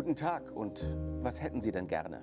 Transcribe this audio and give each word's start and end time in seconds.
Guten 0.00 0.16
Tag 0.16 0.56
und 0.56 0.82
was 1.20 1.42
hätten 1.42 1.60
Sie 1.60 1.72
denn 1.72 1.86
gerne? 1.86 2.22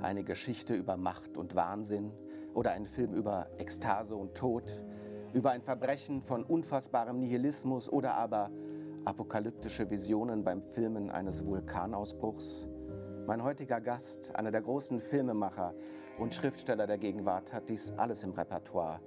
Eine 0.00 0.24
Geschichte 0.24 0.74
über 0.74 0.96
Macht 0.96 1.36
und 1.36 1.54
Wahnsinn 1.54 2.10
oder 2.52 2.72
einen 2.72 2.88
Film 2.88 3.14
über 3.14 3.46
Ekstase 3.58 4.16
und 4.16 4.34
Tod, 4.34 4.82
über 5.32 5.52
ein 5.52 5.62
Verbrechen 5.62 6.20
von 6.20 6.42
unfassbarem 6.42 7.20
Nihilismus 7.20 7.88
oder 7.88 8.14
aber 8.14 8.50
apokalyptische 9.04 9.88
Visionen 9.88 10.42
beim 10.42 10.64
Filmen 10.64 11.10
eines 11.10 11.46
Vulkanausbruchs? 11.46 12.66
Mein 13.28 13.44
heutiger 13.44 13.80
Gast, 13.80 14.34
einer 14.34 14.50
der 14.50 14.62
großen 14.62 14.98
Filmemacher 14.98 15.74
und 16.18 16.34
Schriftsteller 16.34 16.88
der 16.88 16.98
Gegenwart, 16.98 17.52
hat 17.52 17.68
dies 17.68 17.92
alles 17.98 18.24
im 18.24 18.32
Repertoire. 18.32 19.00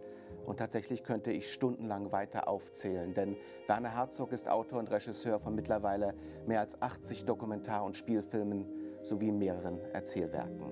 Und 0.45 0.57
tatsächlich 0.57 1.03
könnte 1.03 1.31
ich 1.31 1.51
stundenlang 1.51 2.11
weiter 2.11 2.47
aufzählen, 2.47 3.13
denn 3.13 3.35
Werner 3.67 3.95
Herzog 3.95 4.31
ist 4.31 4.47
Autor 4.47 4.79
und 4.79 4.91
Regisseur 4.91 5.39
von 5.39 5.55
mittlerweile 5.55 6.13
mehr 6.45 6.59
als 6.59 6.81
80 6.81 7.25
Dokumentar- 7.25 7.83
und 7.83 7.95
Spielfilmen 7.95 8.65
sowie 9.01 9.31
mehreren 9.31 9.79
Erzählwerken. 9.93 10.71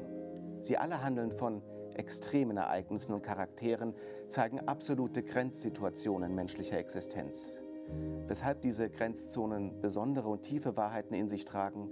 Sie 0.62 0.78
alle 0.78 1.04
handeln 1.04 1.32
von 1.32 1.62
extremen 1.96 2.58
Ereignissen 2.58 3.14
und 3.14 3.24
Charakteren, 3.24 3.94
zeigen 4.28 4.68
absolute 4.68 5.24
Grenzsituationen 5.24 6.34
menschlicher 6.34 6.78
Existenz. 6.78 7.62
Weshalb 8.28 8.62
diese 8.62 8.90
Grenzzonen 8.90 9.82
besondere 9.82 10.30
und 10.30 10.42
tiefe 10.42 10.78
Wahrheiten 10.78 11.14
in 11.14 11.28
sich 11.28 11.46
tragen, 11.46 11.90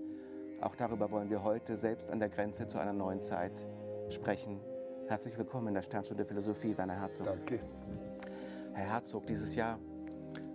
auch 0.62 0.76
darüber 0.76 1.12
wollen 1.12 1.30
wir 1.30 1.44
heute 1.44 1.76
selbst 1.76 2.10
an 2.10 2.20
der 2.20 2.30
Grenze 2.30 2.68
zu 2.68 2.80
einer 2.80 2.94
neuen 2.94 3.22
Zeit 3.22 3.66
sprechen 4.10 4.60
Herzlich 5.12 5.38
willkommen 5.38 5.68
in 5.68 5.74
der 5.74 5.82
Sternstunde 5.82 6.24
Philosophie, 6.24 6.78
Werner 6.78 6.96
Herzog. 6.96 7.26
Danke. 7.26 7.60
Herr 8.72 8.92
Herzog, 8.92 9.28
dieses 9.28 9.56
Jahr 9.56 9.78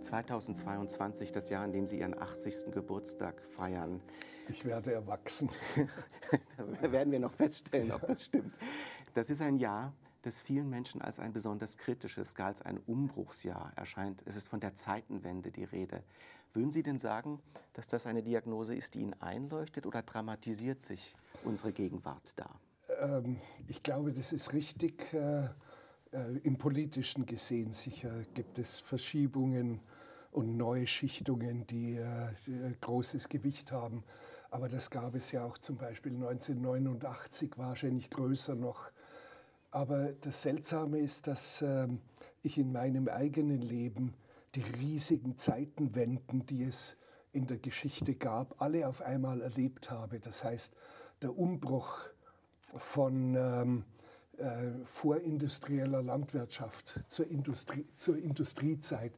2022, 0.01 1.31
das 1.31 1.51
Jahr, 1.51 1.63
in 1.67 1.73
dem 1.73 1.87
Sie 1.87 1.99
Ihren 1.99 2.19
80. 2.19 2.73
Geburtstag 2.73 3.43
feiern. 3.43 4.01
Ich 4.49 4.65
werde 4.65 4.95
erwachsen. 4.95 5.51
das 6.81 6.91
werden 6.91 7.13
wir 7.13 7.21
noch 7.21 7.35
feststellen, 7.35 7.93
ob 7.93 8.07
das 8.07 8.25
stimmt. 8.25 8.55
Das 9.13 9.29
ist 9.29 9.43
ein 9.43 9.59
Jahr, 9.59 9.93
das 10.23 10.41
vielen 10.41 10.71
Menschen 10.71 11.03
als 11.03 11.21
ein 11.21 11.35
besonders 11.35 11.77
kritisches, 11.77 12.35
gar 12.35 12.47
als 12.47 12.63
ein 12.63 12.79
Umbruchsjahr 12.79 13.75
erscheint. 13.77 14.23
Es 14.25 14.37
ist 14.37 14.49
von 14.49 14.61
der 14.61 14.75
Zeitenwende 14.75 15.51
die 15.51 15.65
Rede. 15.65 16.03
Würden 16.55 16.71
Sie 16.71 16.83
denn 16.83 16.99
sagen, 16.99 17.43
dass 17.75 17.89
das 17.89 18.07
eine 18.07 18.23
Diagnose 18.23 18.75
ist, 18.75 18.95
die 18.95 19.01
Ihnen 19.01 19.21
einleuchtet 19.21 19.85
oder 19.85 20.01
dramatisiert 20.01 20.83
sich 20.83 21.15
unsere 21.45 21.73
Gegenwart 21.73 22.33
da? 22.37 22.49
Ähm, 23.01 23.41
ich 23.69 23.83
glaube, 23.83 24.13
das 24.13 24.33
ist 24.33 24.53
richtig. 24.53 25.13
Äh, 25.13 25.45
äh, 26.13 26.39
Im 26.43 26.57
politischen 26.57 27.27
gesehen 27.27 27.73
sicher 27.73 28.25
gibt 28.35 28.59
es 28.59 28.81
Verschiebungen 28.81 29.81
und 30.31 30.57
neue 30.57 30.87
Schichtungen, 30.87 31.67
die 31.67 31.97
äh, 31.97 32.33
großes 32.81 33.29
Gewicht 33.29 33.73
haben. 33.73 34.05
Aber 34.51 34.69
das 34.69 34.91
gab 34.91 35.15
es 35.15 35.33
ja 35.33 35.45
auch 35.45 35.59
zum 35.59 35.77
Beispiel 35.77 36.13
1989, 36.13 37.53
wahrscheinlich 37.57 38.11
größer 38.11 38.55
noch. 38.55 38.91
Aber 39.71 40.13
das 40.13 40.43
Seltsame 40.43 40.99
ist, 40.99 41.27
dass 41.27 41.63
ähm, 41.63 42.01
ich 42.43 42.57
in 42.57 42.73
meinem 42.73 43.09
eigenen 43.09 43.61
Leben 43.61 44.15
die 44.55 44.63
riesigen 44.63 45.37
Zeitenwenden, 45.37 46.47
die 46.47 46.63
es 46.63 46.97
in 47.33 47.47
der 47.47 47.59
Geschichte 47.59 48.15
gab, 48.15 48.63
alle 48.63 48.89
auf 48.89 49.03
einmal 49.03 49.43
erlebt 49.43 49.91
habe. 49.91 50.21
Das 50.21 50.45
heißt, 50.45 50.75
der 51.21 51.37
Umbruch 51.37 52.11
von 52.75 53.35
ähm, 53.37 53.85
äh, 54.39 54.85
vorindustrieller 54.85 56.03
Landwirtschaft 56.03 57.01
zur, 57.09 57.29
Industrie, 57.29 57.87
zur 57.97 58.19
Industriezeit. 58.19 59.13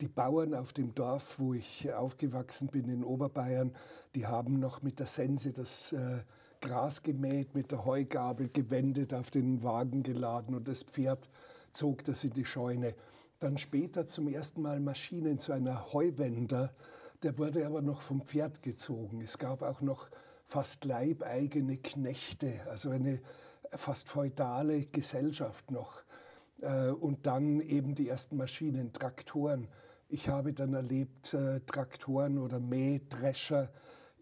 Die 0.00 0.08
Bauern 0.08 0.54
auf 0.54 0.72
dem 0.72 0.94
Dorf, 0.94 1.38
wo 1.38 1.54
ich 1.54 1.92
aufgewachsen 1.92 2.68
bin 2.68 2.88
in 2.88 3.04
Oberbayern, 3.04 3.74
die 4.14 4.26
haben 4.26 4.58
noch 4.58 4.82
mit 4.82 4.98
der 4.98 5.06
Sense 5.06 5.52
das 5.52 5.92
äh, 5.92 6.20
Gras 6.60 7.02
gemäht, 7.02 7.54
mit 7.54 7.70
der 7.70 7.84
Heugabel 7.84 8.48
gewendet, 8.48 9.12
auf 9.12 9.30
den 9.30 9.62
Wagen 9.62 10.02
geladen 10.02 10.54
und 10.54 10.68
das 10.68 10.82
Pferd 10.82 11.28
zog 11.72 12.04
das 12.04 12.24
in 12.24 12.32
die 12.32 12.44
Scheune. 12.44 12.94
Dann 13.40 13.58
später 13.58 14.06
zum 14.06 14.28
ersten 14.28 14.62
Mal 14.62 14.80
Maschinen 14.80 15.38
zu 15.38 15.52
einer 15.52 15.92
Heuwender, 15.92 16.72
der 17.22 17.38
wurde 17.38 17.66
aber 17.66 17.82
noch 17.82 18.02
vom 18.02 18.22
Pferd 18.22 18.62
gezogen. 18.62 19.20
Es 19.20 19.38
gab 19.38 19.62
auch 19.62 19.80
noch 19.80 20.08
fast 20.50 20.84
leibeigene 20.84 21.76
Knechte, 21.76 22.60
also 22.68 22.90
eine 22.90 23.20
fast 23.70 24.08
feudale 24.08 24.86
Gesellschaft 24.86 25.70
noch. 25.70 26.02
Äh, 26.60 26.88
und 26.88 27.24
dann 27.26 27.60
eben 27.60 27.94
die 27.94 28.08
ersten 28.08 28.36
Maschinen, 28.36 28.92
Traktoren. 28.92 29.68
Ich 30.08 30.28
habe 30.28 30.52
dann 30.52 30.74
erlebt 30.74 31.34
äh, 31.34 31.60
Traktoren 31.60 32.38
oder 32.38 32.58
Mähdrescher 32.58 33.70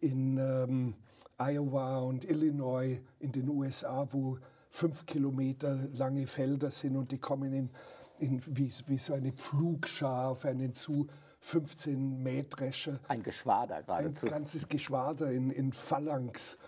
in 0.03 0.37
ähm, 0.37 0.95
Iowa 1.39 2.01
und 2.01 2.29
Illinois 2.29 3.01
in 3.21 3.33
den 3.33 3.49
USA, 3.49 4.07
wo 4.11 4.39
fünf 4.69 5.07
Kilometer 5.07 5.89
lange 5.95 6.27
Felder 6.27 6.71
sind 6.71 6.97
und 6.97 7.11
die 7.11 7.19
kommen 7.19 7.55
in, 7.55 7.71
in 8.19 8.43
wie, 8.55 8.71
wie 8.87 8.99
so 8.99 9.15
eine 9.15 9.33
Pflugschar 9.33 10.29
auf 10.29 10.45
einen 10.45 10.75
zu 10.75 11.07
15 11.49 12.23
Mähdrescher. 12.23 13.01
Ein 13.09 13.23
Geschwader 13.23 13.83
geradezu. 13.83 14.27
Ein 14.27 14.33
ganzes 14.33 14.69
Geschwader 14.69 15.33
in, 15.33 15.51
in 15.51 15.73
Phalanx. 15.73 16.59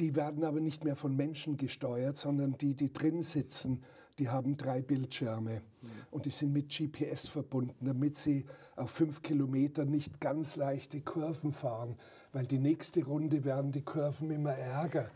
Die 0.00 0.16
werden 0.16 0.42
aber 0.42 0.58
nicht 0.58 0.82
mehr 0.82 0.96
von 0.96 1.14
Menschen 1.14 1.56
gesteuert, 1.56 2.18
sondern 2.18 2.58
die, 2.58 2.74
die 2.74 2.92
drin 2.92 3.22
sitzen, 3.22 3.84
die 4.18 4.28
haben 4.28 4.56
drei 4.56 4.82
Bildschirme 4.82 5.62
mhm. 5.82 5.88
und 6.10 6.24
die 6.24 6.30
sind 6.30 6.52
mit 6.52 6.68
GPS 6.76 7.28
verbunden, 7.28 7.86
damit 7.86 8.16
sie 8.16 8.44
auf 8.74 8.90
fünf 8.90 9.22
Kilometer 9.22 9.84
nicht 9.84 10.20
ganz 10.20 10.56
leichte 10.56 11.00
Kurven 11.00 11.52
fahren, 11.52 11.96
weil 12.32 12.46
die 12.46 12.58
nächste 12.58 13.04
Runde 13.04 13.44
werden 13.44 13.70
die 13.70 13.82
Kurven 13.82 14.32
immer 14.32 14.54
ärger 14.54 15.10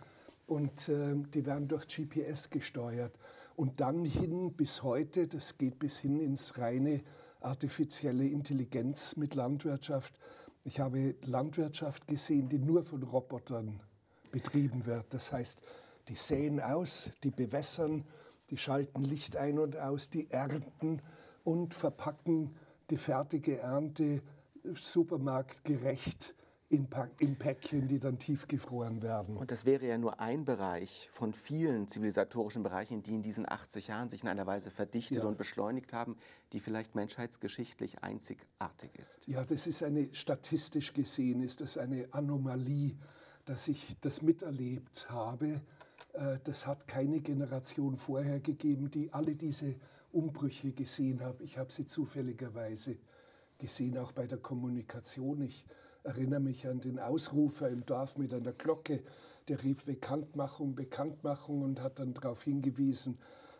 und 0.46 0.88
äh, 0.88 1.16
die 1.34 1.44
werden 1.44 1.66
durch 1.66 1.88
GPS 1.88 2.50
gesteuert. 2.50 3.12
Und 3.56 3.80
dann 3.80 4.04
hin 4.04 4.52
bis 4.52 4.84
heute, 4.84 5.26
das 5.26 5.58
geht 5.58 5.78
bis 5.80 5.98
hin 5.98 6.20
ins 6.20 6.56
reine 6.58 7.02
artifizielle 7.40 8.26
Intelligenz 8.26 9.16
mit 9.16 9.34
Landwirtschaft. 9.34 10.14
Ich 10.64 10.80
habe 10.80 11.14
Landwirtschaft 11.22 12.06
gesehen, 12.06 12.48
die 12.48 12.58
nur 12.58 12.84
von 12.84 13.02
Robotern 13.02 13.80
betrieben 14.30 14.86
wird. 14.86 15.06
Das 15.10 15.32
heißt, 15.32 15.60
die 16.08 16.16
säen 16.16 16.60
aus, 16.60 17.10
die 17.22 17.30
bewässern, 17.30 18.04
die 18.50 18.56
schalten 18.56 19.04
Licht 19.04 19.36
ein 19.36 19.58
und 19.58 19.76
aus, 19.76 20.10
die 20.10 20.30
ernten 20.30 21.00
und 21.44 21.74
verpacken 21.74 22.54
die 22.90 22.98
fertige 22.98 23.58
Ernte 23.58 24.22
supermarktgerecht 24.64 26.34
in, 26.70 26.86
in 27.18 27.34
Päckchen, 27.34 27.88
die 27.88 27.98
dann 27.98 28.20
tiefgefroren 28.20 29.02
werden. 29.02 29.36
Und 29.36 29.50
das 29.50 29.64
wäre 29.64 29.86
ja 29.86 29.98
nur 29.98 30.20
ein 30.20 30.44
Bereich 30.44 31.10
von 31.12 31.34
vielen 31.34 31.88
zivilisatorischen 31.88 32.62
Bereichen, 32.62 33.02
die 33.02 33.10
in 33.10 33.22
diesen 33.22 33.46
80 33.46 33.88
Jahren 33.88 34.08
sich 34.08 34.22
in 34.22 34.28
einer 34.28 34.46
Weise 34.46 34.70
verdichtet 34.70 35.18
ja. 35.18 35.24
und 35.24 35.36
beschleunigt 35.36 35.92
haben, 35.92 36.16
die 36.52 36.60
vielleicht 36.60 36.94
menschheitsgeschichtlich 36.94 38.04
einzigartig 38.04 38.94
ist. 38.96 39.26
Ja, 39.26 39.44
das 39.44 39.66
ist 39.66 39.82
eine, 39.82 40.14
statistisch 40.14 40.94
gesehen 40.94 41.42
ist 41.42 41.60
das 41.60 41.76
eine 41.76 42.06
Anomalie, 42.12 42.96
dass 43.46 43.66
ich 43.66 43.96
das 44.00 44.22
miterlebt 44.22 45.10
habe. 45.10 45.60
Äh, 46.12 46.38
das 46.44 46.68
hat 46.68 46.86
keine 46.86 47.20
Generation 47.20 47.96
vorher 47.96 48.38
gegeben, 48.38 48.92
die 48.92 49.12
alle 49.12 49.34
diese 49.34 49.74
Umbrüche 50.12 50.70
gesehen 50.70 51.20
hat. 51.20 51.40
Ich 51.40 51.58
habe 51.58 51.72
sie 51.72 51.86
zufälligerweise 51.86 52.96
gesehen, 53.58 53.98
auch 53.98 54.12
bei 54.12 54.28
der 54.28 54.38
Kommunikation. 54.38 55.42
Ich 55.42 55.66
erinnere 56.04 56.40
mich 56.40 56.66
an 56.66 56.80
den 56.80 56.98
Ausrufer 56.98 57.68
im 57.68 57.84
Dorf 57.86 58.16
mit 58.16 58.32
einer 58.32 58.52
Glocke, 58.52 59.02
der 59.48 59.62
rief 59.62 59.84
Bekanntmachung, 59.84 60.74
Bekanntmachung 60.74 61.62
und 61.62 61.80
hat 61.80 61.98
dann 61.98 62.14
darauf 62.14 62.42
hingewiesen, 62.42 63.18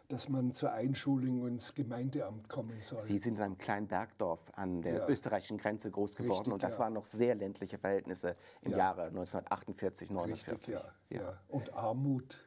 dass 0.09 0.29
man 0.29 0.53
zur 0.53 0.73
Einschulung 0.73 1.47
ins 1.47 1.75
Gemeindeamt 1.75 2.49
kommen 2.49 2.81
soll. 2.81 3.03
Sie 3.03 3.19
sind 3.19 3.39
in 3.39 3.45
einem 3.45 3.59
kleinen 3.59 3.87
Bergdorf 3.87 4.41
an 4.55 4.83
der 4.83 4.95
ja. 4.95 5.09
österreichischen 5.09 5.59
Grenze 5.59 5.91
groß 5.91 6.17
geworden 6.17 6.39
Richtig, 6.39 6.53
und 6.53 6.63
das 6.63 6.75
ja. 6.75 6.79
waren 6.81 6.93
noch 6.93 7.05
sehr 7.05 7.35
ländliche 7.37 7.79
Verhältnisse 7.79 8.37
im 8.63 8.73
ja. 8.73 8.79
Jahre 8.79 9.03
1948, 9.05 10.11
1949. 10.11 10.75
Richtig, 10.75 11.21
ja. 11.21 11.39
Und 11.49 11.73
Armut 11.75 12.45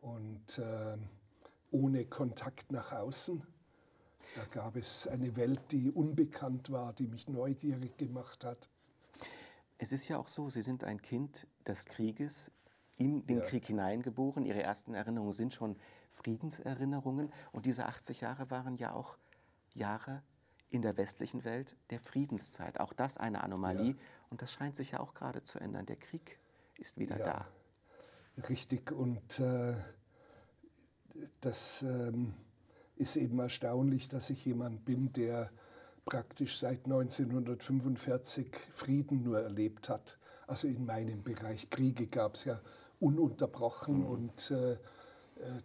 und 0.00 0.58
äh, 0.58 0.96
ohne 1.72 2.04
Kontakt 2.04 2.70
nach 2.70 2.92
außen. 2.92 3.42
Da 4.36 4.42
gab 4.50 4.76
es 4.76 5.08
eine 5.08 5.34
Welt, 5.36 5.60
die 5.72 5.90
unbekannt 5.90 6.70
war, 6.70 6.92
die 6.92 7.06
mich 7.08 7.28
neugierig 7.28 7.96
gemacht 7.96 8.44
hat. 8.44 8.68
Es 9.78 9.92
ist 9.92 10.08
ja 10.08 10.18
auch 10.18 10.28
so, 10.28 10.48
Sie 10.48 10.62
sind 10.62 10.84
ein 10.84 11.00
Kind 11.00 11.46
des 11.66 11.84
Krieges, 11.84 12.50
in 12.96 13.26
den 13.26 13.38
ja. 13.38 13.44
Krieg 13.44 13.66
hineingeboren. 13.66 14.44
Ihre 14.44 14.62
ersten 14.62 14.94
Erinnerungen 14.94 15.32
sind 15.32 15.52
schon 15.52 15.76
Friedenserinnerungen. 16.10 17.30
Und 17.52 17.66
diese 17.66 17.86
80 17.86 18.22
Jahre 18.22 18.50
waren 18.50 18.76
ja 18.76 18.92
auch 18.92 19.18
Jahre 19.74 20.22
in 20.70 20.82
der 20.82 20.96
westlichen 20.96 21.44
Welt 21.44 21.76
der 21.90 22.00
Friedenszeit. 22.00 22.80
Auch 22.80 22.92
das 22.92 23.16
eine 23.18 23.42
Anomalie. 23.44 23.92
Ja. 23.92 23.96
Und 24.30 24.42
das 24.42 24.52
scheint 24.52 24.76
sich 24.76 24.92
ja 24.92 25.00
auch 25.00 25.14
gerade 25.14 25.44
zu 25.44 25.58
ändern. 25.58 25.86
Der 25.86 25.96
Krieg 25.96 26.38
ist 26.78 26.98
wieder 26.98 27.18
ja. 27.18 27.24
da. 28.36 28.48
Richtig. 28.48 28.92
Und 28.92 29.40
äh, 29.40 29.74
das 31.40 31.82
ähm, 31.82 32.34
ist 32.96 33.16
eben 33.16 33.38
erstaunlich, 33.38 34.08
dass 34.08 34.30
ich 34.30 34.44
jemand 34.44 34.84
bin, 34.84 35.12
der 35.12 35.50
praktisch 36.06 36.58
seit 36.58 36.84
1945 36.84 38.46
Frieden 38.70 39.24
nur 39.24 39.40
erlebt 39.40 39.88
hat. 39.88 40.18
Also 40.46 40.68
in 40.68 40.86
meinem 40.86 41.22
Bereich 41.22 41.68
Kriege 41.68 42.06
gab 42.06 42.36
es 42.36 42.44
ja 42.44 42.60
ununterbrochen 43.00 43.98
mhm. 43.98 44.06
und 44.06 44.50
äh, 44.52 44.72
äh, 44.72 44.78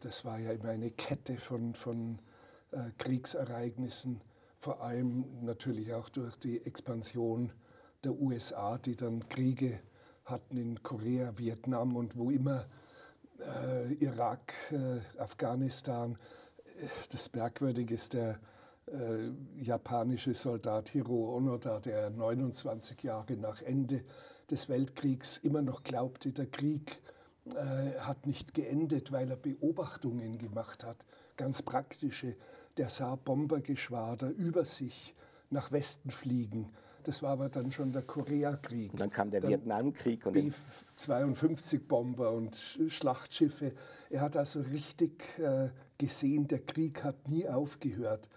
das 0.01 0.25
war 0.25 0.39
ja 0.39 0.51
immer 0.51 0.69
eine 0.69 0.91
Kette 0.91 1.38
von, 1.38 1.75
von 1.75 2.19
äh, 2.71 2.89
Kriegsereignissen, 2.97 4.19
vor 4.57 4.81
allem 4.81 5.25
natürlich 5.43 5.93
auch 5.93 6.09
durch 6.09 6.35
die 6.38 6.65
Expansion 6.65 7.53
der 8.03 8.13
USA, 8.13 8.77
die 8.79 8.95
dann 8.95 9.29
Kriege 9.29 9.79
hatten 10.25 10.57
in 10.57 10.81
Korea, 10.81 11.38
Vietnam 11.38 11.95
und 11.95 12.17
wo 12.17 12.31
immer 12.31 12.65
äh, 13.39 13.93
Irak, 13.93 14.53
äh, 14.71 14.99
Afghanistan. 15.19 16.17
Äh, 16.65 16.88
das 17.11 17.31
Merkwürdige 17.33 17.93
ist 17.93 18.13
der 18.13 18.39
äh, 18.88 19.30
japanische 19.62 20.33
Soldat 20.33 20.89
Hiro 20.89 21.36
Onoda, 21.36 21.80
der 21.80 22.10
29 22.10 23.04
Jahre 23.04 23.33
nach 23.33 23.62
Ende 23.62 24.04
des 24.50 24.69
Weltkriegs 24.69 25.38
immer 25.38 25.62
noch 25.62 25.83
glaubte, 25.83 26.31
der 26.31 26.48
Krieg 26.48 27.00
äh, 27.45 28.00
hat 28.00 28.28
nicht 28.28 28.54
geendet, 28.54 29.12
weil 29.12 29.30
er 29.30 29.38
Beobachtungen 29.38 30.38
gemacht 30.38 30.83
hat, 30.83 31.06
ganz 31.38 31.62
praktische. 31.62 32.36
Der 32.78 32.89
sah 32.89 33.16
Bombergeschwader 33.16 34.30
über 34.30 34.66
sich 34.66 35.16
nach 35.50 35.72
Westen 35.72 36.12
fliegen. 36.12 36.72
Das 37.04 37.24
war 37.24 37.31
aber 37.31 37.50
dann 37.50 37.72
schon 37.72 37.92
der 37.92 38.04
Koreakrieg. 38.04 38.94
Und 38.94 39.00
dann 39.00 39.10
kam 39.10 39.31
der 39.31 39.42
Vietnamkrieg. 39.42 40.25
Und 40.25 40.34
B-52-Bomber 40.34 42.31
und 42.31 42.56
Schlachtschiffe. 42.56 43.74
Er 44.10 44.22
hat 44.22 44.38
also 44.38 44.62
richtig 44.62 45.24
äh, 45.39 45.69
gesehen, 45.98 46.48
der 46.48 46.60
Krieg 46.60 47.04
hat 47.04 47.27
nie 47.27 47.48
aufgehört. 47.48 48.30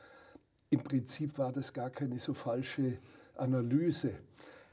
Im 0.74 0.82
Prinzip 0.82 1.38
war 1.38 1.52
das 1.52 1.72
gar 1.72 1.88
keine 1.88 2.18
so 2.18 2.34
falsche 2.34 2.98
Analyse. 3.36 4.18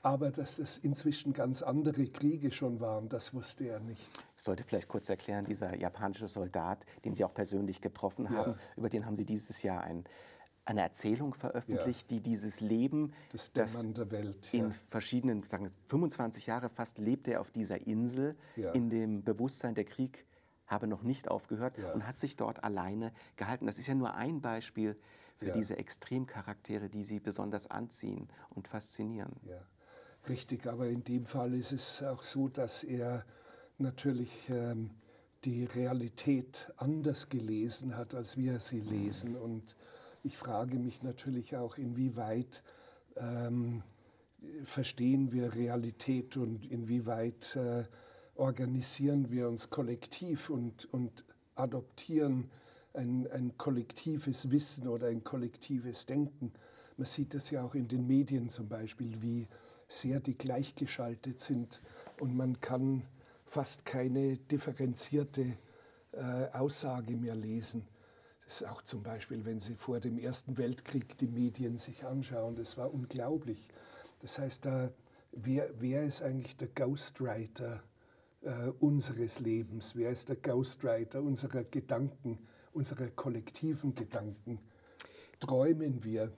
Aber 0.01 0.31
dass 0.31 0.56
das 0.56 0.77
inzwischen 0.77 1.31
ganz 1.31 1.62
andere 1.62 2.07
Kriege 2.07 2.51
schon 2.51 2.80
waren, 2.80 3.07
das 3.07 3.36
wusste 3.36 3.65
er 3.65 3.80
nicht. 3.80 4.01
Ich 4.36 4.44
sollte 4.44 4.63
vielleicht 4.63 4.88
kurz 4.88 5.09
erklären, 5.09 5.45
dieser 5.45 5.75
japanische 5.77 6.27
Soldat, 6.27 6.88
den 7.06 7.13
Sie 7.13 7.24
auch 7.24 7.36
persönlich 7.36 7.81
getroffen 7.81 8.31
haben, 8.31 8.53
ja. 8.53 8.57
über 8.77 8.89
den 8.89 9.06
haben 9.06 9.15
Sie 9.15 9.25
dieses 9.25 9.62
Jahr 9.62 9.83
ein, 9.83 10.03
eine 10.65 10.81
Erzählung 10.81 11.36
veröffentlicht, 11.36 12.09
ja. 12.09 12.18
die 12.18 12.19
dieses 12.19 12.62
Leben, 12.62 13.13
das, 13.31 13.53
das 13.53 13.94
der 13.94 14.09
Welt, 14.09 14.51
ja. 14.51 14.65
in 14.65 14.74
verschiedenen, 14.74 15.44
sagen 15.44 15.69
25 15.89 16.48
Jahre 16.48 16.69
fast 16.69 16.98
lebte 16.98 17.33
er 17.33 17.42
auf 17.42 17.51
dieser 17.51 17.86
Insel, 17.86 18.36
in 18.74 18.89
dem 18.89 19.24
Bewusstsein, 19.24 19.75
der 19.75 19.86
Krieg 19.86 20.25
habe 20.65 20.88
noch 20.88 21.03
nicht 21.03 21.30
aufgehört 21.30 21.77
und 21.94 22.07
hat 22.07 22.18
sich 22.18 22.38
dort 22.38 22.63
alleine 22.63 23.12
gehalten. 23.36 23.68
Das 23.68 23.77
ist 23.77 23.86
ja 23.86 23.94
nur 23.94 24.15
ein 24.15 24.42
Beispiel 24.42 24.98
für 25.41 25.47
ja. 25.47 25.55
diese 25.55 25.79
Extremcharaktere, 25.79 26.88
die 26.88 27.03
sie 27.03 27.19
besonders 27.19 27.65
anziehen 27.65 28.27
und 28.51 28.67
faszinieren. 28.67 29.35
Ja, 29.43 29.59
richtig, 30.29 30.67
aber 30.67 30.88
in 30.88 31.03
dem 31.03 31.25
Fall 31.25 31.55
ist 31.55 31.71
es 31.71 32.03
auch 32.03 32.21
so, 32.21 32.47
dass 32.47 32.83
er 32.83 33.25
natürlich 33.79 34.47
ähm, 34.49 34.91
die 35.43 35.65
Realität 35.65 36.71
anders 36.77 37.27
gelesen 37.29 37.97
hat, 37.97 38.13
als 38.13 38.38
wir 38.38 38.59
sie 38.59 38.81
lesen. 38.81 39.35
Und 39.35 39.75
ich 40.21 40.38
frage 40.38 40.77
mich 40.77 41.01
natürlich 41.01 41.55
auch, 41.55 41.79
inwieweit 41.79 42.61
ähm, 43.15 43.81
verstehen 44.63 45.31
wir 45.31 45.55
Realität 45.55 46.38
und 46.38 46.69
inwieweit 46.69 47.55
äh, 47.55 47.85
organisieren 48.35 49.31
wir 49.31 49.49
uns 49.49 49.71
kollektiv 49.71 50.51
und, 50.51 50.85
und 50.93 51.25
adoptieren 51.55 52.51
ein, 52.93 53.27
ein 53.31 53.57
kollektives 53.57 54.51
Wissen 54.51 54.88
oder 54.88 55.07
ein 55.07 55.23
kollektives 55.23 56.05
Denken. 56.05 56.51
Man 56.97 57.05
sieht 57.05 57.33
das 57.33 57.49
ja 57.49 57.63
auch 57.63 57.75
in 57.75 57.88
den 57.88 58.05
Medien 58.05 58.49
zum 58.49 58.67
Beispiel, 58.67 59.21
wie 59.21 59.47
sehr 59.88 60.19
die 60.19 60.38
gleichgeschaltet 60.38 61.39
sind 61.39 61.81
und 62.19 62.35
man 62.35 62.59
kann 62.61 63.03
fast 63.45 63.85
keine 63.85 64.38
differenzierte 64.38 65.57
äh, 66.13 66.47
Aussage 66.53 67.17
mehr 67.17 67.35
lesen. 67.35 67.88
Das 68.45 68.61
ist 68.61 68.67
auch 68.67 68.81
zum 68.81 69.03
Beispiel, 69.03 69.45
wenn 69.45 69.59
Sie 69.59 69.75
vor 69.75 69.99
dem 69.99 70.17
Ersten 70.17 70.57
Weltkrieg 70.57 71.17
die 71.17 71.27
Medien 71.27 71.77
sich 71.77 72.05
anschauen, 72.05 72.55
das 72.55 72.77
war 72.77 72.93
unglaublich. 72.93 73.69
Das 74.19 74.38
heißt, 74.38 74.65
da, 74.65 74.91
wer, 75.31 75.69
wer 75.79 76.03
ist 76.03 76.21
eigentlich 76.21 76.57
der 76.57 76.67
Ghostwriter 76.67 77.81
äh, 78.41 78.69
unseres 78.79 79.39
Lebens? 79.39 79.95
Wer 79.95 80.11
ist 80.11 80.29
der 80.29 80.35
Ghostwriter 80.35 81.21
unserer 81.21 81.63
Gedanken? 81.63 82.39
Unsere 82.73 83.12
kollektiven 83.12 83.95
Gedanken? 83.95 84.59
Träumen 85.39 86.03
wir? 86.03 86.31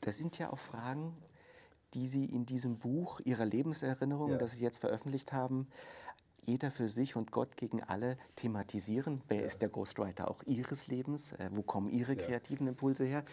Das 0.00 0.18
sind 0.18 0.38
ja 0.38 0.52
auch 0.52 0.58
Fragen, 0.58 1.16
die 1.94 2.06
Sie 2.06 2.24
in 2.26 2.46
diesem 2.46 2.78
Buch 2.78 3.20
Ihrer 3.24 3.44
Lebenserinnerungen, 3.44 4.34
ja. 4.34 4.38
das 4.38 4.52
Sie 4.52 4.60
jetzt 4.60 4.78
veröffentlicht 4.78 5.32
haben, 5.32 5.66
jeder 6.44 6.70
für 6.70 6.88
sich 6.88 7.16
und 7.16 7.32
Gott 7.32 7.56
gegen 7.56 7.82
alle 7.82 8.18
thematisieren. 8.36 9.22
Wer 9.28 9.40
ja. 9.40 9.46
ist 9.46 9.62
der 9.62 9.68
Ghostwriter 9.68 10.30
auch 10.30 10.42
Ihres 10.44 10.86
Lebens? 10.86 11.32
Äh, 11.32 11.50
wo 11.52 11.62
kommen 11.62 11.88
Ihre 11.88 12.14
ja. 12.14 12.22
kreativen 12.22 12.68
Impulse 12.68 13.04
her? 13.04 13.24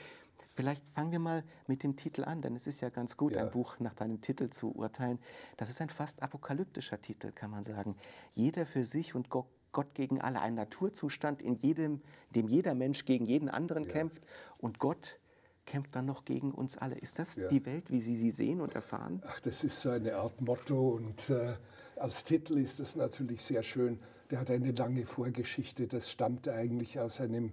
Vielleicht 0.55 0.87
fangen 0.89 1.11
wir 1.11 1.19
mal 1.19 1.43
mit 1.67 1.83
dem 1.83 1.95
Titel 1.95 2.23
an, 2.23 2.41
denn 2.41 2.55
es 2.55 2.67
ist 2.67 2.81
ja 2.81 2.89
ganz 2.89 3.17
gut, 3.17 3.35
ein 3.35 3.49
Buch 3.49 3.79
nach 3.79 3.95
deinem 3.95 4.21
Titel 4.21 4.49
zu 4.49 4.71
urteilen. 4.75 5.17
Das 5.57 5.71
ist 5.71 5.81
ein 5.81 5.89
fast 5.89 6.21
apokalyptischer 6.21 7.01
Titel, 7.01 7.31
kann 7.31 7.49
man 7.49 7.63
sagen. 7.63 7.95
Jeder 8.33 8.67
für 8.67 8.83
sich 8.83 9.15
und 9.15 9.29
Gott 9.29 9.47
Gott 9.73 9.93
gegen 9.93 10.21
alle, 10.21 10.39
ein 10.39 10.55
Naturzustand, 10.55 11.41
in 11.41 11.55
jedem, 11.55 12.01
in 12.29 12.33
dem 12.35 12.47
jeder 12.47 12.75
Mensch 12.75 13.03
gegen 13.05 13.25
jeden 13.25 13.49
anderen 13.49 13.83
ja. 13.83 13.91
kämpft 13.91 14.23
und 14.57 14.79
Gott 14.79 15.17
kämpft 15.65 15.95
dann 15.95 16.05
noch 16.05 16.25
gegen 16.25 16.51
uns 16.51 16.77
alle. 16.77 16.95
Ist 16.95 17.19
das 17.19 17.35
ja. 17.35 17.47
die 17.47 17.65
Welt, 17.65 17.89
wie 17.91 18.01
Sie 18.01 18.15
sie 18.15 18.31
sehen 18.31 18.61
und 18.61 18.75
erfahren? 18.75 19.21
Ach, 19.25 19.39
das 19.41 19.63
ist 19.63 19.79
so 19.79 19.89
eine 19.89 20.15
Art 20.15 20.41
Motto 20.41 20.89
und 20.89 21.29
äh, 21.29 21.53
als 21.95 22.23
Titel 22.23 22.57
ist 22.57 22.79
das 22.79 22.95
natürlich 22.95 23.43
sehr 23.43 23.63
schön. 23.63 23.99
Der 24.29 24.39
hat 24.39 24.49
eine 24.49 24.71
lange 24.71 25.05
Vorgeschichte. 25.05 25.87
Das 25.87 26.09
stammt 26.09 26.47
eigentlich 26.47 26.99
aus 26.99 27.21
einem, 27.21 27.51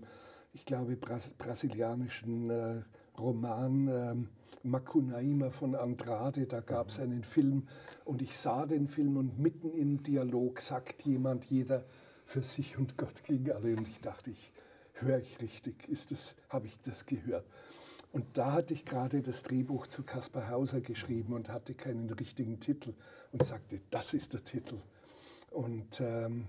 ich 0.52 0.64
glaube, 0.64 0.96
Bras 0.96 1.28
brasilianischen 1.28 2.50
äh, 2.50 2.82
Roman 3.18 3.88
äh, 3.88 4.14
Macunaíma 4.66 5.50
von 5.50 5.74
Andrade. 5.74 6.46
Da 6.46 6.60
gab 6.60 6.88
es 6.88 6.98
mhm. 6.98 7.04
einen 7.04 7.24
Film 7.24 7.68
und 8.04 8.22
ich 8.22 8.36
sah 8.36 8.66
den 8.66 8.88
Film 8.88 9.16
und 9.16 9.38
mitten 9.38 9.72
im 9.72 10.02
Dialog 10.02 10.60
sagt 10.60 11.02
jemand, 11.02 11.46
jeder 11.46 11.84
für 12.30 12.42
sich 12.44 12.78
und 12.78 12.96
Gott 12.96 13.24
gegen 13.24 13.50
alle. 13.50 13.74
Und 13.76 13.88
ich 13.88 14.00
dachte, 14.00 14.30
ich 14.30 14.52
höre 14.94 15.18
ich 15.18 15.40
richtig, 15.40 15.88
ist 15.88 16.12
das, 16.12 16.36
habe 16.48 16.68
ich 16.68 16.78
das 16.84 17.04
gehört? 17.04 17.44
Und 18.12 18.24
da 18.34 18.52
hatte 18.52 18.72
ich 18.72 18.84
gerade 18.84 19.20
das 19.20 19.42
Drehbuch 19.42 19.88
zu 19.88 20.04
Kaspar 20.04 20.48
Hauser 20.48 20.80
geschrieben 20.80 21.32
und 21.32 21.48
hatte 21.48 21.74
keinen 21.74 22.08
richtigen 22.10 22.60
Titel 22.60 22.94
und 23.32 23.42
sagte, 23.42 23.80
das 23.90 24.14
ist 24.14 24.32
der 24.32 24.44
Titel. 24.44 24.78
Und 25.50 26.00
ähm, 26.00 26.46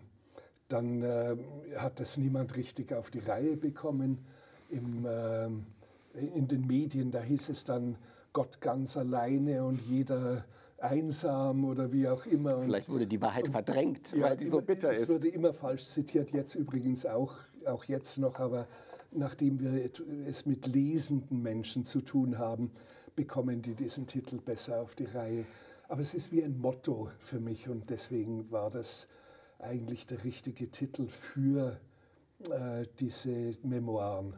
dann 0.68 1.02
äh, 1.02 1.36
hat 1.78 2.00
das 2.00 2.18
niemand 2.18 2.56
richtig 2.56 2.94
auf 2.94 3.10
die 3.10 3.20
Reihe 3.20 3.58
bekommen. 3.58 4.24
Im, 4.70 5.06
äh, 5.06 5.48
in 6.14 6.48
den 6.48 6.68
Medien, 6.68 7.10
da 7.10 7.22
hieß 7.22 7.50
es 7.50 7.64
dann 7.64 7.98
Gott 8.34 8.62
ganz 8.62 8.98
alleine 8.98 9.64
und 9.64 9.82
jeder 9.82 10.46
einsam 10.82 11.66
oder 11.66 11.92
wie 11.92 12.08
auch 12.08 12.26
immer. 12.26 12.64
Vielleicht 12.64 12.90
wurde 12.90 13.08
die 13.08 13.22
Wahrheit 13.22 13.46
und, 13.46 13.52
verdrängt, 13.52 14.14
ja, 14.14 14.22
weil 14.24 14.38
die 14.38 14.48
so 14.48 14.62
bitter 14.62 14.92
ist. 14.92 15.04
Es 15.04 15.10
wurde 15.10 15.30
immer 15.30 15.54
falsch 15.54 15.86
zitiert, 15.86 16.32
jetzt 16.32 16.56
übrigens 16.56 17.06
auch, 17.06 17.36
auch 17.66 17.84
jetzt 17.86 18.18
noch, 18.18 18.40
aber 18.40 18.68
nachdem 19.12 19.60
wir 19.60 19.90
es 20.28 20.46
mit 20.46 20.68
lesenden 20.68 21.42
Menschen 21.42 21.86
zu 21.86 22.02
tun 22.02 22.38
haben, 22.38 22.72
bekommen 23.16 23.62
die 23.62 23.76
diesen 23.76 24.08
Titel 24.08 24.38
besser 24.38 24.82
auf 24.82 24.96
die 24.96 25.06
Reihe. 25.06 25.46
Aber 25.88 26.02
es 26.02 26.14
ist 26.14 26.32
wie 26.32 26.44
ein 26.44 26.58
Motto 26.58 27.10
für 27.20 27.40
mich 27.40 27.68
und 27.68 27.90
deswegen 27.90 28.50
war 28.52 28.70
das 28.70 29.08
eigentlich 29.60 30.06
der 30.06 30.24
richtige 30.24 30.72
Titel 30.72 31.08
für 31.08 31.80
äh, 32.50 32.86
diese 33.00 33.56
Memoiren. 33.64 34.34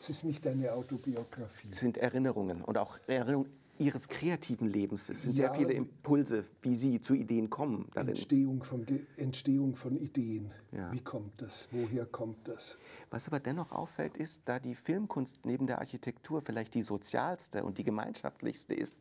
Es 0.00 0.10
ist 0.10 0.24
nicht 0.24 0.46
eine 0.46 0.72
Autobiografie. 0.72 1.68
Es 1.70 1.78
sind 1.78 1.96
Erinnerungen 1.96 2.62
und 2.62 2.76
auch 2.76 2.98
Erinnerungen 3.06 3.50
Ihres 3.78 4.08
kreativen 4.08 4.68
Lebens. 4.68 5.08
Es 5.08 5.22
sind 5.22 5.36
ja, 5.36 5.48
sehr 5.48 5.54
viele 5.54 5.72
Impulse, 5.72 6.44
wie 6.62 6.76
Sie 6.76 7.00
zu 7.00 7.14
Ideen 7.14 7.50
kommen. 7.50 7.88
Entstehung 7.94 8.62
von, 8.62 8.86
Entstehung 9.16 9.76
von 9.76 9.96
Ideen. 9.96 10.50
Ja. 10.72 10.92
Wie 10.92 11.00
kommt 11.00 11.40
das? 11.40 11.68
Woher 11.70 12.06
kommt 12.06 12.48
das? 12.48 12.78
Was 13.10 13.26
aber 13.26 13.40
dennoch 13.40 13.72
auffällt, 13.72 14.16
ist, 14.16 14.42
da 14.44 14.58
die 14.58 14.74
Filmkunst 14.74 15.40
neben 15.44 15.66
der 15.66 15.78
Architektur 15.78 16.42
vielleicht 16.42 16.74
die 16.74 16.82
sozialste 16.82 17.64
und 17.64 17.78
die 17.78 17.84
gemeinschaftlichste 17.84 18.74
ist, 18.74 18.96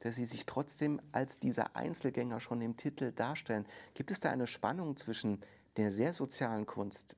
dass 0.00 0.16
Sie 0.16 0.26
sich 0.26 0.46
trotzdem 0.46 1.00
als 1.12 1.38
dieser 1.38 1.76
Einzelgänger 1.76 2.40
schon 2.40 2.60
im 2.60 2.76
Titel 2.76 3.12
darstellen. 3.12 3.66
Gibt 3.94 4.10
es 4.10 4.20
da 4.20 4.30
eine 4.30 4.46
Spannung 4.46 4.96
zwischen 4.96 5.40
der 5.76 5.90
sehr 5.90 6.12
sozialen 6.12 6.66
Kunst 6.66 7.16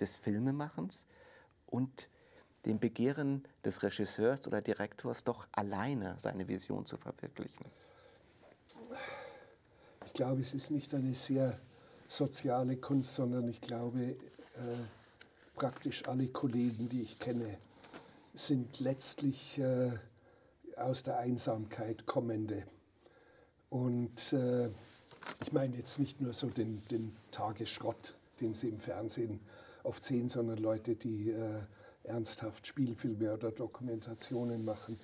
des 0.00 0.16
Filmemachens 0.16 1.06
und 1.66 2.08
dem 2.66 2.78
Begehren 2.78 3.44
des 3.64 3.82
Regisseurs 3.82 4.46
oder 4.46 4.60
Direktors 4.60 5.24
doch 5.24 5.46
alleine 5.52 6.14
seine 6.18 6.46
Vision 6.48 6.86
zu 6.86 6.96
verwirklichen? 6.96 7.66
Ich 10.06 10.12
glaube, 10.12 10.40
es 10.40 10.54
ist 10.54 10.70
nicht 10.70 10.92
eine 10.94 11.14
sehr 11.14 11.58
soziale 12.08 12.76
Kunst, 12.76 13.14
sondern 13.14 13.48
ich 13.48 13.60
glaube, 13.60 14.00
äh, 14.00 14.16
praktisch 15.54 16.06
alle 16.08 16.28
Kollegen, 16.28 16.88
die 16.88 17.02
ich 17.02 17.18
kenne, 17.18 17.58
sind 18.34 18.80
letztlich 18.80 19.58
äh, 19.58 19.92
aus 20.76 21.02
der 21.02 21.18
Einsamkeit 21.18 22.06
kommende. 22.06 22.64
Und 23.68 24.32
äh, 24.32 24.68
ich 25.42 25.52
meine 25.52 25.76
jetzt 25.76 25.98
nicht 25.98 26.20
nur 26.20 26.32
so 26.32 26.48
den, 26.48 26.82
den 26.90 27.16
Tagesschrott, 27.30 28.14
den 28.40 28.54
Sie 28.54 28.68
im 28.68 28.80
Fernsehen 28.80 29.40
oft 29.82 30.04
sehen, 30.04 30.28
sondern 30.28 30.58
Leute, 30.58 30.96
die 30.96 31.30
äh, 31.30 31.60
ernsthaft 32.10 32.66
Spielfilme 32.66 33.32
oder 33.32 33.52
Dokumentationen 33.52 34.64
machen. 34.64 34.98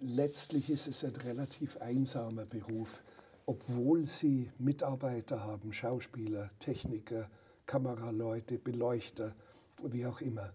Letztlich 0.00 0.70
ist 0.70 0.86
es 0.86 1.04
ein 1.04 1.16
relativ 1.16 1.78
einsamer 1.78 2.44
Beruf, 2.44 3.02
obwohl 3.46 4.04
sie 4.04 4.50
Mitarbeiter 4.58 5.42
haben, 5.42 5.72
Schauspieler, 5.72 6.50
Techniker, 6.58 7.30
Kameraleute, 7.64 8.58
Beleuchter, 8.58 9.34
wie 9.82 10.06
auch 10.06 10.20
immer. 10.20 10.52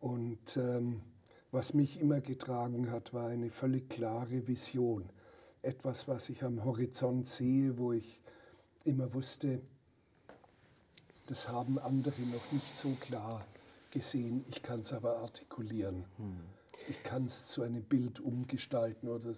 Und 0.00 0.56
ähm, 0.56 1.02
was 1.52 1.74
mich 1.74 2.00
immer 2.00 2.20
getragen 2.20 2.90
hat, 2.90 3.14
war 3.14 3.28
eine 3.28 3.50
völlig 3.50 3.88
klare 3.88 4.48
Vision. 4.48 5.08
Etwas, 5.62 6.08
was 6.08 6.28
ich 6.28 6.42
am 6.42 6.64
Horizont 6.64 7.28
sehe, 7.28 7.78
wo 7.78 7.92
ich 7.92 8.20
immer 8.84 9.14
wusste, 9.14 9.60
das 11.28 11.48
haben 11.48 11.78
andere 11.78 12.20
noch 12.22 12.50
nicht 12.50 12.76
so 12.76 12.96
klar 13.00 13.46
gesehen. 13.92 14.44
Ich 14.48 14.62
kann 14.62 14.80
es 14.80 14.92
aber 14.92 15.18
artikulieren. 15.18 16.04
Hm. 16.16 16.40
Ich 16.88 17.02
kann 17.04 17.26
es 17.26 17.46
zu 17.46 17.62
einem 17.62 17.84
Bild 17.84 18.18
umgestalten 18.18 19.08
oder 19.08 19.34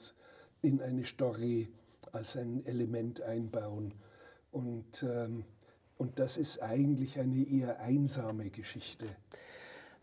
in 0.63 0.81
eine 0.81 1.05
Story 1.05 1.69
als 2.13 2.37
ein 2.37 2.65
Element 2.65 3.21
einbauen. 3.21 3.93
Und, 4.51 5.03
ähm, 5.03 5.45
und 5.99 6.19
das 6.19 6.39
ist 6.39 6.63
eigentlich 6.63 7.19
eine 7.19 7.43
eher 7.43 7.81
einsame 7.81 8.49
Geschichte. 8.49 9.07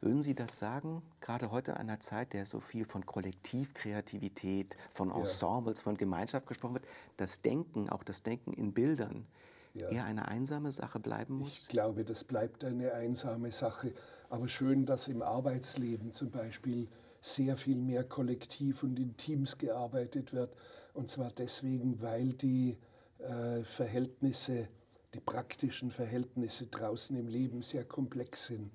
Würden 0.01 0.21
Sie 0.21 0.33
das 0.33 0.57
sagen, 0.57 1.03
gerade 1.19 1.51
heute 1.51 1.71
in 1.71 1.77
einer 1.77 1.99
Zeit, 1.99 2.33
der 2.33 2.47
so 2.47 2.59
viel 2.59 2.85
von 2.85 3.05
Kollektivkreativität, 3.05 4.75
von 4.91 5.11
Ensembles, 5.11 5.79
ja. 5.79 5.83
von 5.83 5.97
Gemeinschaft 5.97 6.47
gesprochen 6.47 6.75
wird, 6.75 6.87
das 7.17 7.41
Denken, 7.41 7.87
auch 7.89 8.03
das 8.03 8.23
Denken 8.23 8.53
in 8.53 8.73
Bildern, 8.73 9.27
ja. 9.73 9.89
eher 9.89 10.05
eine 10.05 10.27
einsame 10.27 10.71
Sache 10.71 10.99
bleiben 10.99 11.35
muss? 11.35 11.51
Ich 11.51 11.67
glaube, 11.67 12.03
das 12.05 12.23
bleibt 12.23 12.63
eine 12.63 12.93
einsame 12.93 13.51
Sache. 13.51 13.93
Aber 14.29 14.47
schön, 14.47 14.85
dass 14.85 15.07
im 15.07 15.21
Arbeitsleben 15.21 16.13
zum 16.13 16.31
Beispiel 16.31 16.87
sehr 17.21 17.55
viel 17.57 17.77
mehr 17.77 18.03
kollektiv 18.03 18.83
und 18.83 18.99
in 18.99 19.15
Teams 19.15 19.57
gearbeitet 19.57 20.33
wird. 20.33 20.55
Und 20.93 21.09
zwar 21.09 21.31
deswegen, 21.31 22.01
weil 22.01 22.33
die 22.33 22.77
äh, 23.19 23.63
Verhältnisse, 23.63 24.67
die 25.13 25.19
praktischen 25.19 25.91
Verhältnisse 25.91 26.67
draußen 26.67 27.15
im 27.17 27.27
Leben 27.27 27.61
sehr 27.61 27.85
komplex 27.85 28.47
sind. 28.47 28.71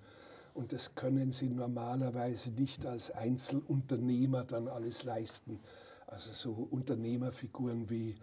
Und 0.54 0.72
das 0.72 0.94
können 0.94 1.32
sie 1.32 1.50
normalerweise 1.50 2.50
nicht 2.50 2.86
als 2.86 3.10
Einzelunternehmer 3.10 4.44
dann 4.44 4.68
alles 4.68 5.02
leisten. 5.02 5.60
Also 6.06 6.32
so 6.32 6.68
Unternehmerfiguren 6.70 7.90
wie 7.90 8.14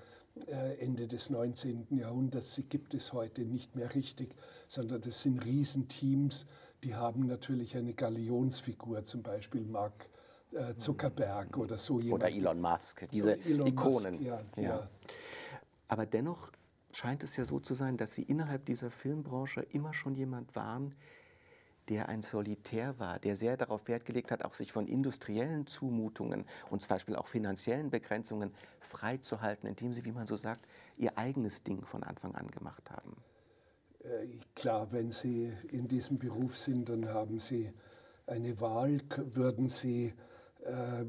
Ende 0.79 1.07
des 1.07 1.29
19. 1.29 1.87
Jahrhunderts, 1.91 2.55
die 2.55 2.63
gibt 2.63 2.93
es 2.93 3.13
heute 3.13 3.41
nicht 3.41 3.75
mehr 3.75 3.93
richtig, 3.93 4.35
sondern 4.67 5.01
das 5.01 5.21
sind 5.21 5.45
Riesenteams, 5.45 6.47
die 6.83 6.95
haben 6.95 7.27
natürlich 7.27 7.77
eine 7.77 7.93
Galionsfigur, 7.93 9.05
zum 9.05 9.21
Beispiel 9.21 9.63
Mark 9.63 10.09
äh, 10.51 10.75
Zuckerberg 10.75 11.57
oder 11.57 11.77
so 11.77 11.99
jemand. 11.99 12.23
Oder 12.23 12.31
Elon 12.31 12.61
Musk, 12.61 13.09
diese 13.11 13.39
Elon 13.45 13.67
Ikonen. 13.67 14.15
Musk, 14.15 14.25
ja, 14.25 14.41
ja. 14.57 14.61
ja. 14.61 14.89
Aber 15.87 16.05
dennoch 16.05 16.51
scheint 16.91 17.23
es 17.23 17.37
ja 17.37 17.45
so 17.45 17.59
zu 17.59 17.73
sein, 17.73 17.97
dass 17.97 18.13
Sie 18.13 18.23
innerhalb 18.23 18.65
dieser 18.65 18.91
Filmbranche 18.91 19.61
immer 19.61 19.93
schon 19.93 20.15
jemand 20.15 20.55
waren, 20.55 20.95
der 21.89 22.09
ein 22.09 22.21
Solitär 22.21 22.97
war, 22.99 23.19
der 23.19 23.35
sehr 23.35 23.57
darauf 23.57 23.87
Wert 23.87 24.05
gelegt 24.05 24.31
hat, 24.31 24.45
auch 24.45 24.53
sich 24.53 24.71
von 24.71 24.87
industriellen 24.87 25.67
Zumutungen 25.67 26.45
und 26.69 26.81
zum 26.81 26.89
Beispiel 26.89 27.15
auch 27.15 27.27
finanziellen 27.27 27.89
Begrenzungen 27.89 28.51
freizuhalten, 28.79 29.67
indem 29.67 29.93
sie, 29.93 30.05
wie 30.05 30.11
man 30.11 30.27
so 30.27 30.35
sagt, 30.35 30.65
ihr 30.97 31.17
eigenes 31.17 31.63
Ding 31.63 31.85
von 31.85 32.03
Anfang 32.03 32.35
an 32.35 32.47
gemacht 32.47 32.89
haben. 32.91 33.15
Äh, 34.03 34.27
klar, 34.55 34.91
wenn 34.91 35.11
Sie 35.11 35.51
in 35.69 35.87
diesem 35.87 36.19
Beruf 36.19 36.57
sind, 36.57 36.89
dann 36.89 37.09
haben 37.09 37.39
Sie 37.39 37.71
eine 38.27 38.59
Wahl, 38.59 39.01
würden 39.17 39.69
Sie 39.69 40.13
äh, 40.63 41.05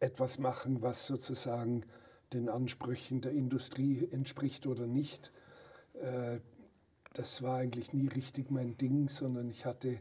etwas 0.00 0.38
machen, 0.38 0.82
was 0.82 1.06
sozusagen 1.06 1.84
den 2.32 2.48
Ansprüchen 2.48 3.20
der 3.20 3.32
Industrie 3.32 4.08
entspricht 4.10 4.66
oder 4.66 4.86
nicht. 4.86 5.32
Äh, 5.94 6.40
das 7.14 7.42
war 7.42 7.58
eigentlich 7.58 7.92
nie 7.92 8.08
richtig 8.08 8.50
mein 8.50 8.76
Ding, 8.76 9.08
sondern 9.08 9.50
ich 9.50 9.64
hatte 9.64 10.00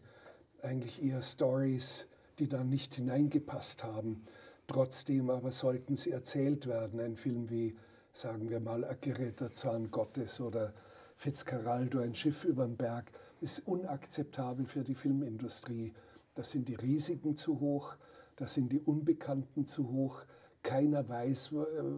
eigentlich 0.61 1.03
eher 1.03 1.21
Stories, 1.21 2.07
die 2.39 2.47
da 2.47 2.63
nicht 2.63 2.95
hineingepasst 2.95 3.83
haben. 3.83 4.23
Trotzdem 4.67 5.29
aber 5.29 5.51
sollten 5.51 5.95
sie 5.95 6.11
erzählt 6.11 6.67
werden. 6.67 6.99
Ein 6.99 7.15
Film 7.15 7.49
wie, 7.49 7.75
sagen 8.13 8.49
wir 8.49 8.59
mal, 8.59 8.83
Akire, 8.83 9.33
Zorn 9.53 9.91
Gottes 9.91 10.39
oder 10.39 10.73
Fitzcarraldo, 11.15 11.99
ein 11.99 12.13
Schiff 12.13 12.43
über 12.43 12.65
den 12.65 12.77
Berg, 12.77 13.11
ist 13.41 13.67
unakzeptabel 13.67 14.65
für 14.65 14.83
die 14.83 14.95
Filmindustrie. 14.95 15.93
Da 16.35 16.43
sind 16.43 16.67
die 16.67 16.75
Risiken 16.75 17.37
zu 17.37 17.59
hoch, 17.59 17.95
da 18.35 18.47
sind 18.47 18.71
die 18.71 18.81
Unbekannten 18.81 19.65
zu 19.65 19.89
hoch. 19.89 20.23
Keiner 20.61 21.07
weiß, 21.07 21.51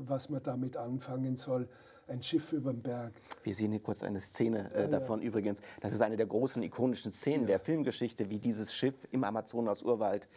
was 0.06 0.30
man 0.30 0.44
damit 0.44 0.78
anfangen 0.78 1.36
soll 1.36 1.68
ein 2.10 2.24
Schiff 2.24 2.54
über 2.54 2.72
dem 2.72 2.82
Berg. 2.82 3.14
Wir 3.44 3.56
sehen 3.56 3.72
hier 3.72 3.82
kurz 3.82 4.04
eine 4.04 4.20
Szene 4.20 4.72
äh, 4.74 4.90
davon 4.90 5.22
ja. 5.22 5.28
übrigens. 5.28 5.62
Das 5.82 5.94
ist 5.94 6.02
eine 6.02 6.18
der 6.18 6.26
großen 6.26 6.62
ikonischen 6.64 7.14
Szenen 7.14 7.42
ja. 7.42 7.48
der 7.48 7.60
Filmgeschichte, 7.60 8.30
wie 8.30 8.40
dieses 8.40 8.74
Schiff 8.74 9.08
im 9.12 9.24
Amazonas-Urwald 9.24 10.28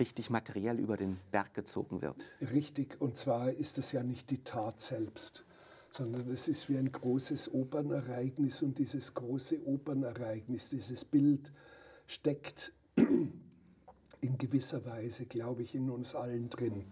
richtig 0.00 0.30
materiell 0.30 0.78
über 0.78 0.96
den 0.96 1.18
Berg 1.30 1.54
gezogen 1.54 2.02
wird. 2.02 2.16
Richtig, 2.52 3.00
und 3.00 3.16
zwar 3.16 3.50
ist 3.50 3.78
es 3.78 3.92
ja 3.92 4.02
nicht 4.02 4.30
die 4.30 4.42
Tat 4.42 4.80
selbst, 4.80 5.44
sondern 5.90 6.28
es 6.30 6.48
ist 6.48 6.68
wie 6.68 6.78
ein 6.78 6.90
großes 6.90 7.52
Opernereignis 7.52 8.62
und 8.62 8.78
dieses 8.78 9.14
große 9.14 9.66
Opernereignis, 9.66 10.70
dieses 10.70 11.04
Bild 11.04 11.52
steckt 12.06 12.72
in 12.96 14.38
gewisser 14.38 14.84
Weise, 14.86 15.26
glaube 15.26 15.62
ich, 15.62 15.74
in 15.74 15.90
uns 15.90 16.14
allen 16.14 16.48
drin. 16.48 16.84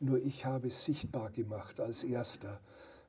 Nur 0.00 0.22
ich 0.22 0.44
habe 0.44 0.68
es 0.68 0.84
sichtbar 0.84 1.30
gemacht 1.30 1.80
als 1.80 2.04
erster. 2.04 2.60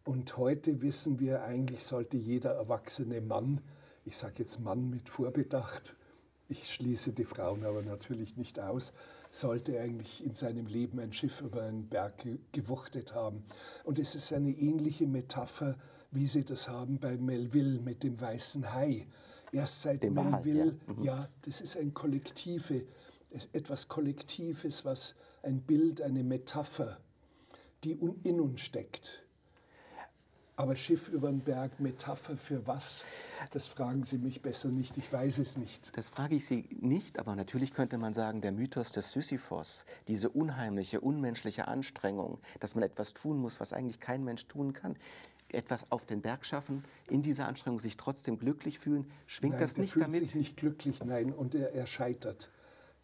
Und 0.05 0.37
heute 0.37 0.83
wissen 0.83 1.19
wir, 1.19 1.43
eigentlich 1.45 1.83
sollte 1.83 2.15
jeder 2.15 2.51
erwachsene 2.51 3.21
Mann, 3.21 3.59
ich 4.05 4.15
sage 4.15 4.35
jetzt 4.37 4.59
Mann 4.59 4.91
mit 4.91 5.09
Vorbedacht, 5.09 5.95
ich 6.47 6.71
schließe 6.71 7.11
die 7.11 7.25
Frauen 7.25 7.65
aber 7.65 7.81
natürlich 7.81 8.37
nicht 8.37 8.59
aus, 8.59 8.93
sollte 9.31 9.79
eigentlich 9.79 10.23
in 10.23 10.35
seinem 10.35 10.67
Leben 10.67 10.99
ein 10.99 11.11
Schiff 11.11 11.41
über 11.41 11.63
einen 11.63 11.89
Berg 11.89 12.23
gewuchtet 12.51 13.15
haben. 13.15 13.43
Und 13.83 13.97
es 13.97 14.13
ist 14.13 14.31
eine 14.31 14.51
ähnliche 14.51 15.07
Metapher, 15.07 15.75
wie 16.11 16.27
Sie 16.27 16.45
das 16.45 16.69
haben 16.69 16.99
bei 16.99 17.17
Melville 17.17 17.81
mit 17.81 18.03
dem 18.03 18.21
weißen 18.21 18.75
Hai. 18.75 19.07
Erst 19.51 19.81
seit 19.81 20.03
dem 20.03 20.13
Melville, 20.13 20.77
ja. 20.87 20.93
Mhm. 20.93 21.03
ja, 21.03 21.29
das 21.41 21.61
ist 21.61 21.77
ein 21.77 21.95
Kollektive, 21.95 22.85
etwas 23.53 23.87
Kollektives, 23.87 24.85
was 24.85 25.15
ein 25.41 25.61
Bild, 25.61 25.99
eine 25.99 26.23
Metapher, 26.23 26.99
die 27.83 27.93
in 27.93 28.39
uns 28.39 28.61
steckt 28.61 29.24
aber 30.57 30.75
Schiff 30.75 31.09
über 31.09 31.29
den 31.29 31.41
Berg, 31.41 31.79
Metapher 31.79 32.37
für 32.37 32.65
was? 32.65 33.03
Das 33.51 33.67
fragen 33.67 34.03
Sie 34.03 34.17
mich 34.17 34.41
besser 34.41 34.69
nicht, 34.69 34.97
ich 34.97 35.11
weiß 35.11 35.37
es 35.39 35.57
nicht. 35.57 35.95
Das 35.97 36.09
frage 36.09 36.35
ich 36.35 36.45
Sie 36.45 36.67
nicht, 36.79 37.19
aber 37.19 37.35
natürlich 37.35 37.73
könnte 37.73 37.97
man 37.97 38.13
sagen, 38.13 38.41
der 38.41 38.51
Mythos 38.51 38.91
des 38.91 39.11
Sisyphos, 39.11 39.85
diese 40.07 40.29
unheimliche, 40.29 41.01
unmenschliche 41.01 41.67
Anstrengung, 41.67 42.39
dass 42.59 42.75
man 42.75 42.83
etwas 42.83 43.13
tun 43.13 43.37
muss, 43.37 43.59
was 43.59 43.73
eigentlich 43.73 43.99
kein 43.99 44.23
Mensch 44.23 44.47
tun 44.47 44.73
kann, 44.73 44.95
etwas 45.49 45.91
auf 45.91 46.05
den 46.05 46.21
Berg 46.21 46.45
schaffen, 46.45 46.83
in 47.09 47.21
dieser 47.21 47.47
Anstrengung 47.47 47.79
sich 47.79 47.97
trotzdem 47.97 48.39
glücklich 48.39 48.79
fühlen, 48.79 49.11
schwingt 49.27 49.53
nein, 49.53 49.61
das 49.61 49.77
nicht 49.77 49.93
fühlt 49.93 50.07
damit? 50.07 50.21
sich 50.21 50.35
nicht 50.35 50.57
glücklich, 50.57 51.03
nein, 51.03 51.33
und 51.33 51.55
er, 51.55 51.73
er 51.73 51.87
scheitert. 51.87 52.51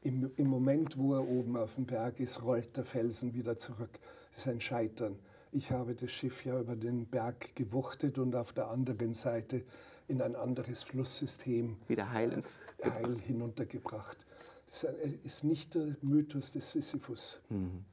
Im, 0.02 0.32
Im 0.38 0.48
Moment, 0.48 0.98
wo 0.98 1.14
er 1.14 1.28
oben 1.28 1.56
auf 1.58 1.76
dem 1.76 1.86
Berg 1.86 2.20
ist, 2.20 2.44
rollt 2.44 2.76
der 2.76 2.86
Felsen 2.86 3.36
wieder 3.36 3.58
zurück. 3.58 4.00
Das 4.32 4.40
ist 4.40 4.48
ein 4.48 4.62
Scheitern. 4.62 5.20
Ich 5.52 5.72
habe 5.72 5.96
das 5.96 6.12
Schiff 6.12 6.46
ja 6.46 6.60
über 6.60 6.76
den 6.78 7.06
Berg 7.06 7.56
gewuchtet 7.56 8.18
und 8.18 8.36
auf 8.36 8.54
der 8.54 8.70
anderen 8.70 9.14
Seite 9.14 9.66
in 10.08 10.22
ein 10.22 10.36
anderes 10.36 10.82
Flusssystem 10.84 11.78
wieder 11.88 12.12
heil, 12.12 12.42
äh, 12.78 12.90
heil 12.90 13.18
hinuntergebracht. 13.20 14.26
Das 14.68 14.86
ist 15.24 15.44
nicht 15.44 15.76
der 15.76 15.98
Mythos 16.02 16.52
des 16.52 16.72
Sisyphus. 16.72 17.42
Mhm. 17.50 17.84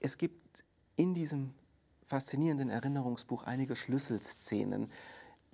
Es 0.00 0.18
gibt 0.18 0.64
in 0.96 1.14
diesem 1.14 1.54
faszinierenden 2.06 2.70
Erinnerungsbuch 2.70 3.44
einige 3.44 3.76
Schlüsselszenen, 3.76 4.90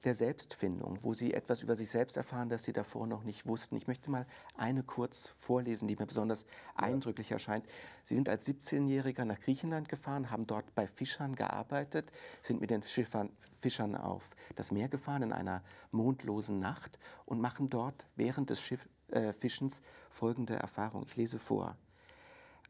der 0.04 0.14
Selbstfindung, 0.14 0.98
wo 1.02 1.14
Sie 1.14 1.32
etwas 1.32 1.62
über 1.62 1.76
sich 1.76 1.90
selbst 1.90 2.16
erfahren, 2.16 2.48
das 2.48 2.64
Sie 2.64 2.72
davor 2.72 3.06
noch 3.06 3.24
nicht 3.24 3.46
wussten. 3.46 3.76
Ich 3.76 3.86
möchte 3.86 4.10
mal 4.10 4.26
eine 4.56 4.82
kurz 4.82 5.34
vorlesen, 5.38 5.88
die 5.88 5.96
mir 5.96 6.06
besonders 6.06 6.42
ja. 6.78 6.86
eindrücklich 6.86 7.32
erscheint. 7.32 7.66
Sie 8.04 8.14
sind 8.14 8.28
als 8.28 8.46
17-Jähriger 8.46 9.24
nach 9.24 9.40
Griechenland 9.40 9.88
gefahren, 9.88 10.30
haben 10.30 10.46
dort 10.46 10.74
bei 10.74 10.86
Fischern 10.86 11.34
gearbeitet, 11.34 12.12
sind 12.42 12.60
mit 12.60 12.70
den 12.70 12.82
Schiffern, 12.82 13.30
Fischern 13.60 13.94
auf 13.96 14.30
das 14.56 14.70
Meer 14.70 14.88
gefahren 14.88 15.22
in 15.22 15.32
einer 15.32 15.62
mondlosen 15.90 16.60
Nacht 16.60 16.98
und 17.24 17.40
machen 17.40 17.70
dort 17.70 18.06
während 18.14 18.50
des 18.50 18.60
Schiff, 18.60 18.86
äh, 19.08 19.32
Fischens 19.32 19.80
folgende 20.10 20.54
Erfahrung. 20.54 21.04
Ich 21.06 21.16
lese 21.16 21.38
vor. 21.38 21.76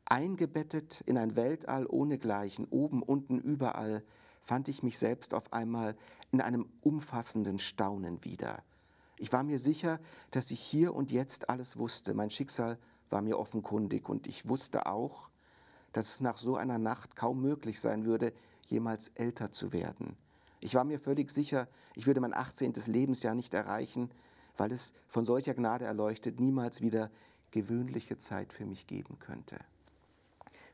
Eingebettet 0.04 1.00
in 1.00 1.16
ein 1.16 1.34
Weltall 1.34 1.86
ohnegleichen, 1.86 2.66
oben, 2.68 3.02
unten, 3.02 3.38
überall, 3.38 4.04
fand 4.44 4.68
ich 4.68 4.82
mich 4.82 4.98
selbst 4.98 5.34
auf 5.34 5.52
einmal 5.52 5.96
in 6.30 6.40
einem 6.40 6.68
umfassenden 6.82 7.58
Staunen 7.58 8.22
wieder. 8.24 8.62
Ich 9.16 9.32
war 9.32 9.42
mir 9.42 9.58
sicher, 9.58 10.00
dass 10.30 10.50
ich 10.50 10.60
hier 10.60 10.94
und 10.94 11.10
jetzt 11.10 11.48
alles 11.48 11.78
wusste. 11.78 12.14
Mein 12.14 12.30
Schicksal 12.30 12.78
war 13.10 13.22
mir 13.22 13.38
offenkundig 13.38 14.08
und 14.08 14.26
ich 14.26 14.48
wusste 14.48 14.86
auch, 14.86 15.30
dass 15.92 16.14
es 16.14 16.20
nach 16.20 16.36
so 16.36 16.56
einer 16.56 16.78
Nacht 16.78 17.16
kaum 17.16 17.40
möglich 17.40 17.80
sein 17.80 18.04
würde, 18.04 18.32
jemals 18.66 19.08
älter 19.14 19.50
zu 19.52 19.72
werden. 19.72 20.16
Ich 20.60 20.74
war 20.74 20.84
mir 20.84 20.98
völlig 20.98 21.30
sicher, 21.30 21.68
ich 21.94 22.06
würde 22.06 22.20
mein 22.20 22.34
18. 22.34 22.72
Lebensjahr 22.86 23.34
nicht 23.34 23.54
erreichen, 23.54 24.10
weil 24.56 24.72
es 24.72 24.92
von 25.06 25.24
solcher 25.24 25.54
Gnade 25.54 25.84
erleuchtet 25.84 26.40
niemals 26.40 26.80
wieder 26.80 27.10
gewöhnliche 27.50 28.18
Zeit 28.18 28.52
für 28.52 28.66
mich 28.66 28.86
geben 28.86 29.18
könnte. 29.20 29.58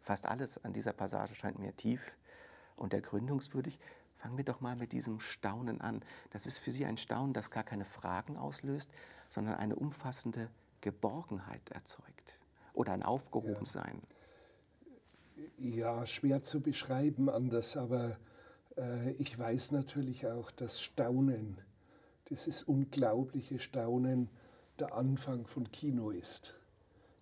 Fast 0.00 0.26
alles 0.26 0.62
an 0.64 0.72
dieser 0.72 0.92
Passage 0.92 1.34
scheint 1.34 1.58
mir 1.58 1.76
tief 1.76 2.16
und 2.80 2.94
ergründungswürdig. 2.94 3.78
Fangen 4.14 4.36
wir 4.36 4.44
doch 4.44 4.60
mal 4.60 4.76
mit 4.76 4.92
diesem 4.92 5.20
Staunen 5.20 5.80
an. 5.80 6.02
Das 6.30 6.46
ist 6.46 6.58
für 6.58 6.72
Sie 6.72 6.84
ein 6.84 6.96
Staunen, 6.96 7.32
das 7.32 7.50
gar 7.50 7.64
keine 7.64 7.84
Fragen 7.84 8.36
auslöst, 8.36 8.90
sondern 9.30 9.54
eine 9.54 9.76
umfassende 9.76 10.50
Geborgenheit 10.80 11.70
erzeugt 11.70 12.38
oder 12.72 12.92
ein 12.92 13.02
Aufgehobensein. 13.02 14.00
Ja. 15.58 15.96
ja, 15.98 16.06
schwer 16.06 16.42
zu 16.42 16.60
beschreiben 16.60 17.30
anders, 17.30 17.76
aber 17.76 18.18
äh, 18.76 19.12
ich 19.12 19.38
weiß 19.38 19.72
natürlich 19.72 20.26
auch, 20.26 20.50
dass 20.50 20.80
Staunen, 20.80 21.58
dieses 22.28 22.62
unglaubliche 22.62 23.58
Staunen, 23.58 24.28
der 24.78 24.94
Anfang 24.94 25.46
von 25.46 25.70
Kino 25.70 26.10
ist. 26.10 26.54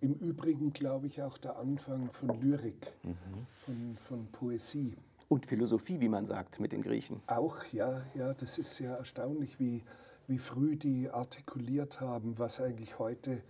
Im 0.01 0.13
Übrigen 0.13 0.71
glaube 0.71 1.07
ich 1.07 1.21
auch 1.21 1.37
der 1.37 1.57
Anfang 1.57 2.11
von 2.11 2.39
Lyrik, 2.41 2.93
mhm. 3.03 3.47
von, 3.53 3.97
von 3.97 4.27
Poesie. 4.31 4.95
Und 5.29 5.45
Philosophie, 5.45 6.01
wie 6.01 6.09
man 6.09 6.25
sagt, 6.25 6.59
mit 6.59 6.71
den 6.71 6.81
Griechen. 6.81 7.21
Auch, 7.27 7.63
ja, 7.71 8.01
ja, 8.15 8.33
das 8.33 8.57
ist 8.57 8.75
sehr 8.75 8.97
erstaunlich, 8.97 9.59
wie, 9.59 9.83
wie 10.27 10.39
früh 10.39 10.75
die 10.75 11.07
artikuliert 11.07 12.01
haben, 12.01 12.39
was 12.39 12.59
eigentlich 12.59 12.97
heute 12.97 13.43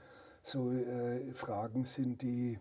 so 0.43 0.71
äh, 0.71 1.33
Fragen 1.33 1.85
sind, 1.85 2.21
die, 2.21 2.59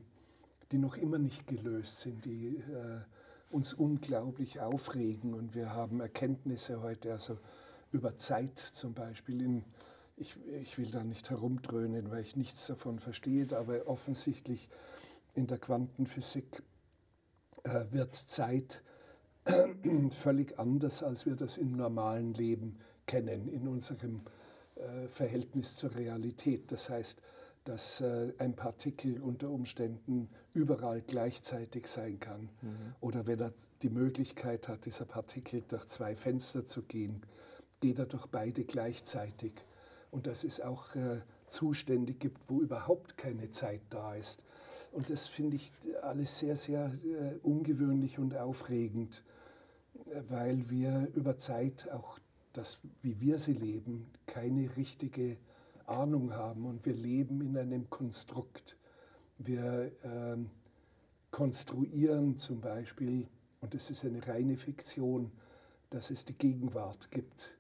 die 0.71 0.79
noch 0.79 0.97
immer 0.97 1.19
nicht 1.19 1.49
gelöst 1.49 1.99
sind, 2.01 2.25
die 2.25 2.59
äh, 2.59 3.01
uns 3.51 3.73
unglaublich 3.73 4.61
aufregen. 4.61 5.35
Und 5.35 5.53
wir 5.53 5.75
haben 5.75 6.01
Erkenntnisse 6.01 6.81
heute, 6.81 7.11
also 7.11 7.39
über 7.91 8.17
Zeit 8.17 8.57
zum 8.57 8.95
Beispiel. 8.95 9.43
In, 9.43 9.65
ich, 10.17 10.37
ich 10.63 10.79
will 10.79 10.93
da 10.93 11.03
nicht 11.03 11.29
herumdröhnen, 11.29 12.13
weil 12.13 12.23
ich 12.23 12.37
nichts 12.37 12.69
davon 12.69 13.01
verstehe, 13.01 13.49
aber 13.57 13.89
offensichtlich 13.89 14.69
in 15.35 15.49
der 15.49 15.59
Quantenphysik 15.59 16.63
äh, 17.65 17.87
wird 17.91 18.15
Zeit 18.15 18.85
völlig 20.11 20.59
anders, 20.59 21.03
als 21.03 21.27
wir 21.27 21.37
das 21.37 21.57
im 21.57 21.77
normalen 21.77 22.35
Leben 22.35 22.79
kennen, 23.07 23.49
in 23.49 23.67
unserem 23.69 24.23
äh, 24.77 25.09
Verhältnis 25.09 25.77
zur 25.77 25.95
Realität. 25.95 26.71
Das 26.71 26.89
heißt, 26.91 27.21
dass 27.65 28.01
äh, 28.01 28.33
ein 28.39 28.55
Partikel 28.55 29.21
unter 29.21 29.51
Umständen 29.51 30.29
überall 30.55 31.03
gleichzeitig 31.03 31.87
sein 31.87 32.19
kann. 32.19 32.49
Mhm. 32.63 32.95
Oder 33.01 33.27
wenn 33.27 33.41
er 33.41 33.53
die 33.83 33.91
Möglichkeit 33.91 34.69
hat, 34.69 34.87
dieser 34.87 35.05
Partikel 35.05 35.63
durch 35.69 35.87
zwei 35.87 36.17
Fenster 36.17 36.65
zu 36.65 36.83
gehen, 36.83 37.23
geht 37.81 37.99
er 37.99 38.07
durch 38.07 38.27
beide 38.27 38.65
gleichzeitig. 38.65 39.53
Und 40.11 40.27
dass 40.27 40.45
es 40.45 40.61
auch 40.61 40.95
äh, 40.97 41.21
Zustände 41.47 42.15
gibt, 42.15 42.49
wo 42.49 42.63
überhaupt 42.63 43.19
keine 43.19 43.51
Zeit 43.51 43.83
da 43.91 44.15
ist. 44.15 44.45
Und 44.93 45.11
das 45.11 45.27
finde 45.27 45.57
ich 45.57 45.73
alles 46.03 46.39
sehr, 46.39 46.57
sehr 46.57 46.95
äh, 47.05 47.35
ungewöhnlich 47.43 48.19
und 48.19 48.37
aufregend, 48.37 49.25
weil 50.29 50.69
wir 50.71 51.09
über 51.15 51.39
Zeit 51.39 51.89
auch 51.91 52.19
das, 52.53 52.79
wie 53.03 53.21
wir 53.21 53.39
sie 53.39 53.53
leben, 53.53 54.11
keine 54.27 54.77
richtige 54.77 55.37
Ahnung 55.87 56.35
haben 56.35 56.67
und 56.67 56.85
wir 56.85 56.95
leben 56.95 57.41
in 57.41 57.57
einem 57.57 57.89
Konstrukt. 57.89 58.77
Wir 59.39 59.93
ähm, 60.03 60.51
konstruieren 61.31 62.37
zum 62.37 62.61
Beispiel, 62.61 63.27
und 63.61 63.75
das 63.75 63.91
ist 63.91 64.05
eine 64.05 64.27
reine 64.27 64.57
Fiktion, 64.57 65.31
dass 65.91 66.11
es 66.11 66.25
die 66.25 66.35
Gegenwart 66.35 67.11
gibt. 67.11 67.57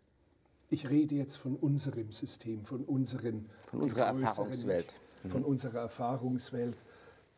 Ich 0.70 0.88
rede 0.90 1.14
jetzt 1.14 1.36
von 1.36 1.56
unserem 1.56 2.12
System, 2.12 2.64
von, 2.64 2.84
unseren 2.84 3.48
von 3.70 3.80
unserer 3.82 4.06
Erfahrungswelt. 4.06 4.94
Mhm. 5.22 5.30
Von 5.30 5.44
unserer 5.44 5.80
Erfahrungswelt. 5.80 6.76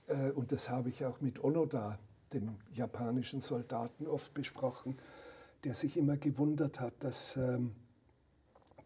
Äh, 0.09 0.31
und 0.33 0.51
das 0.53 0.69
habe 0.69 0.89
ich 0.89 1.05
auch 1.05 1.21
mit 1.21 1.43
Onoda, 1.43 1.99
dem 2.33 2.57
japanischen 2.73 3.41
Soldaten, 3.41 4.07
oft 4.07 4.35
besprochen, 4.35 4.99
der 5.65 5.75
sich 5.75 5.97
immer 5.97 6.17
gewundert 6.17 6.81
hat, 6.81 6.95
dass 7.01 7.37
ähm, 7.37 7.73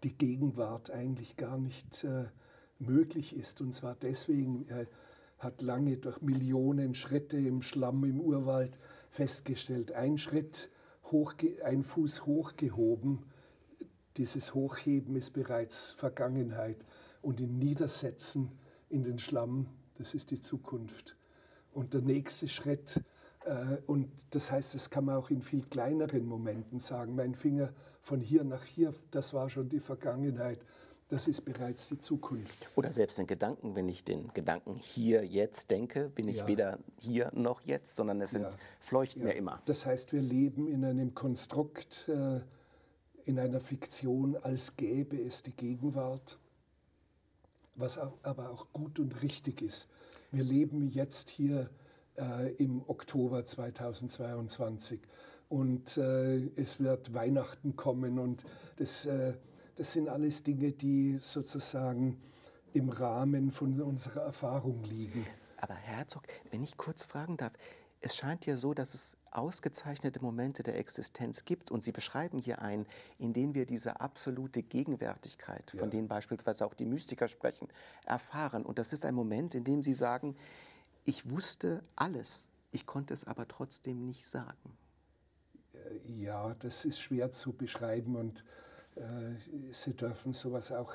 die 0.02 0.16
Gegenwart 0.16 0.90
eigentlich 0.90 1.36
gar 1.36 1.58
nicht 1.58 2.04
äh, 2.04 2.24
möglich 2.78 3.36
ist. 3.36 3.60
Und 3.60 3.72
zwar 3.72 3.94
deswegen, 3.94 4.66
er 4.68 4.86
hat 5.38 5.62
lange 5.62 5.96
durch 5.96 6.20
Millionen 6.22 6.94
Schritte 6.94 7.36
im 7.36 7.62
Schlamm 7.62 8.04
im 8.04 8.20
Urwald 8.20 8.78
festgestellt, 9.10 9.92
ein 9.92 10.18
Schritt, 10.18 10.70
ein 11.62 11.84
Fuß 11.84 12.26
hochgehoben, 12.26 13.24
dieses 14.16 14.54
Hochheben 14.54 15.14
ist 15.14 15.32
bereits 15.32 15.92
Vergangenheit 15.92 16.84
und 17.22 17.40
in 17.40 17.58
Niedersetzen 17.58 18.50
in 18.88 19.04
den 19.04 19.18
Schlamm, 19.20 19.68
das 19.96 20.14
ist 20.14 20.32
die 20.32 20.40
Zukunft. 20.40 21.16
Und 21.72 21.94
der 21.94 22.00
nächste 22.00 22.48
Schritt, 22.48 22.96
äh, 22.96 23.13
und 23.86 24.10
das 24.30 24.50
heißt, 24.50 24.74
das 24.74 24.88
kann 24.88 25.04
man 25.04 25.16
auch 25.16 25.30
in 25.30 25.42
viel 25.42 25.64
kleineren 25.64 26.24
Momenten 26.24 26.80
sagen. 26.80 27.14
Mein 27.14 27.34
Finger 27.34 27.72
von 28.00 28.20
hier 28.20 28.44
nach 28.44 28.64
hier, 28.64 28.94
das 29.10 29.34
war 29.34 29.50
schon 29.50 29.68
die 29.68 29.80
Vergangenheit. 29.80 30.60
Das 31.10 31.28
ist 31.28 31.42
bereits 31.42 31.88
die 31.88 31.98
Zukunft. 31.98 32.56
Oder 32.74 32.90
selbst 32.90 33.18
den 33.18 33.26
Gedanken, 33.26 33.76
wenn 33.76 33.88
ich 33.88 34.04
den 34.04 34.32
Gedanken 34.32 34.76
hier, 34.76 35.24
jetzt 35.24 35.70
denke, 35.70 36.08
bin 36.08 36.28
ich 36.28 36.38
ja. 36.38 36.46
weder 36.46 36.78
hier 36.98 37.30
noch 37.34 37.60
jetzt, 37.60 37.94
sondern 37.94 38.22
es 38.22 38.32
ja. 38.32 38.48
fleuchten 38.80 39.22
ja. 39.22 39.28
ja. 39.28 39.34
immer. 39.34 39.60
Das 39.66 39.84
heißt, 39.84 40.12
wir 40.14 40.22
leben 40.22 40.66
in 40.66 40.84
einem 40.84 41.14
Konstrukt, 41.14 42.08
äh, 42.08 42.40
in 43.24 43.38
einer 43.38 43.60
Fiktion, 43.60 44.36
als 44.36 44.76
gäbe 44.76 45.20
es 45.20 45.42
die 45.42 45.52
Gegenwart, 45.52 46.38
was 47.74 47.98
aber 47.98 48.50
auch 48.50 48.66
gut 48.72 48.98
und 48.98 49.22
richtig 49.22 49.60
ist. 49.60 49.88
Wir 50.30 50.44
leben 50.44 50.90
jetzt 50.90 51.28
hier 51.28 51.68
äh, 52.16 52.52
im 52.54 52.82
Oktober 52.88 53.44
2022 53.44 55.00
und 55.48 55.96
äh, 55.96 56.46
es 56.56 56.80
wird 56.80 57.14
Weihnachten 57.14 57.76
kommen 57.76 58.18
und 58.18 58.44
das, 58.76 59.04
äh, 59.06 59.34
das 59.76 59.92
sind 59.92 60.08
alles 60.08 60.42
Dinge, 60.42 60.72
die 60.72 61.18
sozusagen 61.20 62.20
im 62.72 62.88
Rahmen 62.88 63.50
von 63.50 63.80
unserer 63.80 64.22
Erfahrung 64.22 64.82
liegen. 64.84 65.26
Aber 65.58 65.74
Herzog, 65.74 66.24
wenn 66.50 66.62
ich 66.62 66.76
kurz 66.76 67.04
fragen 67.04 67.36
darf, 67.36 67.52
es 68.00 68.16
scheint 68.16 68.44
ja 68.44 68.56
so, 68.56 68.74
dass 68.74 68.92
es 68.92 69.16
ausgezeichnete 69.30 70.20
Momente 70.20 70.62
der 70.62 70.78
Existenz 70.78 71.44
gibt 71.44 71.70
und 71.70 71.82
Sie 71.82 71.92
beschreiben 71.92 72.38
hier 72.38 72.60
einen, 72.60 72.86
in 73.18 73.32
denen 73.32 73.54
wir 73.54 73.64
diese 73.64 74.00
absolute 74.00 74.62
Gegenwärtigkeit, 74.62 75.72
ja. 75.72 75.80
von 75.80 75.90
denen 75.90 76.06
beispielsweise 76.06 76.66
auch 76.66 76.74
die 76.74 76.84
Mystiker 76.84 77.28
sprechen, 77.28 77.68
erfahren. 78.04 78.66
Und 78.66 78.78
das 78.78 78.92
ist 78.92 79.04
ein 79.04 79.14
Moment, 79.14 79.54
in 79.54 79.64
dem 79.64 79.82
Sie 79.82 79.94
sagen, 79.94 80.36
ich 81.04 81.30
wusste 81.30 81.82
alles, 81.96 82.48
ich 82.72 82.86
konnte 82.86 83.14
es 83.14 83.24
aber 83.24 83.46
trotzdem 83.46 84.04
nicht 84.04 84.26
sagen. 84.26 84.78
Ja, 86.06 86.54
das 86.60 86.84
ist 86.84 87.00
schwer 87.00 87.30
zu 87.30 87.52
beschreiben 87.52 88.16
und 88.16 88.44
äh, 88.96 89.72
Sie 89.72 89.94
dürfen 89.94 90.32
sowas 90.32 90.72
auch 90.72 90.94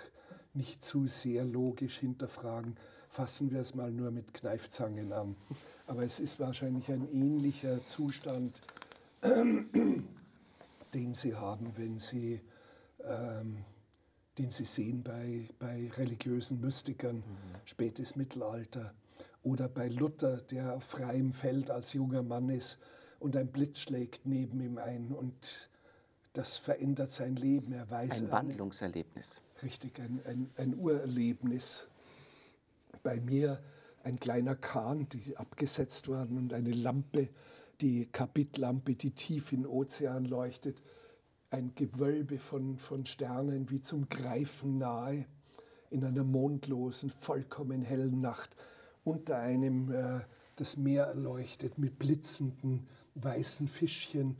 nicht 0.54 0.84
zu 0.84 1.08
sehr 1.08 1.46
logisch 1.46 2.00
hinterfragen. 2.00 2.76
Fassen 3.10 3.52
wir 3.52 3.60
es 3.60 3.76
mal 3.76 3.92
nur 3.92 4.12
mit 4.12 4.34
Kneifzangen 4.34 5.14
an. 5.14 5.36
Aber 5.88 6.04
es 6.04 6.20
ist 6.20 6.40
wahrscheinlich 6.40 6.90
ein 6.90 7.12
ähnlicher 7.12 7.86
Zustand, 7.88 8.60
den 9.24 10.06
Sie 11.14 11.36
haben, 11.36 11.74
wenn 11.78 12.00
Sie, 12.00 12.42
ähm, 13.04 13.64
den 14.38 14.52
Sie 14.52 14.66
sehen 14.66 15.04
bei, 15.04 15.50
bei 15.60 15.92
religiösen 15.98 16.62
Mystikern, 16.62 17.18
mhm. 17.18 17.24
spätes 17.66 18.16
Mittelalter 18.16 18.94
oder 19.44 19.68
bei 19.70 19.88
Luther, 19.88 20.38
der 20.38 20.76
auf 20.76 20.84
freiem 20.84 21.34
Feld 21.34 21.70
als 21.72 21.94
junger 21.94 22.24
Mann 22.24 22.50
ist 22.50 22.78
und 23.20 23.36
ein 23.36 23.48
Blitz 23.48 23.80
schlägt 23.80 24.26
neben 24.26 24.60
ihm 24.62 24.78
ein 24.78 25.12
und 25.12 25.70
das 26.34 26.58
verändert 26.58 27.12
sein 27.12 27.36
Leben. 27.36 27.74
Er 27.74 27.90
weiß 27.90 28.20
ein 28.20 28.32
Wandlungserlebnis. 28.32 29.42
Eine, 29.56 29.64
richtig, 29.64 30.00
ein, 30.00 30.22
ein, 30.26 30.50
ein 30.58 30.76
Urerlebnis. 30.76 31.88
Bei 33.04 33.20
mir 33.20 33.62
ein 34.04 34.20
kleiner 34.20 34.56
Kahn, 34.56 35.08
die 35.10 35.36
abgesetzt 35.38 36.08
worden 36.08 36.38
und 36.38 36.54
eine 36.54 36.72
Lampe, 36.72 37.30
die 37.82 38.08
Kapitlampe, 38.08 38.96
die 38.96 39.12
tief 39.12 39.52
in 39.52 39.64
den 39.64 39.68
Ozean 39.68 40.26
leuchtet. 40.26 40.82
Ein 41.50 41.74
Gewölbe 41.76 42.40
von, 42.40 42.78
von 42.78 43.06
Sternen 43.06 43.70
wie 43.70 43.82
zum 43.82 44.08
Greifen 44.10 44.78
nahe. 44.78 45.26
in 45.90 46.04
einer 46.04 46.24
mondlosen, 46.24 47.10
vollkommen 47.10 47.82
hellen 47.82 48.22
Nacht 48.22 48.56
unter 49.10 49.40
einem 49.40 49.92
äh, 49.92 50.22
das 50.56 50.78
Meer 50.78 51.06
erleuchtet 51.06 51.78
mit 51.78 51.98
blitzenden 51.98 52.88
weißen 53.16 53.68
Fischchen. 53.68 54.38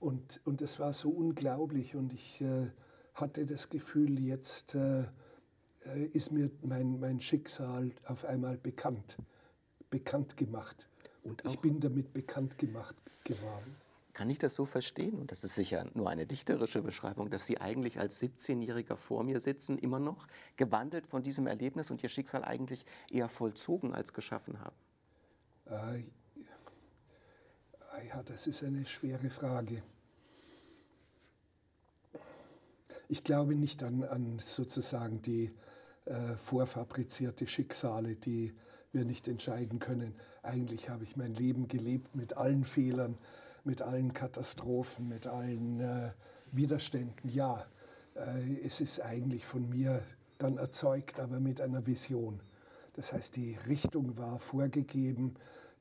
Und, 0.00 0.40
und 0.44 0.62
es 0.62 0.78
war 0.78 0.92
so 0.92 1.10
unglaublich 1.10 1.96
und 1.96 2.12
ich 2.12 2.40
äh, 2.40 2.66
hatte 3.14 3.46
das 3.46 3.70
Gefühl, 3.70 4.18
jetzt 4.20 4.74
äh, 4.74 5.04
ist 6.12 6.32
mir 6.32 6.50
mein, 6.62 7.00
mein 7.00 7.20
Schicksal 7.20 7.92
auf 8.06 8.24
einmal 8.24 8.56
bekannt, 8.56 9.16
bekannt 9.90 10.36
gemacht. 10.36 10.88
Und 11.22 11.42
ich 11.46 11.58
bin 11.60 11.80
damit 11.80 12.12
bekannt 12.12 12.58
gemacht 12.58 12.96
geworden. 13.24 13.76
Kann 14.14 14.30
ich 14.30 14.38
das 14.38 14.54
so 14.54 14.64
verstehen? 14.64 15.18
Und 15.18 15.32
das 15.32 15.42
ist 15.42 15.56
sicher 15.56 15.86
nur 15.94 16.08
eine 16.08 16.24
dichterische 16.24 16.82
Beschreibung, 16.82 17.30
dass 17.30 17.46
Sie 17.46 17.60
eigentlich 17.60 17.98
als 17.98 18.22
17-Jähriger 18.22 18.96
vor 18.96 19.24
mir 19.24 19.40
sitzen, 19.40 19.76
immer 19.76 19.98
noch, 19.98 20.28
gewandelt 20.56 21.08
von 21.08 21.24
diesem 21.24 21.48
Erlebnis 21.48 21.90
und 21.90 22.00
Ihr 22.02 22.08
Schicksal 22.08 22.44
eigentlich 22.44 22.86
eher 23.10 23.28
vollzogen 23.28 23.92
als 23.92 24.12
geschaffen 24.12 24.60
haben? 24.60 24.76
Äh, 25.66 26.04
ja, 28.08 28.22
das 28.22 28.46
ist 28.46 28.62
eine 28.62 28.86
schwere 28.86 29.30
Frage. 29.30 29.82
Ich 33.08 33.24
glaube 33.24 33.56
nicht 33.56 33.82
an, 33.82 34.04
an 34.04 34.38
sozusagen 34.38 35.22
die 35.22 35.52
äh, 36.04 36.36
vorfabrizierte 36.36 37.48
Schicksale, 37.48 38.14
die 38.14 38.54
wir 38.92 39.04
nicht 39.04 39.26
entscheiden 39.26 39.80
können. 39.80 40.14
Eigentlich 40.42 40.88
habe 40.88 41.02
ich 41.02 41.16
mein 41.16 41.34
Leben 41.34 41.66
gelebt 41.66 42.14
mit 42.14 42.36
allen 42.36 42.64
Fehlern, 42.64 43.18
mit 43.64 43.82
allen 43.82 44.12
Katastrophen, 44.12 45.08
mit 45.08 45.26
allen 45.26 45.80
äh, 45.80 46.12
Widerständen. 46.52 47.30
Ja, 47.30 47.66
äh, 48.14 48.60
es 48.64 48.80
ist 48.80 49.00
eigentlich 49.00 49.44
von 49.44 49.68
mir 49.68 50.02
dann 50.38 50.58
erzeugt, 50.58 51.20
aber 51.20 51.40
mit 51.40 51.60
einer 51.60 51.86
Vision. 51.86 52.40
Das 52.94 53.12
heißt, 53.12 53.36
die 53.36 53.56
Richtung 53.66 54.16
war 54.16 54.38
vorgegeben, 54.38 55.34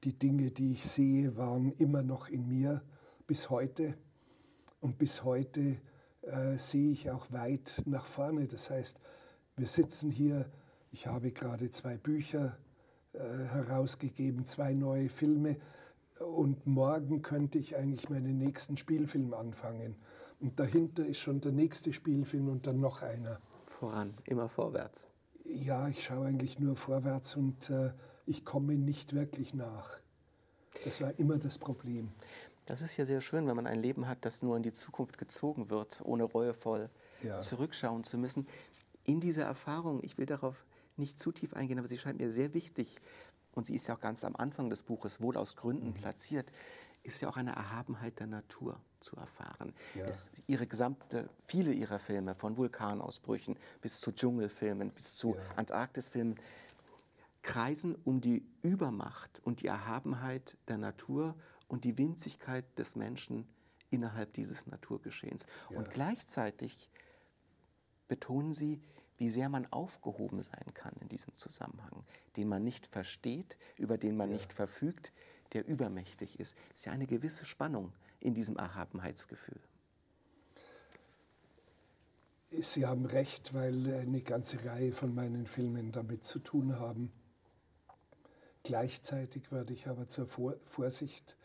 die 0.04 0.14
Dinge, 0.14 0.52
die 0.52 0.74
ich 0.74 0.86
sehe, 0.86 1.38
waren 1.38 1.72
immer 1.74 2.02
noch 2.02 2.28
in 2.28 2.48
mir 2.48 2.82
bis 3.28 3.50
heute. 3.50 3.96
Und 4.80 4.98
bis 4.98 5.24
heute 5.24 5.78
äh, 6.22 6.58
sehe 6.58 6.92
ich 6.92 7.10
auch 7.10 7.32
weit 7.32 7.84
nach 7.86 8.06
vorne. 8.06 8.48
Das 8.48 8.70
heißt, 8.70 9.00
wir 9.56 9.68
sitzen 9.68 10.10
hier, 10.10 10.50
ich 10.92 11.08
habe 11.08 11.32
gerade 11.32 11.70
zwei 11.70 11.98
Bücher 11.98 12.58
äh, 13.14 13.20
herausgegeben, 13.20 14.46
zwei 14.46 14.74
neue 14.74 15.10
Filme 15.10 15.58
und 16.20 16.66
morgen 16.66 17.22
könnte 17.22 17.58
ich 17.58 17.76
eigentlich 17.76 18.10
meinen 18.10 18.38
nächsten 18.38 18.78
Spielfilm 18.78 19.34
anfangen. 19.34 19.96
Und 20.40 20.60
dahinter 20.60 21.06
ist 21.06 21.20
schon 21.20 21.42
der 21.42 21.52
nächste 21.52 21.94
Spielfilm 21.94 22.50
und 22.50 22.68
dann 22.68 22.80
noch 22.80 23.02
einer. 23.02 23.40
Voran, 23.66 24.14
immer 24.26 24.50
vorwärts. 24.50 25.08
Ja, 25.46 25.88
ich 25.88 26.04
schaue 26.04 26.28
eigentlich 26.28 26.60
nur 26.60 26.76
vorwärts 26.76 27.36
und 27.36 27.70
äh, 27.70 27.92
ich 28.26 28.46
komme 28.46 28.76
nicht 28.76 29.14
wirklich 29.14 29.54
nach. 29.54 30.00
Das 30.86 31.02
war 31.02 31.18
immer 31.20 31.38
das 31.38 31.58
Problem. 31.58 32.10
Das 32.66 32.82
ist 32.82 32.96
ja 32.98 33.06
sehr 33.06 33.22
schön, 33.22 33.46
wenn 33.48 33.56
man 33.56 33.68
ein 33.68 33.82
Leben 33.82 34.08
hat, 34.08 34.20
das 34.22 34.42
nur 34.42 34.56
in 34.56 34.64
die 34.64 34.74
Zukunft 34.74 35.18
gezogen 35.18 35.70
wird, 35.70 36.00
ohne 36.04 36.24
reuevoll 36.24 36.90
ja. 37.22 37.42
zurückschauen 37.42 38.04
zu 38.04 38.18
müssen. 38.18 38.48
In 39.04 39.20
dieser 39.20 39.44
Erfahrung, 39.44 40.02
ich 40.02 40.18
will 40.18 40.26
darauf 40.26 40.66
nicht 40.96 41.20
zu 41.20 41.32
tief 41.32 41.54
eingehen, 41.54 41.80
aber 41.80 41.88
sie 41.88 41.98
scheint 41.98 42.20
mir 42.20 42.32
sehr 42.32 42.54
wichtig, 42.54 43.00
und 43.56 43.66
sie 43.66 43.76
ist 43.76 43.88
ja 43.88 43.96
auch 43.96 44.00
ganz 44.00 44.24
am 44.24 44.36
Anfang 44.36 44.70
des 44.70 44.84
Buches 44.84 45.22
wohl 45.22 45.38
aus 45.38 45.56
Gründen 45.56 45.90
mhm. 45.90 45.94
platziert, 45.94 46.52
ist 47.04 47.22
ja 47.22 47.30
auch 47.30 47.38
eine 47.38 47.52
Erhabenheit 47.52 48.20
der 48.20 48.28
Natur 48.28 48.80
zu 49.02 49.18
erfahren. 49.18 49.74
Ja. 49.94 50.06
Ihre 50.48 50.68
gesamte, 50.68 51.30
viele 51.46 51.74
ihrer 51.74 52.00
Filme, 52.00 52.34
von 52.34 52.56
Vulkanausbrüchen 52.56 53.58
bis 53.82 54.00
zu 54.00 54.12
Dschungelfilmen, 54.14 54.92
bis 54.92 55.16
zu 55.16 55.36
ja. 55.36 55.42
Antarktisfilmen, 55.58 56.40
kreisen 57.42 57.96
um 58.06 58.22
die 58.22 58.46
Übermacht 58.62 59.42
und 59.44 59.62
die 59.62 59.68
Erhabenheit 59.68 60.58
der 60.70 60.78
Natur 60.78 61.36
und 61.68 61.84
die 61.84 61.98
Winzigkeit 61.98 62.66
des 62.80 62.96
Menschen 62.96 63.46
innerhalb 63.90 64.34
dieses 64.34 64.66
Naturgeschehens. 64.68 65.46
Ja. 65.70 65.78
Und 65.78 65.92
gleichzeitig 65.92 66.90
betonen 68.08 68.54
sie, 68.54 68.82
wie 69.24 69.30
sehr 69.30 69.48
man 69.48 69.66
aufgehoben 69.72 70.44
sein 70.44 70.74
kann 70.74 70.92
in 71.00 71.08
diesem 71.08 71.34
Zusammenhang, 71.38 72.04
den 72.36 72.50
man 72.50 72.62
nicht 72.62 72.88
versteht, 72.88 73.58
über 73.78 73.98
den 73.98 74.18
man 74.18 74.30
ja. 74.30 74.36
nicht 74.36 74.52
verfügt, 74.52 75.14
der 75.54 75.66
übermächtig 75.66 76.42
ist. 76.42 76.58
Es 76.74 76.80
ist 76.80 76.86
ja 76.88 76.92
eine 76.92 77.08
gewisse 77.08 77.46
Spannung 77.46 77.94
in 78.20 78.34
diesem 78.34 78.58
Erhabenheitsgefühl. 78.58 79.62
Sie 82.50 82.86
haben 82.86 83.06
recht, 83.06 83.54
weil 83.54 83.94
eine 83.94 84.20
ganze 84.20 84.66
Reihe 84.66 84.92
von 84.92 85.16
meinen 85.16 85.48
Filmen 85.48 85.94
damit 85.94 86.26
zu 86.26 86.40
tun 86.40 86.78
haben. 86.78 87.10
Gleichzeitig 88.64 89.54
würde 89.54 89.72
ich 89.72 89.88
aber 89.88 90.10
zur 90.10 90.28
Vorsicht 90.28 91.38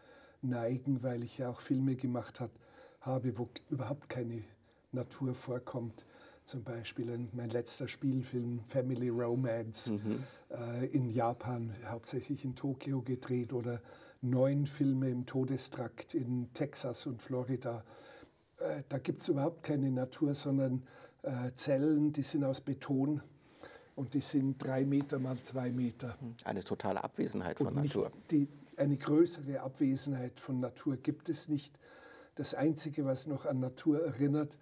neigen, 0.42 1.04
weil 1.04 1.22
ich 1.22 1.38
ja 1.38 1.48
auch 1.48 1.60
Filme 1.60 1.94
gemacht 1.94 2.40
habe, 2.40 3.38
wo 3.38 3.48
überhaupt 3.70 4.08
keine 4.08 4.42
Natur 4.90 5.36
vorkommt. 5.36 6.04
Zum 6.48 6.62
Beispiel 6.62 7.28
mein 7.34 7.50
letzter 7.50 7.88
Spielfilm 7.88 8.60
Family 8.68 9.10
Romance 9.10 9.90
mhm. 9.90 10.24
äh, 10.48 10.86
in 10.86 11.10
Japan, 11.10 11.74
hauptsächlich 11.84 12.42
in 12.42 12.54
Tokio 12.54 13.02
gedreht 13.02 13.52
oder 13.52 13.82
neun 14.22 14.66
Filme 14.66 15.10
im 15.10 15.26
Todestrakt 15.26 16.14
in 16.14 16.50
Texas 16.54 17.04
und 17.04 17.20
Florida. 17.20 17.84
Äh, 18.60 18.82
da 18.88 18.96
gibt 18.96 19.20
es 19.20 19.28
überhaupt 19.28 19.62
keine 19.62 19.90
Natur, 19.90 20.32
sondern 20.32 20.84
äh, 21.20 21.52
Zellen, 21.54 22.14
die 22.14 22.22
sind 22.22 22.44
aus 22.44 22.62
Beton 22.62 23.20
und 23.94 24.14
die 24.14 24.22
sind 24.22 24.56
drei 24.56 24.86
Meter 24.86 25.18
mal 25.18 25.38
zwei 25.42 25.70
Meter. 25.70 26.16
Mhm. 26.18 26.34
Eine 26.44 26.64
totale 26.64 27.04
Abwesenheit 27.04 27.58
von 27.58 27.74
Natur. 27.74 28.10
Die, 28.30 28.48
eine 28.78 28.96
größere 28.96 29.60
Abwesenheit 29.60 30.40
von 30.40 30.60
Natur 30.60 30.96
gibt 30.96 31.28
es 31.28 31.46
nicht. 31.46 31.78
Das 32.36 32.54
Einzige, 32.54 33.04
was 33.04 33.26
noch 33.26 33.44
an 33.44 33.60
Natur 33.60 34.02
erinnert, 34.02 34.56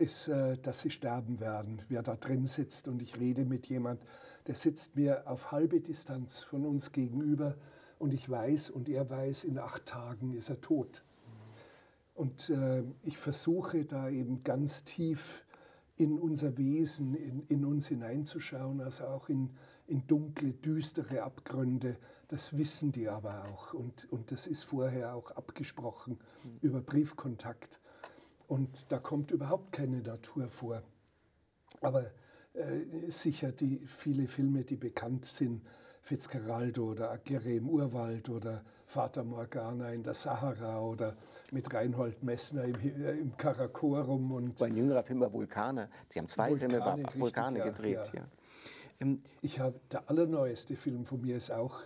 ist, 0.00 0.28
äh, 0.28 0.56
dass 0.58 0.80
sie 0.80 0.90
sterben 0.90 1.40
werden. 1.40 1.82
Wer 1.88 2.02
da 2.02 2.16
drin 2.16 2.46
sitzt 2.46 2.88
und 2.88 3.02
ich 3.02 3.18
rede 3.18 3.44
mit 3.44 3.66
jemand, 3.66 4.00
der 4.46 4.54
sitzt 4.54 4.96
mir 4.96 5.28
auf 5.28 5.52
halbe 5.52 5.80
Distanz 5.80 6.42
von 6.42 6.64
uns 6.64 6.92
gegenüber 6.92 7.56
und 7.98 8.14
ich 8.14 8.28
weiß 8.28 8.70
und 8.70 8.88
er 8.88 9.08
weiß, 9.08 9.44
in 9.44 9.58
acht 9.58 9.86
Tagen 9.86 10.32
ist 10.32 10.48
er 10.48 10.60
tot. 10.60 11.04
Und 12.14 12.50
äh, 12.50 12.82
ich 13.02 13.16
versuche 13.16 13.84
da 13.84 14.08
eben 14.08 14.42
ganz 14.42 14.84
tief 14.84 15.44
in 15.96 16.18
unser 16.18 16.56
Wesen, 16.56 17.14
in, 17.14 17.42
in 17.48 17.64
uns 17.64 17.88
hineinzuschauen, 17.88 18.80
also 18.80 19.04
auch 19.04 19.28
in, 19.28 19.50
in 19.86 20.06
dunkle, 20.06 20.52
düstere 20.52 21.22
Abgründe. 21.22 21.98
Das 22.28 22.56
wissen 22.56 22.92
die 22.92 23.08
aber 23.08 23.44
auch 23.44 23.74
und, 23.74 24.10
und 24.10 24.32
das 24.32 24.46
ist 24.46 24.64
vorher 24.64 25.14
auch 25.14 25.30
abgesprochen 25.32 26.18
mhm. 26.44 26.58
über 26.62 26.80
Briefkontakt. 26.80 27.80
Und 28.50 28.90
da 28.90 28.98
kommt 28.98 29.30
überhaupt 29.30 29.70
keine 29.70 30.02
Natur 30.02 30.48
vor. 30.48 30.82
Aber 31.82 32.10
äh, 32.52 33.08
sicher 33.08 33.52
die 33.52 33.78
viele 33.86 34.26
Filme, 34.26 34.64
die 34.64 34.74
bekannt 34.74 35.24
sind, 35.24 35.62
Fitzgeraldo 36.02 36.90
oder 36.90 37.12
Aguirre 37.12 37.52
im 37.52 37.68
Urwald 37.68 38.28
oder 38.28 38.64
Vater 38.86 39.22
Morgana 39.22 39.92
in 39.92 40.02
der 40.02 40.14
Sahara 40.14 40.80
oder 40.80 41.16
mit 41.52 41.72
Reinhold 41.72 42.24
Messner 42.24 42.64
im, 42.64 42.74
äh, 42.80 43.12
im 43.20 43.36
Karakorum. 43.36 44.32
Und 44.32 44.60
ein 44.60 44.76
jüngerer 44.76 45.04
Film 45.04 45.20
war 45.20 45.32
Vulkane. 45.32 45.88
Sie 46.08 46.18
haben 46.18 46.26
zwei 46.26 46.50
Vulkane, 46.50 46.70
Filme 46.70 46.76
über 46.84 46.96
richtig, 46.96 47.20
Vulkane 47.20 47.60
gedreht. 47.60 48.10
Ja. 48.12 48.20
Ja. 48.20 48.28
Ähm, 48.98 49.22
ich 49.42 49.60
habe 49.60 49.78
der 49.92 50.10
allerneueste 50.10 50.74
Film 50.74 51.06
von 51.06 51.20
mir 51.20 51.36
ist 51.36 51.52
auch 51.52 51.82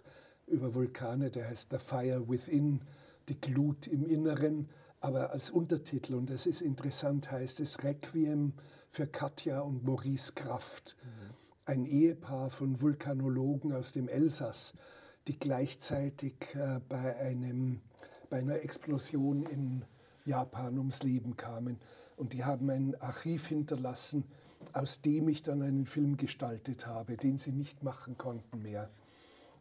über 0.46 0.74
Vulkane, 0.74 1.30
der 1.30 1.46
heißt 1.46 1.68
The 1.72 1.78
Fire 1.78 2.26
Within, 2.26 2.80
die 3.28 3.38
Glut 3.38 3.86
im 3.86 4.06
Inneren 4.06 4.70
aber 5.04 5.32
als 5.32 5.50
Untertitel, 5.50 6.14
und 6.14 6.30
das 6.30 6.46
ist 6.46 6.62
interessant, 6.62 7.30
heißt 7.30 7.60
es 7.60 7.84
Requiem 7.84 8.54
für 8.88 9.06
Katja 9.06 9.60
und 9.60 9.84
Maurice 9.84 10.32
Kraft, 10.32 10.96
mhm. 11.02 11.34
ein 11.66 11.84
Ehepaar 11.84 12.48
von 12.48 12.80
Vulkanologen 12.80 13.74
aus 13.74 13.92
dem 13.92 14.08
Elsass, 14.08 14.72
die 15.26 15.38
gleichzeitig 15.38 16.54
äh, 16.54 16.80
bei, 16.88 17.18
einem, 17.18 17.82
bei 18.30 18.38
einer 18.38 18.62
Explosion 18.62 19.44
in 19.44 19.84
Japan 20.24 20.78
ums 20.78 21.02
Leben 21.02 21.36
kamen. 21.36 21.80
Und 22.16 22.32
die 22.32 22.44
haben 22.44 22.70
ein 22.70 22.98
Archiv 22.98 23.48
hinterlassen, 23.48 24.24
aus 24.72 25.02
dem 25.02 25.28
ich 25.28 25.42
dann 25.42 25.60
einen 25.60 25.84
Film 25.84 26.16
gestaltet 26.16 26.86
habe, 26.86 27.18
den 27.18 27.36
sie 27.36 27.52
nicht 27.52 27.82
machen 27.82 28.16
konnten 28.16 28.62
mehr. 28.62 28.88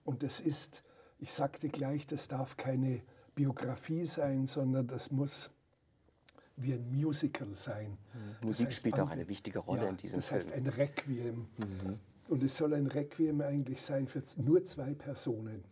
Und 0.06 0.24
es 0.24 0.40
ist, 0.40 0.84
ich 1.20 1.34
sagte 1.34 1.68
gleich, 1.68 2.08
das 2.08 2.30
darf 2.30 2.56
keine 2.56 3.02
Biografie 3.36 4.06
sein, 4.06 4.48
sondern 4.48 4.88
das 4.88 5.12
muss 5.12 5.50
wie 6.56 6.74
ein 6.74 6.92
Musical 6.92 7.56
sein. 7.56 7.98
Mhm. 8.14 8.48
Musik 8.48 8.68
heißt, 8.68 8.80
spielt 8.80 9.00
auch 9.00 9.10
eine 9.10 9.28
wichtige 9.28 9.60
Rolle 9.60 9.84
ja, 9.84 9.90
in 9.90 9.98
diesem 9.98 10.20
das 10.20 10.30
Film. 10.30 10.42
Das 10.42 10.54
heißt 10.54 10.58
ein 10.58 10.68
Requiem. 10.68 11.48
Mhm. 11.58 12.00
Und 12.28 12.44
es 12.44 12.56
soll 12.56 12.74
ein 12.74 12.88
Requiem 12.88 13.42
eigentlich 13.42 13.82
sein 13.82 14.08
für 14.08 14.24
nur 14.38 14.64
zwei 14.64 14.94
Personen, 14.94 15.64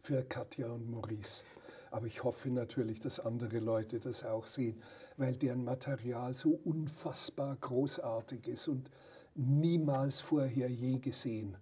für 0.00 0.22
Katja 0.22 0.68
und 0.68 0.90
Maurice. 0.90 1.44
Aber 1.90 2.06
ich 2.06 2.24
hoffe 2.24 2.50
natürlich, 2.50 3.00
dass 3.00 3.20
andere 3.20 3.58
Leute 3.58 4.00
das 4.00 4.24
auch 4.24 4.46
sehen, 4.46 4.82
weil 5.16 5.36
deren 5.36 5.64
Material 5.64 6.34
so 6.34 6.58
unfassbar 6.64 7.56
großartig 7.56 8.46
ist 8.48 8.68
und 8.68 8.90
niemals 9.34 10.20
vorher 10.20 10.68
je 10.68 10.98
gesehen. 10.98 11.56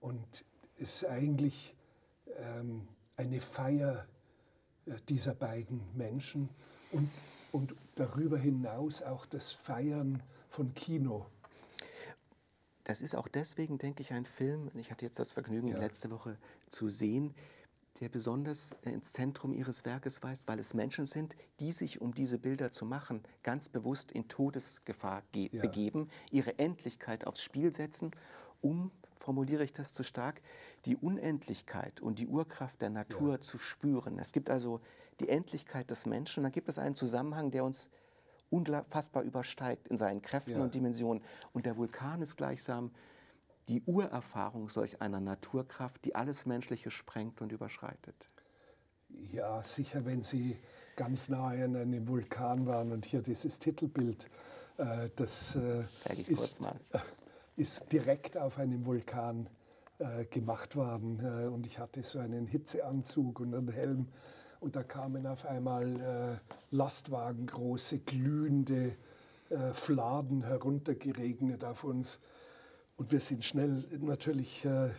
Und 0.00 0.44
es 0.76 1.02
ist 1.02 1.06
eigentlich 1.06 1.74
ähm, 2.38 2.88
eine 3.16 3.40
Feier 3.40 4.06
äh, 4.86 4.94
dieser 5.08 5.34
beiden 5.34 5.80
Menschen 5.96 6.48
und, 6.92 7.10
und 7.52 7.74
darüber 7.94 8.38
hinaus 8.38 9.02
auch 9.02 9.26
das 9.26 9.52
Feiern 9.52 10.22
von 10.48 10.74
Kino. 10.74 11.26
Das 12.84 13.00
ist 13.00 13.16
auch 13.16 13.28
deswegen, 13.28 13.78
denke 13.78 14.02
ich, 14.02 14.12
ein 14.12 14.26
Film, 14.26 14.70
ich 14.74 14.90
hatte 14.90 15.06
jetzt 15.06 15.18
das 15.18 15.32
Vergnügen, 15.32 15.68
ja. 15.68 15.78
letzte 15.78 16.10
Woche 16.10 16.36
zu 16.68 16.90
sehen, 16.90 17.34
der 18.00 18.08
besonders 18.08 18.76
ins 18.82 19.12
Zentrum 19.12 19.52
ihres 19.52 19.84
Werkes 19.84 20.22
weist, 20.22 20.48
weil 20.48 20.58
es 20.58 20.74
Menschen 20.74 21.06
sind, 21.06 21.36
die 21.60 21.72
sich, 21.72 22.00
um 22.00 22.12
diese 22.12 22.38
Bilder 22.38 22.72
zu 22.72 22.84
machen, 22.84 23.22
ganz 23.42 23.68
bewusst 23.68 24.12
in 24.12 24.28
Todesgefahr 24.28 25.22
ja. 25.34 25.62
begeben, 25.62 26.08
ihre 26.30 26.58
Endlichkeit 26.58 27.26
aufs 27.26 27.42
Spiel 27.42 27.72
setzen, 27.72 28.10
um, 28.60 28.90
formuliere 29.24 29.64
ich 29.64 29.72
das 29.72 29.94
zu 29.94 30.02
stark, 30.02 30.42
die 30.84 30.96
Unendlichkeit 30.96 32.02
und 32.02 32.18
die 32.18 32.26
Urkraft 32.26 32.82
der 32.82 32.90
Natur 32.90 33.32
ja. 33.32 33.40
zu 33.40 33.58
spüren. 33.58 34.18
Es 34.18 34.32
gibt 34.32 34.50
also 34.50 34.80
die 35.18 35.30
Endlichkeit 35.30 35.90
des 35.90 36.04
Menschen, 36.04 36.42
dann 36.42 36.52
gibt 36.52 36.68
es 36.68 36.78
einen 36.78 36.94
Zusammenhang, 36.94 37.50
der 37.50 37.64
uns 37.64 37.88
unfassbar 38.50 39.22
übersteigt 39.22 39.88
in 39.88 39.96
seinen 39.96 40.20
Kräften 40.20 40.58
ja. 40.58 40.62
und 40.62 40.74
Dimensionen. 40.74 41.22
Und 41.54 41.64
der 41.64 41.78
Vulkan 41.78 42.20
ist 42.20 42.36
gleichsam 42.36 42.90
die 43.68 43.82
Urerfahrung 43.86 44.68
solch 44.68 45.00
einer 45.00 45.20
Naturkraft, 45.20 46.04
die 46.04 46.14
alles 46.14 46.44
Menschliche 46.44 46.90
sprengt 46.90 47.40
und 47.40 47.50
überschreitet. 47.50 48.28
Ja, 49.08 49.62
sicher, 49.62 50.04
wenn 50.04 50.22
Sie 50.22 50.58
ganz 50.96 51.30
nahe 51.30 51.64
an 51.64 51.76
einem 51.76 52.06
Vulkan 52.06 52.66
waren 52.66 52.92
und 52.92 53.06
hier 53.06 53.22
dieses 53.22 53.58
Titelbild, 53.58 54.28
äh, 54.76 55.08
das 55.16 55.56
äh, 55.56 55.84
ist, 56.26 56.60
ist, 57.56 57.92
direkt 57.92 58.36
auf 58.36 58.58
einem 58.58 58.86
Vulkan 58.86 59.48
äh, 59.98 60.24
gemacht 60.26 60.76
worden. 60.76 61.20
Äh, 61.20 61.48
und 61.48 61.66
ich 61.66 61.78
hatte 61.78 62.02
so 62.02 62.18
einen 62.18 62.46
Hitzeanzug 62.46 63.40
und 63.40 63.54
einen 63.54 63.68
Helm. 63.68 64.08
Und 64.60 64.76
da 64.76 64.82
kamen 64.82 65.26
auf 65.26 65.46
einmal 65.46 66.40
äh, 66.40 66.74
Lastwagen, 66.74 67.46
große, 67.46 68.00
glühende 68.00 68.96
Fladen 69.74 70.42
heruntergeregnet 70.42 71.64
auf 71.64 71.84
uns. 71.84 72.18
Und 72.96 73.10
wir 73.10 73.20
sind 73.20 73.44
schnell 73.44 73.84
natürlich 73.98 74.64
äh, 74.64 74.90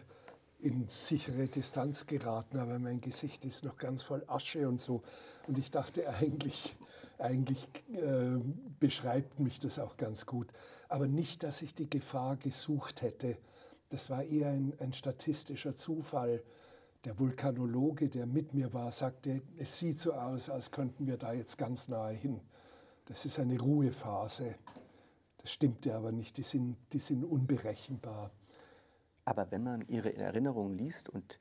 in 0.59 0.89
sichere 0.89 1.47
Distanz 1.47 2.05
geraten, 2.05 2.57
aber 2.59 2.77
mein 2.77 2.99
Gesicht 2.99 3.45
ist 3.45 3.63
noch 3.63 3.77
ganz 3.77 4.03
voll 4.03 4.23
Asche 4.27 4.67
und 4.67 4.81
so. 4.81 5.01
Und 5.47 5.57
ich 5.57 5.71
dachte, 5.71 6.09
eigentlich, 6.09 6.75
eigentlich 7.17 7.67
äh, 7.93 8.37
beschreibt 8.79 9.39
mich 9.39 9.59
das 9.59 9.79
auch 9.79 9.95
ganz 9.95 10.25
gut. 10.25 10.47
Aber 10.87 11.07
nicht, 11.07 11.43
dass 11.43 11.61
ich 11.61 11.73
die 11.73 11.89
Gefahr 11.89 12.37
gesucht 12.37 13.01
hätte. 13.01 13.37
Das 13.89 14.09
war 14.09 14.23
eher 14.23 14.49
ein, 14.49 14.73
ein 14.79 14.93
statistischer 14.93 15.75
Zufall. 15.75 16.43
Der 17.05 17.19
Vulkanologe, 17.19 18.09
der 18.09 18.25
mit 18.25 18.53
mir 18.53 18.73
war, 18.73 18.91
sagte, 18.91 19.41
es 19.57 19.77
sieht 19.77 19.99
so 19.99 20.13
aus, 20.13 20.49
als 20.49 20.71
könnten 20.71 21.05
wir 21.07 21.17
da 21.17 21.33
jetzt 21.33 21.57
ganz 21.57 21.87
nahe 21.87 22.13
hin. 22.13 22.41
Das 23.05 23.25
ist 23.25 23.39
eine 23.39 23.59
Ruhephase. 23.59 24.55
Das 25.37 25.51
stimmte 25.51 25.93
aber 25.93 26.11
nicht, 26.11 26.37
die 26.37 26.43
sind, 26.43 26.77
die 26.91 26.99
sind 26.99 27.23
unberechenbar. 27.23 28.31
Aber 29.25 29.51
wenn 29.51 29.63
man 29.63 29.87
Ihre 29.87 30.15
Erinnerungen 30.15 30.77
liest 30.77 31.09
und 31.09 31.37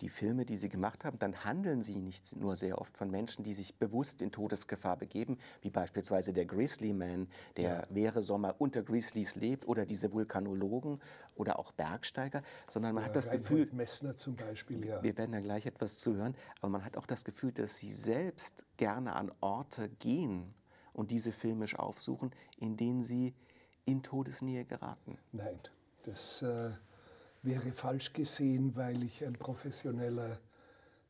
die 0.00 0.08
Filme, 0.08 0.44
die 0.44 0.56
Sie 0.56 0.68
gemacht 0.68 1.04
haben, 1.04 1.18
dann 1.18 1.44
handeln 1.44 1.82
Sie 1.82 1.96
nicht 1.96 2.36
nur 2.36 2.56
sehr 2.56 2.78
oft 2.80 2.96
von 2.96 3.10
Menschen, 3.10 3.44
die 3.44 3.54
sich 3.54 3.76
bewusst 3.76 4.22
in 4.22 4.30
Todesgefahr 4.30 4.96
begeben, 4.96 5.38
wie 5.62 5.70
beispielsweise 5.70 6.32
der 6.32 6.46
Grizzly 6.46 6.92
Man, 6.92 7.28
der 7.56 7.70
ja. 7.70 7.82
wäre 7.90 8.22
Sommer 8.22 8.54
unter 8.58 8.82
Grizzlies 8.82 9.34
lebt, 9.34 9.66
oder 9.66 9.86
diese 9.86 10.12
Vulkanologen 10.12 11.00
oder 11.34 11.58
auch 11.58 11.72
Bergsteiger, 11.72 12.42
sondern 12.70 12.94
man 12.94 13.02
ja, 13.02 13.08
hat 13.08 13.16
das 13.16 13.28
Reinhold 13.28 13.42
Gefühl. 13.42 13.68
Messner 13.72 14.16
zum 14.16 14.36
Beispiel, 14.36 14.84
ja. 14.84 15.02
Wir 15.02 15.16
werden 15.16 15.32
da 15.32 15.40
gleich 15.40 15.66
etwas 15.66 15.98
zu 15.98 16.14
hören, 16.14 16.34
aber 16.60 16.70
man 16.70 16.84
hat 16.84 16.96
auch 16.96 17.06
das 17.06 17.24
Gefühl, 17.24 17.52
dass 17.52 17.76
Sie 17.76 17.92
selbst 17.92 18.64
gerne 18.76 19.16
an 19.16 19.32
Orte 19.40 19.88
gehen 19.88 20.54
und 20.98 21.12
diese 21.12 21.32
filmisch 21.32 21.78
aufsuchen, 21.78 22.32
in 22.56 22.76
denen 22.76 23.02
sie 23.02 23.34
in 23.84 24.02
Todesnähe 24.02 24.64
geraten? 24.64 25.16
Nein, 25.32 25.58
das 26.02 26.42
äh, 26.42 26.72
wäre 27.48 27.72
falsch 27.72 28.12
gesehen, 28.12 28.76
weil 28.76 29.02
ich 29.02 29.24
ein 29.24 29.32
professioneller 29.32 30.38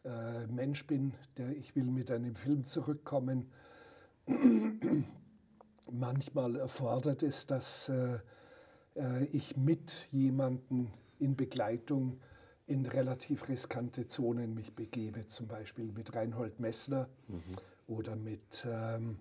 äh, 0.04 0.46
Mensch 0.46 0.86
bin, 0.86 1.12
der 1.36 1.50
ich 1.50 1.74
will 1.74 1.84
mit 1.84 2.10
einem 2.12 2.36
Film 2.36 2.64
zurückkommen. 2.64 3.50
Manchmal 5.90 6.56
erfordert 6.56 7.24
es, 7.24 7.46
dass 7.46 7.88
äh, 7.88 8.18
äh, 8.94 9.24
ich 9.32 9.56
mit 9.56 10.06
jemandem 10.12 10.92
in 11.18 11.34
Begleitung 11.34 12.20
in 12.66 12.86
relativ 12.86 13.48
riskante 13.48 14.06
Zonen 14.06 14.54
mich 14.54 14.74
begebe, 14.74 15.26
zum 15.26 15.48
Beispiel 15.48 15.90
mit 15.90 16.14
Reinhold 16.14 16.60
Messner 16.60 17.08
mhm. 17.26 17.42
oder 17.88 18.14
mit 18.14 18.64
ähm, 18.64 19.16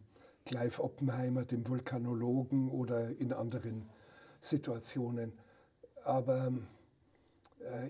Clive 0.45 0.83
Oppenheimer, 0.83 1.45
dem 1.45 1.67
Vulkanologen 1.67 2.69
oder 2.69 3.09
in 3.17 3.33
anderen 3.33 3.89
Situationen. 4.39 5.33
Aber 6.03 6.47
äh, 6.47 6.76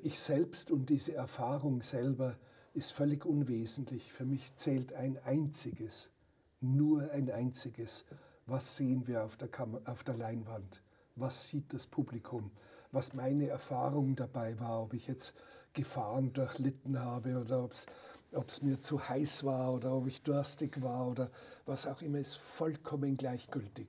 ich 0.04 0.20
selbst 0.20 0.72
und 0.72 0.90
diese 0.90 1.16
Erfahrung 1.16 1.82
selber 1.82 2.38
ist 2.74 2.92
völlig 2.92 3.26
unwesentlich. 3.26 4.12
Für 4.12 4.26
mich 4.26 4.56
zählt 4.56 4.94
ein 4.94 5.18
einziges, 5.24 6.12
nur 6.62 7.12
ein 7.12 7.30
einziges. 7.32 8.06
Was 8.46 8.76
sehen 8.76 9.08
wir 9.08 9.24
auf 9.24 9.36
der, 9.38 9.48
Kam 9.48 9.80
auf 9.86 10.04
der 10.04 10.16
Leinwand? 10.16 10.82
Was 11.16 11.48
sieht 11.48 11.74
das 11.74 11.88
Publikum? 11.88 12.52
Was 12.92 13.14
meine 13.14 13.48
Erfahrung 13.48 14.16
dabei 14.16 14.60
war, 14.60 14.84
ob 14.84 14.94
ich 14.94 15.08
jetzt 15.08 15.34
Gefahren 15.74 16.32
durchlitten 16.34 17.00
habe 17.00 17.40
oder 17.40 17.64
ob 17.64 17.74
es 17.74 17.86
ob 18.34 18.50
es 18.50 18.62
mir 18.62 18.80
zu 18.80 19.08
heiß 19.08 19.46
war 19.46 19.74
oder 19.74 19.94
ob 19.94 20.08
ich 20.08 20.22
durstig 20.22 20.82
war 20.82 21.08
oder 21.08 21.32
was 21.66 21.88
auch 21.88 22.02
immer, 22.02 22.20
ist 22.20 22.36
vollkommen 22.36 23.16
gleichgültig. 23.18 23.88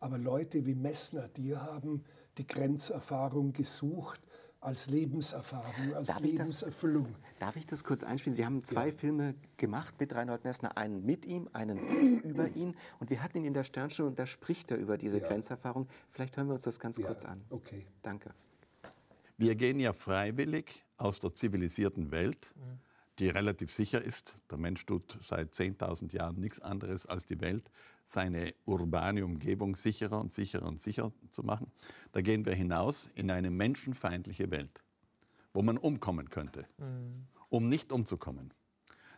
Aber 0.00 0.18
Leute 0.18 0.66
wie 0.66 0.74
Messner, 0.74 1.28
die 1.28 1.56
haben 1.56 2.04
die 2.38 2.46
Grenzerfahrung 2.46 3.52
gesucht 3.52 4.20
als 4.60 4.88
Lebenserfahrung, 4.88 5.94
als 5.94 6.08
darf 6.08 6.20
Lebenserfüllung. 6.20 7.06
Ich 7.06 7.12
das, 7.12 7.38
darf 7.38 7.56
ich 7.56 7.66
das 7.66 7.84
kurz 7.84 8.02
einspielen? 8.02 8.36
Sie 8.36 8.44
haben 8.44 8.64
zwei 8.64 8.88
ja. 8.88 8.92
Filme 8.92 9.34
gemacht 9.56 9.94
mit 10.00 10.14
Reinhold 10.14 10.44
Messner, 10.44 10.76
einen 10.76 11.04
mit 11.04 11.24
ihm, 11.24 11.48
einen 11.52 11.78
über 12.24 12.48
ihn. 12.48 12.76
Und 12.98 13.10
wir 13.10 13.22
hatten 13.22 13.38
ihn 13.38 13.44
in 13.44 13.54
der 13.54 13.64
Sternstunde 13.64 14.10
und 14.10 14.18
da 14.18 14.26
spricht 14.26 14.70
er 14.70 14.78
über 14.78 14.98
diese 14.98 15.20
ja. 15.20 15.28
Grenzerfahrung. 15.28 15.88
Vielleicht 16.10 16.36
hören 16.36 16.48
wir 16.48 16.54
uns 16.54 16.64
das 16.64 16.78
ganz 16.80 16.98
ja. 16.98 17.06
kurz 17.06 17.24
an. 17.24 17.40
Okay. 17.50 17.86
Danke. 18.02 18.34
Wir 19.36 19.54
gehen 19.54 19.78
ja 19.78 19.92
freiwillig 19.92 20.84
aus 20.96 21.20
der 21.20 21.34
zivilisierten 21.34 22.10
Welt. 22.10 22.52
Mhm 22.56 22.88
die 23.18 23.28
relativ 23.28 23.74
sicher 23.74 24.02
ist. 24.02 24.34
Der 24.50 24.58
Mensch 24.58 24.86
tut 24.86 25.18
seit 25.20 25.52
10.000 25.52 26.14
Jahren 26.14 26.38
nichts 26.38 26.60
anderes 26.60 27.06
als 27.06 27.26
die 27.26 27.40
Welt, 27.40 27.70
seine 28.08 28.54
urbane 28.64 29.24
Umgebung 29.24 29.76
sicherer 29.76 30.20
und 30.20 30.32
sicherer 30.32 30.66
und 30.66 30.80
sicherer 30.80 31.12
zu 31.30 31.42
machen. 31.42 31.70
Da 32.12 32.20
gehen 32.20 32.44
wir 32.46 32.54
hinaus 32.54 33.08
in 33.14 33.30
eine 33.30 33.50
menschenfeindliche 33.50 34.50
Welt, 34.50 34.82
wo 35.52 35.62
man 35.62 35.76
umkommen 35.76 36.30
könnte, 36.30 36.66
mhm. 36.78 37.26
um 37.50 37.68
nicht 37.68 37.92
umzukommen. 37.92 38.52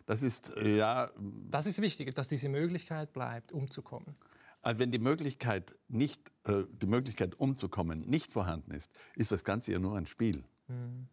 Das 0.06 0.22
ist 0.22 0.56
äh, 0.56 0.76
ja. 0.76 1.10
Das 1.50 1.66
ist 1.66 1.80
wichtig, 1.80 2.14
dass 2.14 2.28
diese 2.28 2.48
Möglichkeit 2.48 3.12
bleibt, 3.12 3.52
umzukommen. 3.52 4.16
Also 4.62 4.78
wenn 4.80 4.90
die 4.90 4.98
Möglichkeit, 4.98 5.76
nicht, 5.88 6.20
äh, 6.44 6.64
die 6.70 6.86
Möglichkeit 6.86 7.34
umzukommen 7.36 8.00
nicht 8.00 8.30
vorhanden 8.30 8.72
ist, 8.72 8.90
ist 9.16 9.32
das 9.32 9.44
Ganze 9.44 9.72
ja 9.72 9.78
nur 9.78 9.96
ein 9.96 10.06
Spiel. 10.06 10.44
Mhm. 10.68 11.06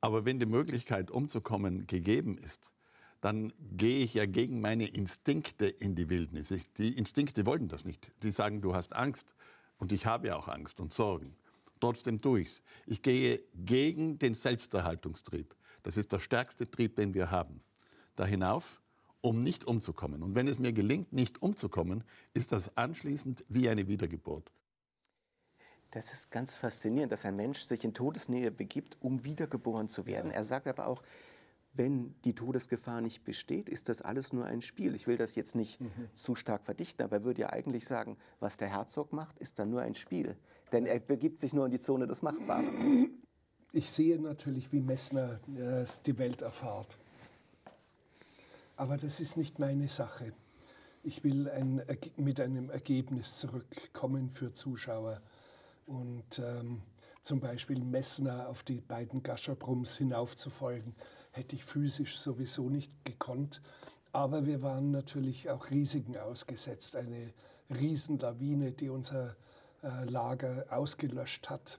Aber 0.00 0.24
wenn 0.24 0.38
die 0.38 0.46
Möglichkeit 0.46 1.10
umzukommen 1.10 1.86
gegeben 1.86 2.38
ist, 2.38 2.70
dann 3.20 3.52
gehe 3.76 4.04
ich 4.04 4.14
ja 4.14 4.26
gegen 4.26 4.60
meine 4.60 4.86
Instinkte 4.86 5.66
in 5.66 5.94
die 5.94 6.08
Wildnis. 6.08 6.50
Ich, 6.50 6.72
die 6.74 6.96
Instinkte 6.96 7.46
wollen 7.46 7.68
das 7.68 7.84
nicht. 7.84 8.10
Die 8.22 8.30
sagen, 8.30 8.60
du 8.60 8.74
hast 8.74 8.94
Angst. 8.94 9.34
Und 9.78 9.92
ich 9.92 10.06
habe 10.06 10.28
ja 10.28 10.36
auch 10.36 10.48
Angst 10.48 10.80
und 10.80 10.92
Sorgen. 10.92 11.36
Trotzdem 11.80 12.20
tue 12.20 12.40
ich 12.40 12.48
es. 12.48 12.62
Ich 12.86 13.02
gehe 13.02 13.42
gegen 13.54 14.18
den 14.18 14.34
Selbsterhaltungstrieb. 14.34 15.54
Das 15.82 15.96
ist 15.96 16.12
der 16.12 16.18
stärkste 16.18 16.70
Trieb, 16.70 16.96
den 16.96 17.14
wir 17.14 17.30
haben. 17.30 17.60
Da 18.16 18.24
hinauf, 18.24 18.82
um 19.20 19.42
nicht 19.42 19.64
umzukommen. 19.64 20.22
Und 20.22 20.34
wenn 20.34 20.48
es 20.48 20.58
mir 20.58 20.72
gelingt, 20.72 21.12
nicht 21.12 21.40
umzukommen, 21.42 22.04
ist 22.34 22.52
das 22.52 22.76
anschließend 22.76 23.44
wie 23.48 23.68
eine 23.68 23.86
Wiedergeburt. 23.88 24.50
Das 25.90 26.12
ist 26.12 26.30
ganz 26.30 26.54
faszinierend, 26.54 27.12
dass 27.12 27.24
ein 27.24 27.36
Mensch 27.36 27.60
sich 27.60 27.82
in 27.82 27.94
Todesnähe 27.94 28.50
begibt, 28.50 28.98
um 29.00 29.24
wiedergeboren 29.24 29.88
zu 29.88 30.04
werden. 30.04 30.30
Er 30.30 30.44
sagt 30.44 30.66
aber 30.66 30.86
auch, 30.86 31.02
wenn 31.74 32.14
die 32.24 32.34
Todesgefahr 32.34 33.00
nicht 33.00 33.24
besteht, 33.24 33.68
ist 33.68 33.88
das 33.88 34.02
alles 34.02 34.32
nur 34.32 34.44
ein 34.44 34.62
Spiel. 34.62 34.94
Ich 34.94 35.06
will 35.06 35.16
das 35.16 35.34
jetzt 35.34 35.54
nicht 35.54 35.80
mhm. 35.80 35.90
zu 36.14 36.34
stark 36.34 36.64
verdichten, 36.64 37.04
aber 37.04 37.16
er 37.16 37.24
würde 37.24 37.42
ja 37.42 37.50
eigentlich 37.50 37.86
sagen, 37.86 38.16
was 38.40 38.56
der 38.56 38.68
Herzog 38.68 39.12
macht, 39.12 39.38
ist 39.38 39.58
dann 39.58 39.70
nur 39.70 39.82
ein 39.82 39.94
Spiel. 39.94 40.36
Denn 40.72 40.86
er 40.86 40.98
begibt 40.98 41.38
sich 41.38 41.52
nur 41.52 41.66
in 41.66 41.70
die 41.70 41.78
Zone 41.78 42.06
des 42.06 42.22
Machbaren. 42.22 43.22
Ich 43.72 43.90
sehe 43.90 44.18
natürlich, 44.18 44.72
wie 44.72 44.80
Messner 44.80 45.40
äh, 45.56 45.84
die 46.06 46.18
Welt 46.18 46.42
erfahrt. 46.42 46.98
Aber 48.76 48.96
das 48.96 49.20
ist 49.20 49.36
nicht 49.36 49.58
meine 49.58 49.88
Sache. 49.88 50.32
Ich 51.02 51.22
will 51.22 51.48
ein, 51.50 51.82
mit 52.16 52.40
einem 52.40 52.70
Ergebnis 52.70 53.36
zurückkommen 53.36 54.30
für 54.30 54.52
Zuschauer 54.52 55.20
Und 55.88 56.38
ähm, 56.38 56.82
zum 57.22 57.40
Beispiel 57.40 57.82
Messner 57.82 58.48
auf 58.48 58.62
die 58.62 58.80
beiden 58.80 59.22
Gascherbrums 59.22 59.96
hinaufzufolgen, 59.96 60.94
hätte 61.32 61.56
ich 61.56 61.64
physisch 61.64 62.18
sowieso 62.18 62.68
nicht 62.68 62.92
gekonnt. 63.04 63.60
Aber 64.12 64.46
wir 64.46 64.62
waren 64.62 64.90
natürlich 64.90 65.50
auch 65.50 65.70
Risiken 65.70 66.16
ausgesetzt. 66.16 66.96
Eine 66.96 67.32
Riesenlawine, 67.70 68.72
die 68.72 68.88
unser 68.88 69.36
äh, 69.82 70.04
Lager 70.04 70.66
ausgelöscht 70.70 71.50
hat. 71.50 71.78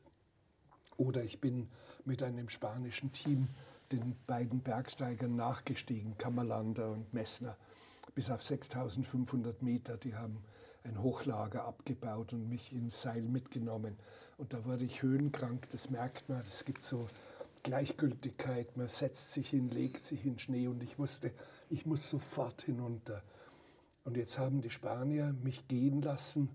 Oder 0.97 1.23
ich 1.23 1.39
bin 1.41 1.69
mit 2.05 2.21
einem 2.23 2.49
spanischen 2.49 3.12
Team 3.12 3.47
den 3.91 4.15
beiden 4.27 4.62
Bergsteigern 4.62 5.35
nachgestiegen, 5.35 6.17
Kammerlander 6.17 6.91
und 6.91 7.13
Messner, 7.13 7.57
bis 8.13 8.29
auf 8.29 8.43
6500 8.43 9.62
Meter. 9.62 9.97
Die 9.97 10.15
haben 10.15 10.43
ein 10.83 11.01
Hochlager 11.01 11.65
abgebaut 11.65 12.33
und 12.33 12.47
mich 12.47 12.73
ins 12.73 13.01
Seil 13.01 13.23
mitgenommen. 13.23 13.97
Und 14.38 14.53
da 14.53 14.63
wurde 14.65 14.85
ich 14.85 15.01
höhenkrank, 15.01 15.69
das 15.71 15.89
merkt 15.89 16.29
man. 16.29 16.41
Es 16.47 16.63
gibt 16.63 16.83
so 16.83 17.07
Gleichgültigkeit, 17.63 18.77
man 18.77 18.87
setzt 18.87 19.31
sich 19.31 19.49
hin, 19.49 19.69
legt 19.69 20.05
sich 20.05 20.25
in 20.25 20.39
Schnee 20.39 20.67
und 20.67 20.81
ich 20.81 20.97
wusste, 20.97 21.33
ich 21.69 21.85
muss 21.85 22.09
sofort 22.09 22.61
hinunter. 22.61 23.23
Und 24.03 24.17
jetzt 24.17 24.39
haben 24.39 24.61
die 24.61 24.69
Spanier 24.69 25.35
mich 25.43 25.67
gehen 25.67 26.01
lassen 26.01 26.49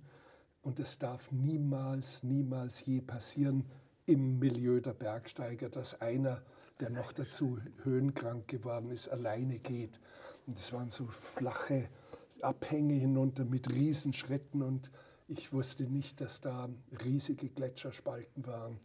und 0.63 0.81
es 0.81 0.99
darf 0.99 1.31
niemals, 1.31 2.23
niemals 2.23 2.85
je 2.85 3.01
passieren 3.01 3.65
im 4.07 4.39
Milieu 4.39 4.81
der 4.81 4.95
Bergsteiger, 4.95 5.69
dass 5.69 6.01
einer, 6.01 6.43
der 6.81 6.91
noch 6.91 7.13
dazu 7.13 7.59
höhenkrank 7.83 8.49
geworden 8.49 8.91
ist, 8.91 9.09
alleine 9.09 9.59
geht. 9.59 10.01
Und 10.47 10.59
es 10.59 10.73
waren 10.73 10.91
so 10.91 11.07
flache 11.07 11.89
Abhänge 12.41 12.95
hinunter 12.95 13.45
mit 13.45 13.71
Riesenschritten 13.71 14.63
und 14.63 14.91
ich 15.29 15.53
wusste 15.53 15.85
nicht, 15.85 16.21
dass 16.21 16.41
da 16.41 16.69
riesige 17.05 17.49
Gletscherspalten 17.49 18.47
waren, 18.47 18.81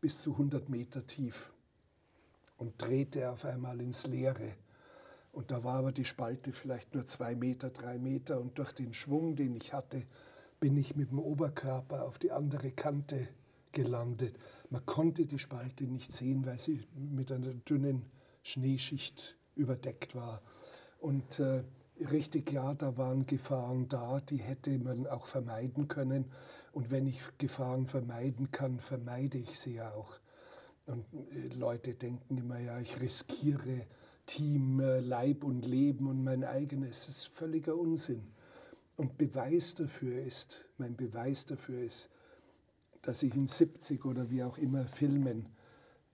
bis 0.00 0.20
zu 0.20 0.32
100 0.32 0.68
Meter 0.68 1.06
tief 1.06 1.53
und 2.64 2.80
drehte 2.80 3.30
auf 3.30 3.44
einmal 3.44 3.80
ins 3.80 4.06
Leere. 4.06 4.54
Und 5.32 5.50
da 5.50 5.62
war 5.64 5.76
aber 5.80 5.92
die 5.92 6.06
Spalte 6.06 6.52
vielleicht 6.52 6.94
nur 6.94 7.04
zwei 7.04 7.34
Meter, 7.34 7.68
drei 7.68 7.98
Meter 7.98 8.40
und 8.40 8.56
durch 8.56 8.72
den 8.72 8.94
Schwung, 8.94 9.36
den 9.36 9.54
ich 9.54 9.72
hatte, 9.74 10.02
bin 10.60 10.78
ich 10.78 10.96
mit 10.96 11.10
dem 11.10 11.18
Oberkörper 11.18 12.06
auf 12.06 12.18
die 12.18 12.30
andere 12.30 12.70
Kante 12.70 13.28
gelandet. 13.72 14.34
Man 14.70 14.86
konnte 14.86 15.26
die 15.26 15.38
Spalte 15.38 15.84
nicht 15.84 16.10
sehen, 16.10 16.46
weil 16.46 16.58
sie 16.58 16.86
mit 16.94 17.30
einer 17.30 17.52
dünnen 17.52 18.06
Schneeschicht 18.42 19.36
überdeckt 19.56 20.14
war. 20.14 20.40
Und 21.00 21.40
äh, 21.40 21.64
richtig, 22.00 22.50
ja, 22.50 22.72
da 22.72 22.96
waren 22.96 23.26
Gefahren 23.26 23.88
da, 23.88 24.20
die 24.20 24.38
hätte 24.38 24.78
man 24.78 25.06
auch 25.06 25.26
vermeiden 25.26 25.88
können. 25.88 26.30
Und 26.72 26.90
wenn 26.90 27.06
ich 27.06 27.20
Gefahren 27.36 27.86
vermeiden 27.86 28.50
kann, 28.52 28.80
vermeide 28.80 29.36
ich 29.36 29.58
sie 29.58 29.74
ja 29.74 29.92
auch. 29.92 30.18
Und 30.86 31.04
äh, 31.32 31.48
Leute 31.54 31.94
denken 31.94 32.36
immer, 32.36 32.58
ja, 32.58 32.78
ich 32.78 33.00
riskiere 33.00 33.86
Team, 34.26 34.80
äh, 34.80 35.00
Leib 35.00 35.44
und 35.44 35.64
Leben 35.64 36.08
und 36.08 36.22
mein 36.22 36.44
eigenes. 36.44 37.06
Das 37.06 37.16
ist 37.16 37.28
völliger 37.28 37.76
Unsinn. 37.76 38.22
Und 38.96 39.18
Beweis 39.18 39.74
dafür 39.74 40.22
ist, 40.22 40.66
mein 40.78 40.96
Beweis 40.96 41.46
dafür 41.46 41.80
ist, 41.80 42.08
dass 43.02 43.22
ich 43.22 43.34
in 43.34 43.46
70 43.46 44.04
oder 44.04 44.30
wie 44.30 44.42
auch 44.42 44.56
immer 44.56 44.84
Filmen 44.84 45.48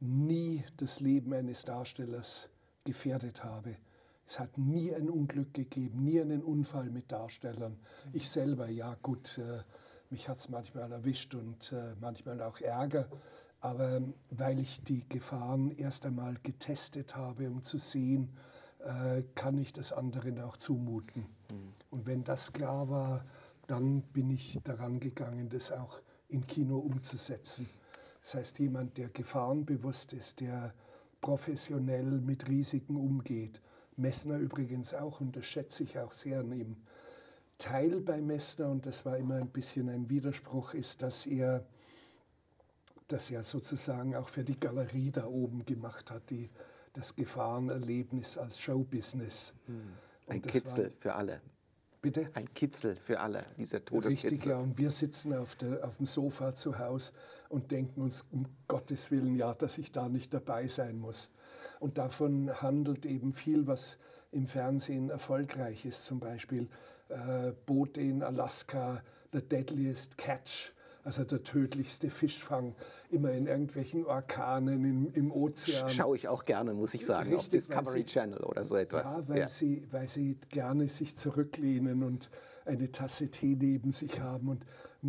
nie 0.00 0.64
das 0.78 1.00
Leben 1.00 1.33
eines 1.35 1.64
Darstellers 1.64 2.48
gefährdet 2.85 3.44
habe. 3.44 3.76
Es 4.26 4.38
hat 4.38 4.56
nie 4.56 4.94
ein 4.94 5.11
Unglück 5.11 5.52
gegeben, 5.52 6.04
nie 6.04 6.20
einen 6.20 6.42
Unfall 6.42 6.88
mit 6.90 7.12
Darstellern. 7.12 7.78
Ich 8.12 8.28
selber, 8.30 8.68
ja 8.68 8.96
gut, 9.02 9.38
äh, 9.38 9.62
mich 10.09 10.28
hat 10.28 10.38
es 10.38 10.48
manchmal 10.48 10.90
erwischt 10.90 11.35
und 11.35 11.72
manchmal 12.00 12.42
auch 12.42 12.59
Ärger. 12.61 13.09
Aber 13.61 14.01
weil 14.31 14.59
ich 14.59 14.83
die 14.83 15.07
Gefahren 15.09 15.70
erst 15.70 16.07
einmal 16.07 16.37
getestet 16.42 17.16
habe, 17.16 17.51
um 17.51 17.62
zu 17.62 17.79
sehen, 17.79 18.31
äh, 18.85 19.23
kann 19.35 19.59
ich 19.59 19.73
das 19.73 19.92
anderen 19.92 20.40
auch 20.40 20.57
zumuten. 20.57 21.27
Mhm. 21.51 21.75
Und 21.90 22.07
wenn 22.07 22.25
das 22.25 22.53
klar 22.53 22.88
war, 22.88 23.25
dann 23.66 24.03
bin 24.03 24.31
ich 24.31 24.59
daran 24.64 24.99
gegangen, 24.99 25.49
das 25.49 25.70
auch 25.70 26.01
in 26.29 26.46
Kino 26.46 26.79
umzusetzen. 26.79 27.68
Das 28.23 28.35
heißt, 28.35 28.59
jemand, 28.59 28.99
der 28.99 29.09
gefahrenbewusst 29.09 30.12
ist, 30.12 30.40
der 30.40 30.75
professionell 31.20 32.20
mit 32.20 32.49
Risiken 32.49 32.96
umgeht. 32.96 33.61
Messner 33.96 34.38
übrigens 34.38 34.94
auch, 34.94 35.20
und 35.20 35.37
das 35.37 35.44
schätze 35.44 35.83
ich 35.83 35.99
auch 35.99 36.12
sehr 36.12 36.40
an 36.40 36.53
ihm. 36.53 36.77
Teil 37.59 38.01
bei 38.01 38.20
Messner, 38.23 38.68
und 38.70 38.87
das 38.87 39.05
war 39.05 39.18
immer 39.18 39.35
ein 39.35 39.51
bisschen 39.51 39.90
ein 39.90 40.09
Widerspruch, 40.09 40.73
ist, 40.73 41.03
dass 41.03 41.27
er 41.27 41.66
das 43.12 43.29
ja 43.29 43.42
sozusagen 43.42 44.14
auch 44.14 44.29
für 44.29 44.44
die 44.44 44.59
Galerie 44.59 45.11
da 45.11 45.27
oben 45.27 45.64
gemacht 45.64 46.11
hat, 46.11 46.31
die, 46.31 46.51
das 46.92 47.14
Gefahrenerlebnis 47.16 48.38
als 48.38 48.59
Showbusiness. 48.59 49.55
Hm. 49.66 49.92
Ein 50.29 50.42
Kitzel 50.42 50.85
war, 50.85 50.92
für 50.99 51.14
alle. 51.14 51.40
Bitte? 52.03 52.31
Ein 52.35 52.53
Kitzel 52.55 52.96
für 52.96 53.20
alle, 53.20 53.44
dieser 53.59 53.85
Todeskitzel. 53.85 54.31
Richtig, 54.31 54.49
ja. 54.49 54.59
Und 54.59 54.79
wir 54.79 54.90
sitzen 54.90 55.35
auf, 55.35 55.57
der, 55.57 55.85
auf 55.85 55.96
dem 55.99 56.07
Sofa 56.07 56.55
zu 56.55 56.79
Hause 56.79 57.12
und 57.49 57.70
denken 57.70 58.01
uns, 58.01 58.27
um 58.31 58.46
Gottes 58.68 59.11
Willen, 59.11 59.37
ja, 59.37 59.55
dass 59.55 59.77
ich 59.77 59.92
da 59.92 60.09
nicht 60.09 60.33
dabei 60.33 60.68
sein 60.68 60.99
muss. 60.99 61.31
Und 61.79 61.99
davon 61.99 62.62
handelt 62.62 63.07
eben 63.07 63.35
viel, 63.35 63.66
was 63.66 63.99
im 64.33 64.46
Fernsehen 64.46 65.11
erfolgreich 65.11 65.85
ist. 65.85 66.05
Zum 66.05 66.20
Beispiel 66.20 66.68
äh, 67.09 67.53
Boote 67.66 68.01
in 68.01 68.23
Alaska, 68.23 69.03
The 69.33 69.42
Deadliest 69.42 70.16
Catch 70.16 70.73
also 71.04 71.24
der 71.24 71.42
tödlichste 71.42 72.10
Fischfang, 72.10 72.74
immer 73.10 73.32
in 73.32 73.46
irgendwelchen 73.46 74.04
Orkanen 74.06 74.84
im, 74.84 75.12
im 75.12 75.32
Ozean. 75.32 75.88
Schaue 75.88 76.16
ich 76.16 76.28
auch 76.28 76.44
gerne, 76.44 76.74
muss 76.74 76.94
ich 76.94 77.04
sagen, 77.06 77.34
Richtig, 77.34 77.38
auf 77.38 77.48
Discovery 77.48 78.00
sie, 78.00 78.06
Channel 78.06 78.40
oder 78.44 78.64
so 78.64 78.76
etwas. 78.76 79.16
Ja, 79.16 79.28
weil, 79.28 79.38
ja. 79.38 79.48
Sie, 79.48 79.86
weil 79.90 80.08
sie 80.08 80.38
gerne 80.48 80.88
sich 80.88 81.16
zurücklehnen 81.16 82.02
und 82.02 82.30
eine 82.64 82.92
Tasse 82.92 83.30
Tee 83.30 83.56
neben 83.58 83.92
sich 83.92 84.20
haben 84.20 84.48
und 84.48 84.64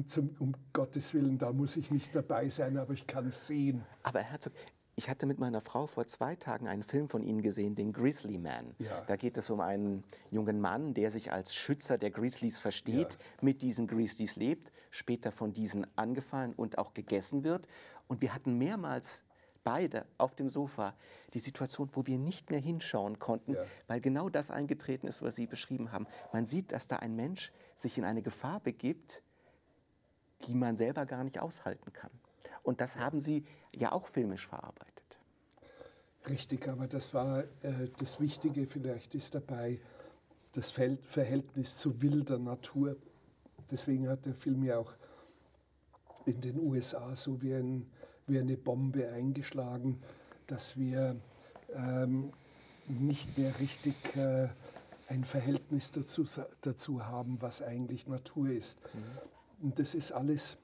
zum, 0.09 0.35
um 0.39 0.53
Gottes 0.73 1.13
Willen, 1.13 1.37
da 1.37 1.51
muss 1.51 1.75
ich 1.75 1.91
nicht 1.91 2.15
dabei 2.15 2.49
sein, 2.49 2.77
aber 2.77 2.93
ich 2.93 3.07
kann 3.07 3.27
es 3.27 3.47
sehen. 3.47 3.83
Aber 4.03 4.19
Herr 4.19 4.31
Herzog, 4.31 4.53
ich 4.95 5.09
hatte 5.09 5.25
mit 5.25 5.39
meiner 5.39 5.61
Frau 5.61 5.87
vor 5.87 6.05
zwei 6.07 6.35
Tagen 6.35 6.67
einen 6.67 6.83
Film 6.83 7.09
von 7.09 7.23
Ihnen 7.23 7.41
gesehen, 7.41 7.75
den 7.75 7.91
Grizzly 7.91 8.37
Man. 8.37 8.75
Ja. 8.77 9.03
Da 9.07 9.15
geht 9.15 9.37
es 9.37 9.49
um 9.49 9.59
einen 9.59 10.03
jungen 10.29 10.61
Mann, 10.61 10.93
der 10.93 11.11
sich 11.11 11.31
als 11.31 11.55
Schützer 11.55 11.97
der 11.97 12.11
Grizzlies 12.11 12.59
versteht, 12.59 13.13
ja. 13.13 13.17
mit 13.41 13.61
diesen 13.61 13.87
Grizzlies 13.87 14.35
lebt, 14.35 14.71
später 14.91 15.31
von 15.31 15.53
diesen 15.53 15.87
angefallen 15.97 16.53
und 16.53 16.77
auch 16.77 16.93
gegessen 16.93 17.43
wird. 17.43 17.67
Und 18.07 18.21
wir 18.21 18.33
hatten 18.33 18.57
mehrmals 18.57 19.23
beide 19.63 20.05
auf 20.17 20.35
dem 20.35 20.49
Sofa 20.49 20.95
die 21.33 21.39
Situation, 21.39 21.89
wo 21.93 22.05
wir 22.05 22.17
nicht 22.17 22.49
mehr 22.51 22.59
hinschauen 22.59 23.19
konnten, 23.19 23.53
ja. 23.53 23.63
weil 23.87 24.01
genau 24.01 24.29
das 24.29 24.51
eingetreten 24.51 25.07
ist, 25.07 25.21
was 25.21 25.35
Sie 25.35 25.47
beschrieben 25.47 25.91
haben. 25.91 26.07
Man 26.33 26.45
sieht, 26.45 26.71
dass 26.71 26.87
da 26.87 26.97
ein 26.97 27.15
Mensch 27.15 27.51
sich 27.75 27.97
in 27.97 28.03
eine 28.03 28.21
Gefahr 28.21 28.59
begibt, 28.59 29.23
die 30.47 30.55
man 30.55 30.77
selber 30.77 31.05
gar 31.05 31.23
nicht 31.23 31.39
aushalten 31.39 31.93
kann. 31.93 32.11
Und 32.63 32.81
das 32.81 32.97
haben 32.97 33.19
Sie 33.19 33.45
ja 33.73 33.91
auch 33.91 34.07
filmisch 34.07 34.47
verarbeitet. 34.47 34.91
Richtig, 36.29 36.67
aber 36.67 36.87
das 36.87 37.13
war 37.13 37.43
äh, 37.61 37.89
das 37.97 38.19
Wichtige 38.19 38.67
vielleicht 38.67 39.15
ist 39.15 39.33
dabei 39.33 39.79
das 40.53 40.69
Verhältnis 40.69 41.77
zu 41.77 42.01
wilder 42.01 42.37
Natur. 42.37 42.97
Deswegen 43.71 44.09
hat 44.09 44.25
der 44.25 44.35
Film 44.35 44.63
ja 44.63 44.77
auch 44.77 44.93
in 46.25 46.41
den 46.41 46.59
USA 46.59 47.15
so 47.15 47.41
wie, 47.41 47.53
ein, 47.53 47.89
wie 48.27 48.39
eine 48.39 48.57
Bombe 48.57 49.09
eingeschlagen, 49.09 50.01
dass 50.47 50.77
wir 50.77 51.15
ähm, 51.73 52.33
nicht 52.87 53.37
mehr 53.37 53.57
richtig 53.59 53.95
äh, 54.15 54.49
ein 55.07 55.23
Verhältnis 55.23 55.91
dazu, 55.91 56.25
dazu 56.61 57.05
haben, 57.05 57.41
was 57.41 57.61
eigentlich 57.61 58.07
Natur 58.07 58.49
ist. 58.49 58.79
Mhm. 58.93 59.67
Und 59.67 59.79
das 59.79 59.93
ist 59.93 60.11
alles, 60.11 60.57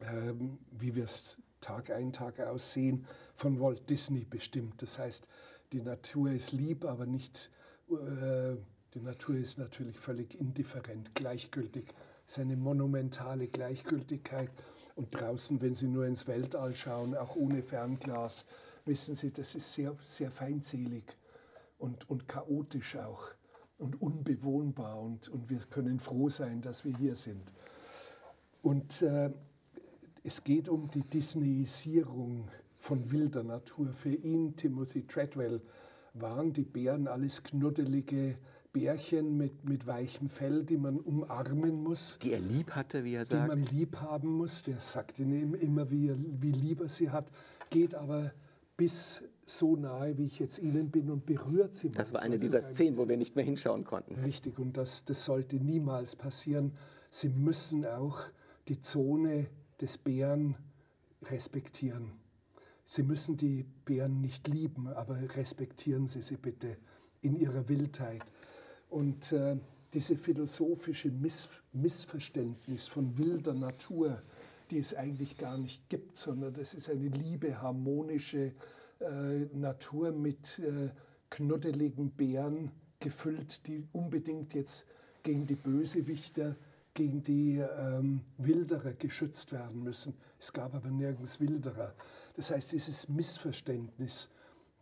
ähm, 0.00 0.58
wie 0.70 0.94
wir 0.94 1.04
es 1.04 1.36
Tag 1.60 1.90
ein, 1.90 2.12
Tag 2.12 2.40
aus 2.40 2.72
sehen, 2.72 3.06
von 3.34 3.60
Walt 3.60 3.88
Disney 3.90 4.24
bestimmt. 4.24 4.80
Das 4.82 4.98
heißt, 4.98 5.26
die 5.72 5.82
Natur 5.82 6.30
ist 6.30 6.52
lieb, 6.52 6.84
aber 6.84 7.06
nicht, 7.06 7.50
äh, 7.90 8.56
die 8.94 9.00
Natur 9.00 9.36
ist 9.36 9.58
natürlich 9.58 9.98
völlig 9.98 10.38
indifferent, 10.40 11.14
gleichgültig. 11.14 11.94
Es 12.26 12.32
ist 12.32 12.38
eine 12.38 12.56
monumentale 12.56 13.46
Gleichgültigkeit. 13.46 14.50
Und 14.96 15.14
draußen, 15.14 15.60
wenn 15.60 15.74
Sie 15.74 15.86
nur 15.86 16.06
ins 16.06 16.26
Weltall 16.26 16.74
schauen, 16.74 17.14
auch 17.14 17.36
ohne 17.36 17.62
Fernglas, 17.62 18.46
wissen 18.84 19.14
Sie, 19.14 19.32
das 19.32 19.54
ist 19.54 19.72
sehr, 19.72 19.96
sehr 20.02 20.30
feindselig 20.30 21.04
und, 21.78 22.10
und 22.10 22.28
chaotisch 22.28 22.96
auch 22.96 23.28
und 23.78 24.02
unbewohnbar. 24.02 25.00
Und, 25.00 25.28
und 25.28 25.48
wir 25.48 25.60
können 25.70 26.00
froh 26.00 26.28
sein, 26.28 26.60
dass 26.60 26.84
wir 26.84 26.96
hier 26.96 27.14
sind. 27.14 27.52
Und 28.62 29.02
äh, 29.02 29.30
es 30.22 30.44
geht 30.44 30.68
um 30.68 30.90
die 30.90 31.02
Disneyisierung 31.02 32.48
von 32.78 33.10
wilder 33.10 33.42
Natur. 33.42 33.92
Für 33.92 34.14
ihn, 34.14 34.56
Timothy 34.56 35.06
Treadwell, 35.06 35.62
waren 36.12 36.52
die 36.52 36.64
Bären 36.64 37.06
alles 37.06 37.42
knuddelige 37.42 38.36
Bärchen 38.72 39.36
mit, 39.36 39.68
mit 39.68 39.86
weichem 39.86 40.28
Fell, 40.28 40.64
die 40.64 40.76
man 40.76 40.98
umarmen 40.98 41.82
muss. 41.82 42.18
Die 42.22 42.32
er 42.32 42.40
lieb 42.40 42.70
hatte, 42.70 43.04
wie 43.04 43.14
er 43.14 43.24
die 43.24 43.30
sagt. 43.30 43.48
man 43.48 43.62
lieb 43.64 43.96
haben 43.96 44.28
muss. 44.28 44.62
Der 44.62 44.80
sagt 44.80 45.18
ihnen 45.18 45.54
immer, 45.54 45.90
wie, 45.90 46.08
er, 46.08 46.16
wie 46.18 46.52
lieb 46.52 46.80
er 46.80 46.88
sie 46.88 47.10
hat, 47.10 47.30
geht 47.70 47.94
aber 47.94 48.32
bis 48.76 49.22
so 49.44 49.76
nahe, 49.76 50.16
wie 50.16 50.26
ich 50.26 50.38
jetzt 50.38 50.58
Ihnen 50.58 50.90
bin 50.90 51.10
und 51.10 51.26
berührt 51.26 51.74
sie. 51.74 51.90
Das 51.90 52.12
war 52.12 52.22
eine 52.22 52.38
dieser 52.38 52.62
Szenen, 52.62 52.96
wo 52.96 53.08
wir 53.08 53.16
nicht 53.16 53.36
mehr 53.36 53.44
hinschauen 53.44 53.84
konnten. 53.84 54.14
Richtig, 54.20 54.58
und 54.58 54.76
das, 54.76 55.04
das 55.04 55.24
sollte 55.24 55.56
niemals 55.56 56.16
passieren. 56.16 56.72
Sie 57.10 57.28
müssen 57.28 57.84
auch 57.84 58.20
die 58.68 58.80
Zone 58.80 59.48
des 59.80 59.98
Bären 59.98 60.54
respektieren. 61.24 62.12
Sie 62.86 63.02
müssen 63.02 63.36
die 63.36 63.64
Bären 63.84 64.20
nicht 64.20 64.48
lieben, 64.48 64.88
aber 64.88 65.18
respektieren 65.36 66.06
Sie 66.06 66.22
sie 66.22 66.36
bitte 66.36 66.76
in 67.20 67.36
ihrer 67.36 67.68
Wildheit. 67.68 68.22
Und 68.90 69.32
äh, 69.32 69.56
diese 69.92 70.16
philosophische 70.16 71.10
Miss 71.10 71.48
Missverständnis 71.72 72.88
von 72.88 73.16
wilder 73.16 73.54
Natur, 73.54 74.20
die 74.70 74.78
es 74.78 74.94
eigentlich 74.94 75.36
gar 75.38 75.56
nicht 75.56 75.88
gibt, 75.88 76.18
sondern 76.18 76.52
das 76.54 76.74
ist 76.74 76.90
eine 76.90 77.08
liebe, 77.08 77.62
harmonische 77.62 78.52
äh, 79.00 79.46
Natur 79.54 80.12
mit 80.12 80.58
äh, 80.58 80.90
knuddeligen 81.30 82.10
Bären 82.10 82.72
gefüllt, 82.98 83.66
die 83.66 83.86
unbedingt 83.92 84.54
jetzt 84.54 84.84
gegen 85.22 85.46
die 85.46 85.54
Bösewichter, 85.54 86.56
gegen 86.94 87.22
die 87.22 87.58
ähm, 87.58 88.22
Wilderer 88.38 88.92
geschützt 88.92 89.52
werden 89.52 89.82
müssen. 89.82 90.14
Es 90.38 90.52
gab 90.52 90.74
aber 90.74 90.90
nirgends 90.90 91.38
Wilderer. 91.40 91.94
Das 92.34 92.50
heißt, 92.50 92.72
dieses 92.72 93.08
Missverständnis, 93.08 94.28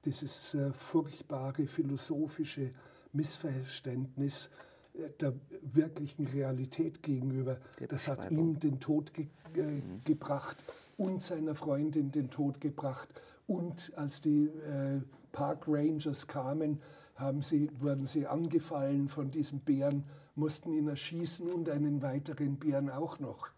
dieses 0.04 0.54
äh, 0.54 0.72
furchtbare 0.72 1.66
philosophische 1.66 2.72
Missverständnis 3.12 4.50
äh, 4.94 5.10
der 5.20 5.34
wirklichen 5.62 6.26
Realität 6.26 7.02
gegenüber, 7.02 7.58
das 7.88 8.08
hat 8.08 8.30
ihm 8.30 8.58
den 8.58 8.80
Tod 8.80 9.12
ge 9.14 9.26
äh, 9.54 9.82
gebracht 10.04 10.62
und 10.96 11.22
seiner 11.22 11.54
Freundin 11.54 12.12
den 12.12 12.30
Tod 12.30 12.60
gebracht. 12.60 13.08
Und 13.46 13.92
als 13.96 14.20
die 14.20 14.46
äh, 14.46 15.00
Park 15.32 15.64
Rangers 15.66 16.26
kamen, 16.26 16.80
haben 17.14 17.42
sie, 17.42 17.70
wurden 17.78 18.06
sie 18.06 18.26
angefallen 18.26 19.08
von 19.08 19.30
diesen 19.30 19.60
Bären, 19.60 20.04
mussten 20.34 20.72
ihn 20.72 20.88
erschießen 20.88 21.50
und 21.50 21.68
einen 21.68 22.02
weiteren 22.02 22.56
Bären 22.58 22.90
auch 22.90 23.18
noch. 23.18 23.48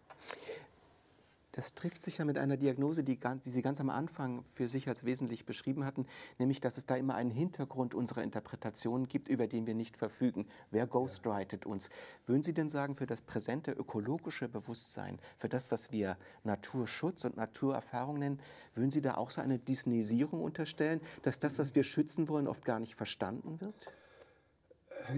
Das 1.53 1.73
trifft 1.73 2.01
sich 2.01 2.19
ja 2.19 2.25
mit 2.25 2.37
einer 2.37 2.55
Diagnose, 2.55 3.03
die, 3.03 3.19
die 3.19 3.49
Sie 3.49 3.61
ganz 3.61 3.81
am 3.81 3.89
Anfang 3.89 4.45
für 4.53 4.67
sich 4.69 4.87
als 4.87 5.03
wesentlich 5.03 5.45
beschrieben 5.45 5.85
hatten, 5.85 6.05
nämlich, 6.39 6.61
dass 6.61 6.77
es 6.77 6.85
da 6.85 6.95
immer 6.95 7.15
einen 7.15 7.31
Hintergrund 7.31 7.93
unserer 7.93 8.23
Interpretation 8.23 9.07
gibt, 9.07 9.27
über 9.27 9.47
den 9.47 9.67
wir 9.67 9.75
nicht 9.75 9.97
verfügen. 9.97 10.45
Wer 10.69 10.87
ghostwritet 10.87 11.65
uns? 11.65 11.89
Würden 12.25 12.43
Sie 12.43 12.53
denn 12.53 12.69
sagen, 12.69 12.95
für 12.95 13.05
das 13.05 13.21
präsente 13.21 13.71
ökologische 13.71 14.47
Bewusstsein, 14.47 15.19
für 15.37 15.49
das, 15.49 15.71
was 15.71 15.91
wir 15.91 16.17
Naturschutz 16.43 17.25
und 17.25 17.35
Naturerfahrung 17.35 18.19
nennen, 18.19 18.39
würden 18.73 18.91
Sie 18.91 19.01
da 19.01 19.15
auch 19.15 19.31
so 19.31 19.41
eine 19.41 19.59
Disneyisierung 19.59 20.41
unterstellen, 20.41 21.01
dass 21.23 21.39
das, 21.39 21.59
was 21.59 21.75
wir 21.75 21.83
schützen 21.83 22.29
wollen, 22.29 22.47
oft 22.47 22.63
gar 22.63 22.79
nicht 22.79 22.95
verstanden 22.95 23.59
wird? 23.59 23.91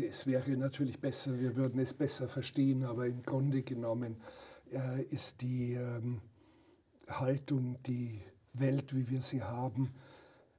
Es 0.01 0.25
wäre 0.25 0.51
natürlich 0.51 0.99
besser, 0.99 1.39
wir 1.39 1.55
würden 1.55 1.79
es 1.79 1.93
besser 1.93 2.27
verstehen, 2.27 2.85
aber 2.85 3.05
im 3.05 3.21
Grunde 3.21 3.61
genommen 3.61 4.17
äh, 4.73 5.03
ist 5.03 5.41
die 5.41 5.73
ähm, 5.73 6.21
Haltung, 7.09 7.77
die 7.83 8.21
Welt, 8.53 8.95
wie 8.95 9.09
wir 9.09 9.21
sie 9.21 9.43
haben 9.43 9.93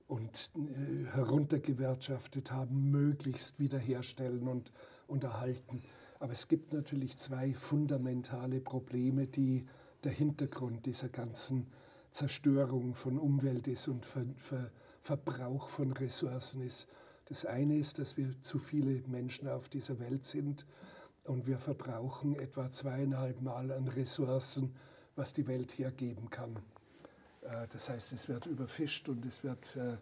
und 0.06 0.50
äh, 0.56 1.06
heruntergewirtschaftet 1.12 2.50
haben, 2.50 2.90
möglichst 2.90 3.60
wiederherstellen 3.60 4.48
und, 4.48 4.72
und 5.06 5.24
erhalten. 5.24 5.82
Aber 6.20 6.32
es 6.32 6.48
gibt 6.48 6.72
natürlich 6.72 7.16
zwei 7.16 7.52
fundamentale 7.52 8.60
Probleme, 8.60 9.26
die 9.26 9.66
der 10.04 10.12
Hintergrund 10.12 10.86
dieser 10.86 11.08
ganzen 11.08 11.66
Zerstörung 12.10 12.94
von 12.94 13.18
Umwelt 13.18 13.66
ist 13.66 13.88
und 13.88 14.06
Ver, 14.06 14.24
Ver, 14.36 14.70
Verbrauch 15.00 15.68
von 15.68 15.92
Ressourcen 15.92 16.62
ist. 16.62 16.86
Das 17.26 17.44
eine 17.44 17.76
ist, 17.76 17.98
dass 17.98 18.16
wir 18.16 18.40
zu 18.42 18.58
viele 18.58 19.02
Menschen 19.08 19.48
auf 19.48 19.68
dieser 19.68 19.98
Welt 19.98 20.24
sind 20.26 20.66
und 21.25 21.47
wir 21.47 21.59
verbrauchen 21.59 22.37
etwa 22.39 22.70
zweieinhalb 22.70 23.41
Mal 23.41 23.72
an 23.72 23.89
Ressourcen, 23.89 24.75
was 25.16 25.33
die 25.33 25.47
Welt 25.47 25.79
hergeben 25.79 26.31
kann. 26.31 26.57
Äh, 27.43 27.66
Das 27.72 27.89
heißt, 27.89 28.12
es 28.12 28.29
wird 28.29 28.47
überfischt 28.47 29.09
und 29.09 29.25
es 29.25 29.43
wird 29.43 29.77
äh, 29.77 29.97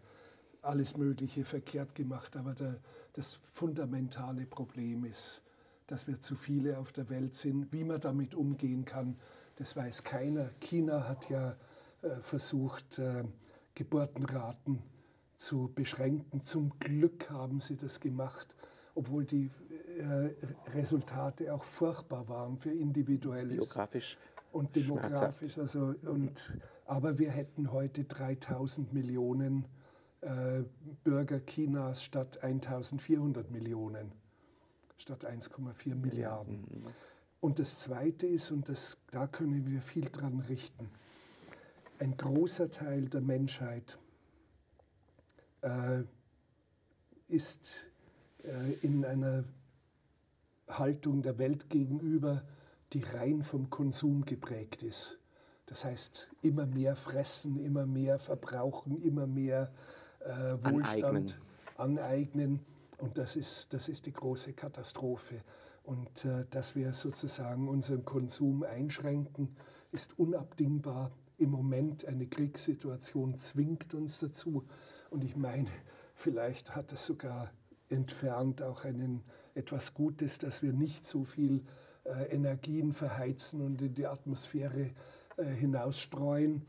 alles 0.63 0.97
Mögliche 0.97 1.45
verkehrt 1.45 1.95
gemacht. 1.95 2.37
Aber 2.37 2.55
das 3.13 3.39
fundamentale 3.53 4.47
Problem 4.47 5.05
ist, 5.05 5.43
dass 5.87 6.07
wir 6.07 6.21
zu 6.21 6.37
viele 6.37 6.79
auf 6.79 6.93
der 6.93 7.09
Welt 7.11 7.35
sind. 7.35 7.73
Wie 7.73 7.85
man 7.85 8.01
damit 8.01 8.35
umgehen 8.35 8.85
kann, 8.85 9.17
das 9.57 9.77
weiß 9.77 10.05
keiner. 10.05 10.51
China 10.61 11.09
hat 11.09 11.29
ja 11.29 11.57
äh, 12.03 12.17
versucht, 12.21 13.01
Geburtenraten 13.75 14.83
zu 15.37 15.71
beschränken. 15.75 16.45
Zum 16.45 16.79
Glück 16.79 17.31
haben 17.31 17.61
sie 17.61 17.77
das 17.77 18.01
gemacht, 18.01 18.55
obwohl 18.95 19.25
die 19.25 19.51
Resultate 20.75 21.53
auch 21.53 21.65
furchtbar 21.65 22.29
waren 22.29 22.59
für 22.59 22.71
Individuelles 22.71 23.59
Biografisch 23.59 24.19
und 24.53 24.75
demografisch. 24.77 25.59
Also, 25.59 25.95
und, 26.03 26.59
aber 26.87 27.19
wir 27.19 27.31
hätten 27.31 27.73
heute 27.73 28.05
3000 28.05 28.93
Millionen 28.93 29.67
äh, 30.21 30.63
Bürger 31.05 31.41
Chinas 31.45 32.03
statt 32.03 32.43
1400 32.43 33.51
Millionen, 33.51 34.13
statt 34.97 35.25
1,4 35.25 35.95
Milliarden. 35.95 36.87
Und 37.41 37.59
das 37.59 37.81
Zweite 37.81 38.27
ist, 38.27 38.51
und 38.53 38.69
das, 38.69 38.99
da 39.11 39.27
können 39.27 39.67
wir 39.67 39.83
viel 39.83 40.05
dran 40.05 40.41
richten, 40.41 40.89
ein 41.99 42.17
großer 42.17 42.71
Teil 42.71 43.09
der 43.09 43.21
Menschheit 43.21 43.99
äh, 45.63 46.03
ist 47.29 47.87
äh, 48.45 48.73
in 48.83 49.05
einer 49.05 49.45
Haltung 50.79 51.23
der 51.23 51.39
Welt 51.39 51.71
gegenüber, 51.71 52.43
die 52.93 53.03
rein 53.03 53.43
vom 53.43 53.71
Konsum 53.71 54.25
geprägt 54.25 54.83
ist. 54.83 55.19
Das 55.67 55.85
heißt, 55.85 56.31
immer 56.43 56.67
mehr 56.67 56.97
fressen, 56.97 57.59
immer 57.59 57.87
mehr 57.87 58.19
verbrauchen, 58.19 59.01
immer 59.01 59.27
mehr 59.27 59.73
äh, 60.21 60.57
Wohlstand 60.63 61.41
aneignen. 61.77 62.61
Und 62.99 63.19
das 63.19 63.37
ist, 63.37 63.73
das 63.73 63.89
ist 63.89 64.07
die 64.07 64.13
große 64.13 64.53
Katastrophe. 64.53 65.43
Und 65.83 66.25
äh, 66.25 66.45
dass 66.51 66.77
wir 66.77 66.93
sozusagen 66.93 67.69
unseren 67.69 68.05
Konsum 68.05 68.63
einschränken, 68.63 69.57
ist 69.91 70.19
unabdingbar. 70.19 71.11
Im 71.39 71.51
Moment 71.51 72.05
eine 72.05 72.27
Kriegssituation 72.27 73.39
zwingt 73.39 73.95
uns 73.95 74.21
dazu. 74.21 74.65
Und 75.11 75.25
ich 75.25 75.37
meine, 75.37 75.69
vielleicht 76.15 76.77
hat 76.77 76.93
es 76.93 77.05
sogar 77.05 77.51
entfernt 77.89 78.63
auch 78.63 78.85
einen, 78.85 79.23
etwas 79.55 79.95
Gutes, 79.95 80.39
dass 80.39 80.63
wir 80.63 80.73
nicht 80.73 81.05
so 81.05 81.25
viel 81.25 81.63
äh, 82.05 82.35
Energien 82.35 82.93
verheizen 82.93 83.61
und 83.61 83.81
in 83.81 83.95
die 83.95 84.07
Atmosphäre 84.07 84.91
äh, 85.37 85.45
hinausstreuen. 85.45 86.63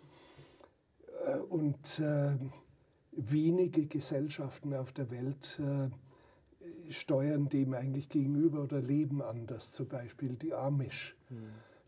Äh, 1.26 1.38
und 1.38 2.02
wenige 3.12 3.86
Gesellschaften 3.86 4.74
auf 4.74 4.92
der 4.92 5.12
Welt 5.12 5.62
steuern 6.90 7.48
dem 7.48 7.74
eigentlich 7.74 8.10
gegenüber 8.10 8.64
oder 8.64 8.82
leben 8.82 9.22
anders. 9.22 9.72
Zum 9.72 9.88
Beispiel 9.88 10.34
die 10.34 10.54
Amish. 10.54 11.16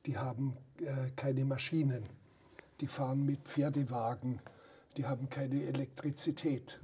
Die 0.06 0.18
haben 0.18 0.56
äh, 0.80 1.10
keine 1.16 1.46
Maschinen. 1.46 2.04
Die 2.80 2.88
fahren 2.88 3.26
mit 3.26 3.42
Pferdewagen. 3.42 4.40
Die 4.98 5.06
haben 5.06 5.30
keine 5.30 5.64
Elektrizität. 5.64 6.80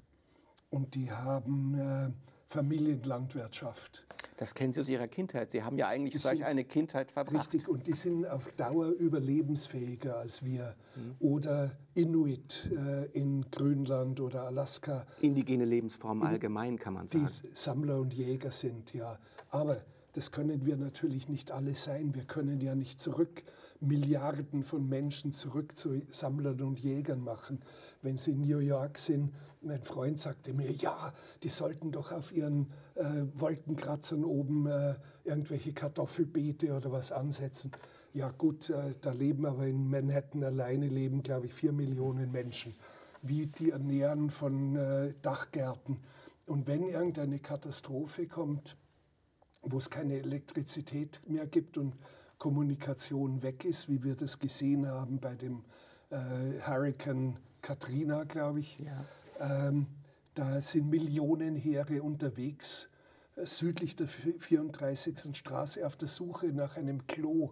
Und 0.70 0.96
die 0.96 1.12
haben 1.12 1.76
äh, 1.76 2.10
Familienlandwirtschaft. 2.52 4.06
Das 4.38 4.56
kennen 4.56 4.74
Sie 4.74 4.82
aus 4.82 4.90
Ihrer 4.90 5.08
Kindheit. 5.08 5.52
Sie 5.52 5.64
haben 5.64 5.78
ja 5.78 5.88
eigentlich 5.88 6.14
Die 6.14 6.20
solch 6.20 6.44
eine 6.44 6.64
Kindheit 6.64 7.12
verbracht. 7.12 7.54
Richtig, 7.54 7.70
und 7.70 7.88
die 7.88 7.94
sind 7.94 8.26
auf 8.26 8.52
Dauer 8.58 8.88
überlebensfähiger 8.90 10.18
als 10.18 10.44
wir. 10.44 10.76
Oder 11.20 11.72
Inuit 11.94 12.68
äh, 12.76 13.06
in 13.18 13.50
Grönland 13.52 14.20
oder 14.20 14.44
Alaska, 14.44 15.06
Indigene 15.22 15.66
Lebensform 15.66 16.22
allgemein, 16.24 16.78
kann 16.78 16.96
man 16.96 17.08
die 17.08 17.20
sagen. 17.20 17.32
Sammler 17.54 18.00
und 18.00 18.14
Jäger 18.14 18.52
sind, 18.52 18.94
ja. 18.94 19.18
Aber 19.50 19.78
das 20.14 20.32
können 20.32 20.66
wir 20.66 20.76
natürlich 20.76 21.30
nicht 21.30 21.52
alle 21.52 21.76
sein. 21.76 22.14
Wir 22.14 22.24
können 22.26 22.60
ja 22.60 22.76
nicht 22.76 23.00
zurück 23.00 23.44
Milliarden 23.82 24.64
von 24.64 24.88
Menschen 24.88 25.34
zurück 25.34 25.78
zu 25.78 26.02
Sammlern 26.12 26.62
und 26.62 26.80
Jägern 26.80 27.24
machen. 27.24 27.62
Wenn 28.02 28.18
sie 28.18 28.32
in 28.32 28.42
New 28.42 28.60
York 28.60 28.98
sind, 28.98 29.34
mein 29.62 29.84
Freund 29.84 30.20
sagte 30.20 30.54
mir, 30.54 30.72
ja, 30.72 31.14
die 31.44 31.50
sollten 31.50 31.92
doch 31.92 32.12
auf 32.12 32.32
ihren 32.32 32.72
äh, 32.96 33.26
Wolkenkratzern 33.36 34.24
oben 34.24 34.68
äh, 34.68 34.96
irgendwelche 35.24 35.74
Kartoffelbeete 35.74 36.76
oder 36.76 36.92
was 36.92 37.12
ansetzen. 37.12 37.72
Ja 38.14 38.30
gut, 38.30 38.70
äh, 38.70 38.96
da 39.02 39.12
leben 39.12 39.46
aber 39.46 39.66
in 39.66 39.90
Manhattan 39.90 40.44
alleine 40.44 40.88
leben, 40.88 41.24
glaube 41.24 41.48
ich, 41.48 41.54
vier 41.54 41.72
Millionen 41.72 42.32
Menschen. 42.32 42.76
Wie 43.22 43.48
die 43.48 43.72
ernähren 43.72 44.30
von 44.30 44.76
äh, 44.76 45.14
Dachgärten. 45.22 46.00
Und 46.46 46.68
wenn 46.68 46.84
irgendeine 46.84 47.40
Katastrophe 47.40 48.28
kommt, 48.28 48.78
wo 49.64 49.78
es 49.78 49.90
keine 49.90 50.16
Elektrizität 50.16 51.22
mehr 51.28 51.46
gibt 51.46 51.78
und 51.78 51.96
Kommunikation 52.42 53.44
weg 53.44 53.66
ist, 53.66 53.88
wie 53.88 54.04
wir 54.04 54.16
das 54.16 54.40
gesehen 54.40 54.88
haben 54.88 55.20
bei 55.20 55.36
dem 55.36 55.64
äh, 56.10 56.60
Hurricane 56.66 57.38
Katrina, 57.62 58.24
glaube 58.24 58.62
ich. 58.62 58.80
Ja. 58.80 59.68
Ähm, 59.68 59.86
da 60.34 60.60
sind 60.60 60.90
Millionen 60.90 61.56
Heere 61.56 62.02
unterwegs, 62.02 62.90
äh, 63.36 63.46
südlich 63.46 63.96
der 63.96 64.08
34. 64.08 65.38
Straße 65.38 65.86
auf 65.86 65.96
der 65.98 66.08
Suche 66.08 66.48
nach 66.48 66.78
einem 66.78 67.06
Klo 67.06 67.52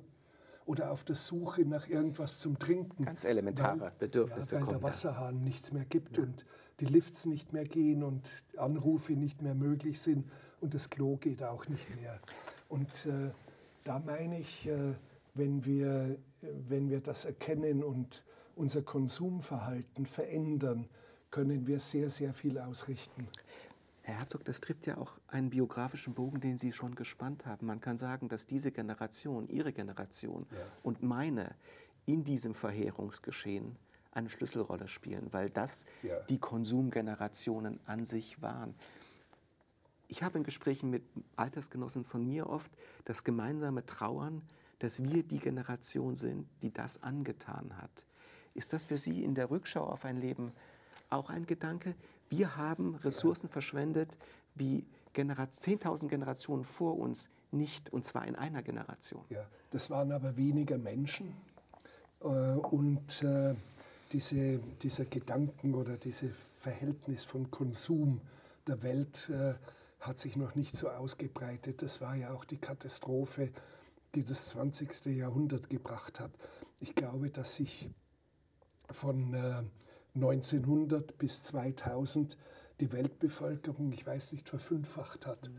oder 0.66 0.92
auf 0.92 1.04
der 1.04 1.16
Suche 1.16 1.66
nach 1.66 1.88
irgendwas 1.88 2.40
zum 2.40 2.58
Trinken. 2.58 3.06
Ganz 3.06 3.26
elementare 3.26 3.80
weil, 3.80 3.92
Bedürfnisse. 4.00 4.56
Ja, 4.56 4.62
weil 4.62 4.70
der 4.70 4.82
Wasserhahn 4.82 5.36
da. 5.36 5.46
nichts 5.46 5.72
mehr 5.72 5.86
gibt 5.86 6.18
ja. 6.18 6.24
und 6.24 6.48
die 6.80 6.86
Lifts 6.86 7.28
nicht 7.28 7.54
mehr 7.54 7.66
gehen 7.66 8.02
und 8.02 8.28
Anrufe 8.58 9.14
nicht 9.14 9.44
mehr 9.44 9.54
möglich 9.54 10.02
sind 10.02 10.28
und 10.62 10.74
das 10.74 10.90
Klo 10.90 11.18
geht 11.18 11.44
auch 11.44 11.68
nicht 11.68 11.96
mehr. 11.96 12.20
Und 12.70 13.06
äh, 13.06 13.30
da 13.90 13.98
meine 13.98 14.40
ich, 14.40 14.68
äh, 14.68 14.94
wenn, 15.34 15.66
wir, 15.66 16.20
wenn 16.42 16.92
wir 16.92 17.02
das 17.02 17.26
erkennen 17.26 17.84
und 17.84 18.24
unser 18.56 18.84
Konsumverhalten 18.84 20.06
verändern, 20.06 20.88
können 21.32 21.66
wir 21.66 21.80
sehr, 21.80 22.12
sehr 22.12 22.32
viel 22.36 22.60
ausrichten. 22.60 23.28
Herr 24.04 24.20
Herzog, 24.20 24.46
das 24.46 24.62
trifft 24.62 24.86
ja 24.86 24.98
auch 24.98 25.14
einen 25.28 25.50
biografischen 25.50 26.14
Bogen, 26.14 26.40
den 26.40 26.60
Sie 26.60 26.72
schon 26.72 26.94
gespannt 26.94 27.48
haben. 27.48 27.66
Man 27.66 27.82
kann 27.82 27.98
sagen, 27.98 28.30
dass 28.30 28.46
diese 28.46 28.72
Generation, 28.72 29.48
Ihre 29.48 29.74
Generation 29.74 30.46
ja. 30.52 30.58
und 30.84 31.02
meine 31.02 31.56
in 32.06 32.24
diesem 32.24 32.54
Verheerungsgeschehen 32.54 33.76
eine 34.12 34.30
Schlüsselrolle 34.30 34.88
spielen, 34.88 35.30
weil 35.32 35.50
das 35.50 35.86
ja. 36.04 36.20
die 36.30 36.38
Konsumgenerationen 36.38 37.80
an 37.88 38.06
sich 38.06 38.40
waren. 38.40 38.76
Ich 40.10 40.24
habe 40.24 40.40
in 40.40 40.44
Gesprächen 40.44 40.90
mit 40.90 41.04
Altersgenossen 41.36 42.04
von 42.04 42.28
mir 42.28 42.50
oft 42.50 42.72
das 43.06 43.24
gemeinsame 43.24 43.86
Trauern, 43.86 44.42
dass 44.80 45.04
wir 45.04 45.24
die 45.24 45.40
Generation 45.40 46.16
sind, 46.16 46.48
die 46.64 46.74
das 46.74 47.04
angetan 47.04 47.78
hat. 47.78 47.92
Ist 48.56 48.74
das 48.74 48.86
für 48.86 48.98
Sie 48.98 49.24
in 49.24 49.36
der 49.36 49.52
Rückschau 49.52 49.86
auf 49.86 50.06
ein 50.06 50.18
Leben 50.18 50.52
auch 51.12 51.30
ein 51.30 51.46
Gedanke? 51.46 51.94
Wir 52.30 52.58
haben 52.58 52.96
Ressourcen 52.96 53.50
verschwendet, 53.50 54.10
wie 54.56 54.86
10.000 55.16 56.08
Generationen 56.08 56.64
vor 56.64 56.98
uns 56.98 57.30
nicht, 57.52 57.92
und 57.92 58.04
zwar 58.04 58.26
in 58.28 58.36
einer 58.36 58.64
Generation. 58.64 59.24
Ja, 59.30 59.46
das 59.72 59.90
waren 59.90 60.12
aber 60.12 60.38
weniger 60.38 60.78
Menschen. 60.78 61.36
Äh, 62.22 62.26
und 62.26 63.22
äh, 63.22 63.56
diese, 64.12 64.60
dieser 64.82 65.06
Gedanken 65.06 65.76
oder 65.76 65.98
dieses 65.98 66.32
Verhältnis 66.58 67.26
von 67.26 67.52
Konsum 67.52 68.22
der 68.68 68.82
Welt 68.82 69.30
äh, 69.30 69.54
hat 70.00 70.20
sich 70.20 70.38
noch 70.38 70.56
nicht 70.56 70.76
so 70.76 70.90
ausgebreitet. 70.90 71.82
Das 71.82 72.02
war 72.02 72.16
ja 72.16 72.32
auch 72.32 72.46
die 72.46 72.58
Katastrophe, 72.58 73.52
die 74.16 74.24
das 74.24 74.50
20. 74.50 75.06
Jahrhundert 75.08 75.70
gebracht 75.70 76.20
hat. 76.20 76.32
Ich 76.80 76.96
glaube, 76.96 77.30
dass 77.30 77.56
sich 77.56 77.90
von 78.90 79.36
1900 80.16 81.18
bis 81.18 81.44
2000 81.44 82.38
die 82.80 82.92
Weltbevölkerung, 82.92 83.92
ich 83.92 84.06
weiß 84.06 84.32
nicht, 84.32 84.48
verfünffacht 84.50 85.26
hat. 85.26 85.52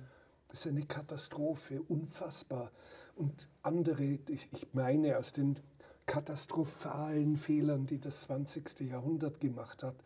Das 0.49 0.61
ist 0.61 0.67
eine 0.67 0.87
Katastrophe, 0.87 1.83
unfassbar. 1.83 2.73
Und 3.17 3.49
andere, 3.63 4.19
ich, 4.29 4.49
meine 4.73 5.19
aus 5.19 5.33
den 5.33 5.61
katastrophalen 6.07 7.37
Fehlern, 7.37 7.87
die 7.87 8.01
das 8.01 8.23
20. 8.23 8.81
Jahrhundert 8.81 9.41
gemacht 9.41 9.83
hat, 9.83 9.97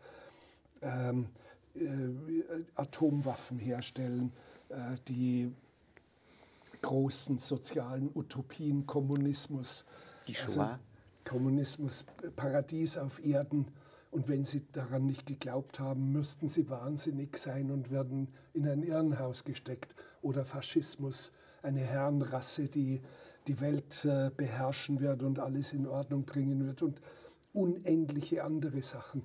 ähm, 0.81 1.23
äh, 1.23 1.44
Atomwaffen 2.75 3.59
herstellen, 3.59 4.31
äh, 4.69 4.95
die 5.07 5.51
großen 6.81 7.37
sozialen 7.37 8.09
Utopien, 8.13 8.85
Kommunismus. 8.85 9.85
Die 10.27 10.35
Shoah. 10.35 10.45
Also 10.45 10.79
Kommunismus, 11.25 12.05
Paradies 12.35 12.97
auf 12.97 13.23
Erden 13.25 13.67
und 14.15 14.29
wenn 14.29 14.45
sie 14.45 14.63
daran 14.71 15.05
nicht 15.07 15.25
geglaubt 15.25 15.79
haben, 15.79 16.13
müssten 16.13 16.47
sie 16.47 16.69
wahnsinnig 16.69 17.37
sein 17.37 17.69
und 17.69 17.91
werden 17.91 18.29
in 18.53 18.65
ein 18.65 18.81
Irrenhaus 18.81 19.43
gesteckt. 19.43 19.93
Oder 20.21 20.45
Faschismus, 20.45 21.33
eine 21.61 21.81
Herrenrasse, 21.81 22.69
die 22.69 23.01
die 23.47 23.59
Welt 23.59 24.05
äh, 24.05 24.31
beherrschen 24.35 25.01
wird 25.01 25.21
und 25.21 25.39
alles 25.39 25.73
in 25.73 25.85
Ordnung 25.85 26.23
bringen 26.23 26.65
wird 26.65 26.81
und 26.81 27.01
unendliche 27.53 28.43
andere 28.43 28.81
Sachen. 28.81 29.23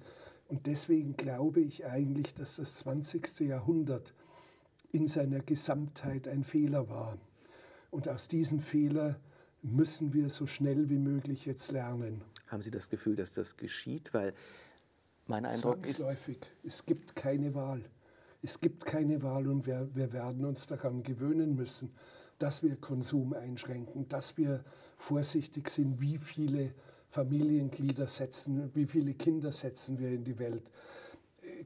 Und 0.50 0.66
deswegen 0.66 1.16
glaube 1.16 1.60
ich 1.60 1.86
eigentlich, 1.86 2.34
dass 2.34 2.56
das 2.56 2.74
20. 2.74 3.40
Jahrhundert 3.40 4.12
in 4.90 5.06
seiner 5.06 5.38
Gesamtheit 5.38 6.26
ein 6.26 6.42
Fehler 6.42 6.88
war. 6.88 7.16
Und 7.92 8.08
aus 8.08 8.26
diesem 8.26 8.58
Fehler 8.58 9.20
müssen 9.62 10.12
wir 10.12 10.28
so 10.28 10.48
schnell 10.48 10.90
wie 10.90 10.98
möglich 10.98 11.46
jetzt 11.46 11.70
lernen. 11.70 12.22
Haben 12.48 12.62
Sie 12.62 12.72
das 12.72 12.88
Gefühl, 12.90 13.14
dass 13.14 13.32
das 13.32 13.56
geschieht? 13.56 14.12
Weil 14.12 14.34
mein 15.28 15.46
Eindruck 15.46 15.86
ist. 15.86 16.04
Es 16.64 16.84
gibt 16.84 17.14
keine 17.14 17.54
Wahl. 17.54 17.84
Es 18.42 18.60
gibt 18.60 18.84
keine 18.84 19.22
Wahl 19.22 19.46
und 19.46 19.66
wir, 19.66 19.88
wir 19.94 20.12
werden 20.12 20.44
uns 20.44 20.66
daran 20.66 21.04
gewöhnen 21.04 21.54
müssen, 21.54 21.92
dass 22.38 22.64
wir 22.64 22.74
Konsum 22.74 23.34
einschränken, 23.34 24.08
dass 24.08 24.36
wir 24.36 24.64
vorsichtig 24.96 25.70
sind, 25.70 26.00
wie 26.00 26.18
viele 26.18 26.74
Familienglieder 27.10 28.06
setzen, 28.06 28.70
wie 28.74 28.86
viele 28.86 29.14
Kinder 29.14 29.52
setzen 29.52 29.98
wir 29.98 30.10
in 30.10 30.24
die 30.24 30.38
Welt. 30.38 30.62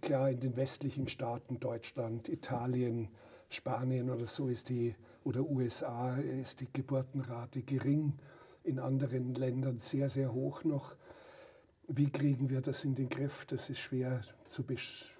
Klar, 0.00 0.30
in 0.30 0.40
den 0.40 0.56
westlichen 0.56 1.08
Staaten, 1.08 1.60
Deutschland, 1.60 2.28
Italien, 2.28 3.08
Spanien 3.48 4.10
oder 4.10 4.26
so 4.26 4.48
ist 4.48 4.68
die, 4.68 4.94
oder 5.22 5.42
USA 5.42 6.16
ist 6.16 6.60
die 6.60 6.72
Geburtenrate 6.72 7.62
gering, 7.62 8.14
in 8.62 8.78
anderen 8.78 9.34
Ländern 9.34 9.78
sehr, 9.78 10.08
sehr 10.08 10.32
hoch 10.32 10.64
noch. 10.64 10.96
Wie 11.86 12.10
kriegen 12.10 12.48
wir 12.48 12.62
das 12.62 12.84
in 12.84 12.94
den 12.94 13.10
Griff? 13.10 13.44
Das 13.46 13.68
ist 13.68 13.78
schwer 13.78 14.22
zu 14.46 14.62
besch 14.62 15.14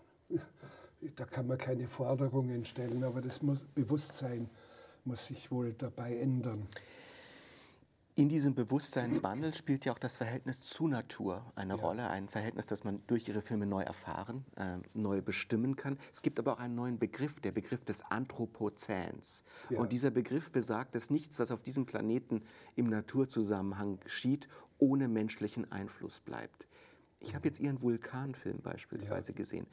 da 1.16 1.25
kann 1.25 1.47
man 1.47 1.59
keine 1.59 1.89
Forderungen 1.89 2.64
stellen, 2.64 3.05
aber 3.05 3.20
das 3.20 3.43
muss, 3.43 3.62
Bewusstsein 3.62 4.49
muss 5.05 5.27
sich 5.27 5.51
wohl 5.51 5.72
dabei 5.75 6.16
ändern. 6.16 6.66
In 8.17 8.29
diesem 8.29 8.55
Bewusstseinswandel 8.55 9.53
spielt 9.55 9.85
ja 9.85 9.93
auch 9.93 9.99
das 9.99 10.17
Verhältnis 10.17 10.61
zu 10.61 10.87
Natur 10.87 11.51
eine 11.57 11.77
ja. 11.77 11.81
Rolle, 11.81 12.09
ein 12.11 12.29
Verhältnis, 12.29 12.67
das 12.67 12.85
man 12.85 13.03
durch 13.09 13.27
ihre 13.27 13.43
Filme 13.43 13.67
neu 13.67 13.83
erfahren, 13.83 14.45
äh, 14.55 14.77
neu 14.93 15.21
bestimmen 15.21 15.75
kann. 15.75 15.99
Es 16.12 16.23
gibt 16.23 16.39
aber 16.39 16.53
auch 16.53 16.59
einen 16.61 16.77
neuen 16.77 17.01
Begriff, 17.01 17.41
der 17.41 17.51
Begriff 17.51 17.85
des 17.85 18.03
Anthropozäns. 18.03 19.43
Ja. 19.69 19.81
Und 19.81 19.91
dieser 19.91 20.12
Begriff 20.12 20.53
besagt, 20.53 20.95
dass 20.95 21.11
nichts, 21.11 21.41
was 21.41 21.51
auf 21.51 21.62
diesem 21.62 21.87
Planeten 21.87 22.43
im 22.77 22.87
Naturzusammenhang 22.89 23.99
geschieht, 23.99 24.47
ohne 24.79 25.09
menschlichen 25.09 25.73
Einfluss 25.73 26.21
bleibt. 26.21 26.69
Ich 27.19 27.35
habe 27.35 27.49
jetzt 27.49 27.59
Ihren 27.59 27.83
Vulkanfilm 27.83 28.61
beispielsweise 28.61 29.33
ja. 29.33 29.37
gesehen 29.37 29.67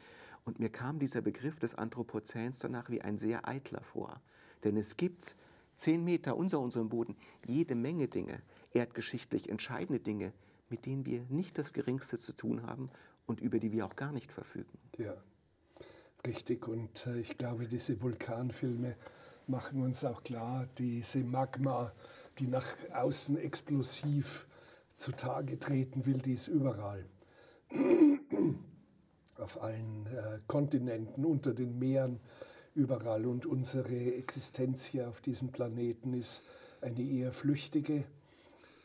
und 0.45 0.59
mir 0.59 0.69
kam 0.69 0.97
dieser 0.97 1.21
Begriff 1.21 1.59
des 1.59 1.75
Anthropozäns 1.75 2.57
danach 2.57 2.89
wie 2.89 3.01
ein 3.01 3.19
sehr 3.19 3.47
eitler 3.47 3.81
vor. 3.81 4.19
Denn 4.63 4.77
es 4.77 4.97
gibt 4.97 5.35
zehn 5.81 6.03
Meter 6.03 6.37
unter 6.37 6.59
unserem 6.59 6.89
Boden 6.89 7.15
jede 7.45 7.73
Menge 7.73 8.07
Dinge, 8.07 8.41
erdgeschichtlich 8.71 9.49
entscheidende 9.49 9.99
Dinge, 9.99 10.31
mit 10.69 10.85
denen 10.85 11.05
wir 11.07 11.25
nicht 11.29 11.57
das 11.57 11.73
Geringste 11.73 12.19
zu 12.19 12.33
tun 12.33 12.63
haben 12.63 12.89
und 13.25 13.41
über 13.41 13.59
die 13.59 13.71
wir 13.71 13.85
auch 13.85 13.95
gar 13.95 14.11
nicht 14.11 14.31
verfügen. 14.31 14.77
Ja, 14.97 15.15
richtig. 16.25 16.67
Und 16.67 17.07
äh, 17.07 17.19
ich 17.19 17.35
glaube, 17.37 17.67
diese 17.67 17.99
Vulkanfilme 17.99 18.95
machen 19.47 19.81
uns 19.81 20.05
auch 20.05 20.23
klar, 20.23 20.67
diese 20.77 21.23
Magma, 21.23 21.91
die 22.37 22.47
nach 22.47 22.67
außen 22.93 23.37
explosiv 23.37 24.45
zutage 24.97 25.59
treten 25.59 26.05
will, 26.05 26.19
die 26.19 26.33
ist 26.33 26.47
überall. 26.47 27.05
Auf 29.37 29.61
allen 29.63 30.05
äh, 30.05 30.39
Kontinenten, 30.45 31.25
unter 31.25 31.55
den 31.55 31.79
Meeren, 31.79 32.19
überall. 32.75 33.25
Und 33.25 33.45
unsere 33.45 34.15
Existenz 34.15 34.85
hier 34.85 35.09
auf 35.09 35.21
diesem 35.21 35.49
Planeten 35.49 36.13
ist 36.13 36.43
eine 36.81 37.01
eher 37.01 37.31
flüchtige. 37.31 38.03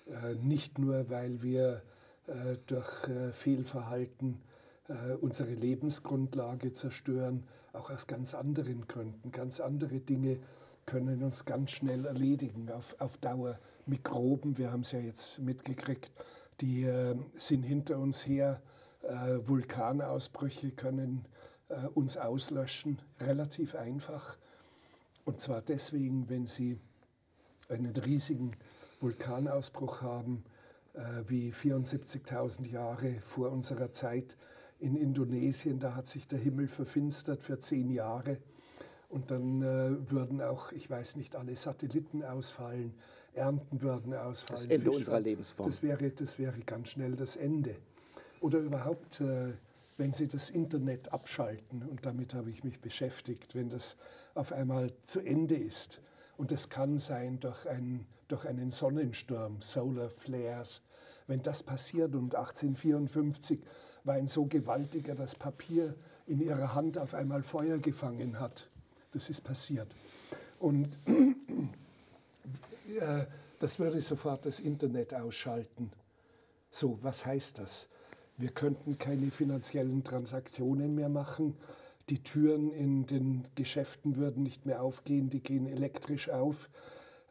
Äh, 0.07 0.35
nicht 0.43 0.79
nur, 0.79 1.11
weil 1.11 1.43
wir 1.43 1.83
äh, 2.27 2.57
durch 2.67 3.09
äh, 3.09 3.33
Fehlverhalten 3.33 4.41
unsere 5.21 5.53
Lebensgrundlage 5.53 6.73
zerstören, 6.73 7.43
auch 7.73 7.91
aus 7.91 8.07
ganz 8.07 8.35
anderen 8.35 8.87
Gründen. 8.87 9.33
Ganz 9.33 9.59
andere 9.59 9.99
Dinge 9.99 10.39
können 10.85 11.25
uns 11.25 11.45
ganz 11.45 11.73
schnell 11.73 12.05
erledigen 12.05 12.71
auf, 12.71 12.95
auf 13.01 13.17
Dauer. 13.17 13.59
Mikroben, 13.87 14.59
wir 14.59 14.71
haben 14.71 14.83
es 14.83 14.93
ja 14.93 15.01
jetzt 15.01 15.41
mitgekriegt, 15.41 16.13
die 16.61 16.89
sind 17.35 17.65
hinter 17.65 17.99
uns 17.99 18.29
her. 18.29 18.63
Vulkanausbrüche 19.03 20.71
können 20.71 21.25
äh, 21.69 21.87
uns 21.95 22.17
auslöschen, 22.17 23.01
relativ 23.21 23.75
einfach. 23.75 24.37
Und 25.25 25.41
zwar 25.41 25.63
deswegen, 25.63 26.29
wenn 26.29 26.47
Sie 26.47 26.79
einen 27.69 27.97
riesigen 27.97 28.53
Vulkanausbruch 29.01 30.03
haben, 30.03 30.45
äh, 30.95 31.25
wie 31.27 31.53
74.000 31.53 32.69
Jahre 32.71 33.21
vor 33.21 33.51
unserer 33.51 33.91
Zeit 33.91 34.37
in 34.79 34.97
Indonesien. 34.97 35.79
Da 35.79 35.95
hat 35.95 36.07
sich 36.07 36.27
der 36.27 36.39
Himmel 36.39 36.69
verfinstert 36.69 37.43
für 37.43 37.59
zehn 37.59 37.91
Jahre 37.91 38.39
Und 39.09 39.31
dann 39.31 39.63
äh, 39.63 40.11
würden 40.11 40.41
auch, 40.41 40.73
ich 40.73 40.91
weiß 40.91 41.17
nicht, 41.17 41.37
alle 41.37 41.55
Satelliten 41.57 42.25
ausfallen, 42.25 42.95
Ernten 43.35 43.81
würden 43.81 44.15
ausfallen. 44.15 44.63
Das 44.63 44.71
Ende 44.71 44.87
Fischer. 44.87 44.99
unserer 44.99 45.21
Lebensform. 45.21 45.69
Das 45.69 45.83
wäre, 45.83 46.11
das 46.11 46.39
wäre 46.39 46.59
ganz 46.61 46.89
schnell 46.89 47.15
das 47.15 47.37
Ende. 47.37 47.77
Oder 48.41 48.59
überhaupt, 48.59 49.21
äh, 49.21 49.55
wenn 49.97 50.13
Sie 50.13 50.29
das 50.29 50.51
Internet 50.51 51.13
abschalten, 51.13 51.83
und 51.83 52.05
damit 52.05 52.35
habe 52.35 52.51
ich 52.51 52.65
mich 52.65 52.81
beschäftigt, 52.81 53.55
wenn 53.55 53.71
das 53.71 53.97
auf 54.35 54.53
einmal 54.53 54.93
zu 55.05 55.21
Ende 55.21 55.57
ist, 55.57 56.01
und 56.37 56.51
das 56.51 56.69
kann 56.69 56.99
sein 56.99 57.41
durch, 57.41 57.67
ein, 57.67 58.07
durch 58.29 58.45
einen 58.47 58.71
Sonnensturm, 58.71 59.63
Solar 59.63 60.11
Flares, 60.11 60.83
wenn 61.27 61.43
das 61.43 61.63
passiert 61.63 62.15
und 62.15 62.35
1854 62.35 63.61
war 64.05 64.15
ein 64.15 64.27
so 64.27 64.47
gewaltiger, 64.47 65.15
dass 65.15 65.35
Papier 65.35 65.95
in 66.27 66.41
ihrer 66.41 66.75
Hand 66.75 66.99
auf 66.99 67.15
einmal 67.15 67.43
Feuer 67.43 67.79
gefangen 67.79 68.39
hat. 68.39 68.69
Das 69.13 69.31
ist 69.31 69.43
passiert. 69.43 69.89
Und 70.59 70.99
äh, 73.01 73.25
das 73.59 73.79
würde 73.79 74.01
sofort 74.01 74.47
das 74.47 74.61
Internet 74.61 75.15
ausschalten. 75.15 75.91
So, 76.71 76.99
was 77.03 77.25
heißt 77.27 77.59
das? 77.59 77.89
Wir 78.39 78.51
könnten 78.51 78.99
keine 78.99 79.31
finanziellen 79.31 80.05
Transaktionen 80.05 80.95
mehr 80.95 81.09
machen. 81.09 81.57
Die 82.09 82.23
Türen 82.23 82.71
in 82.71 83.07
den 83.07 83.49
Geschäften 83.55 84.17
würden 84.17 84.43
nicht 84.43 84.67
mehr 84.67 84.83
aufgehen, 84.83 85.31
die 85.31 85.41
gehen 85.41 85.67
elektrisch 85.67 86.29
auf. 86.29 86.69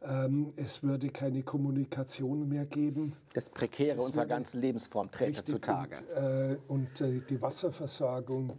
Ähm, 0.02 0.52
es 0.56 0.82
würde 0.82 1.08
keine 1.08 1.42
Kommunikation 1.42 2.48
mehr 2.48 2.66
geben. 2.66 3.14
Das 3.32 3.48
Prekäre 3.48 4.00
unserer 4.00 4.26
ganzen 4.26 4.60
Lebensform 4.60 5.10
trägt 5.10 5.46
zutage. 5.48 5.96
Und, 5.98 6.22
äh, 6.22 6.58
und 6.68 7.00
äh, 7.00 7.20
die 7.28 7.40
Wasserversorgung, 7.40 8.58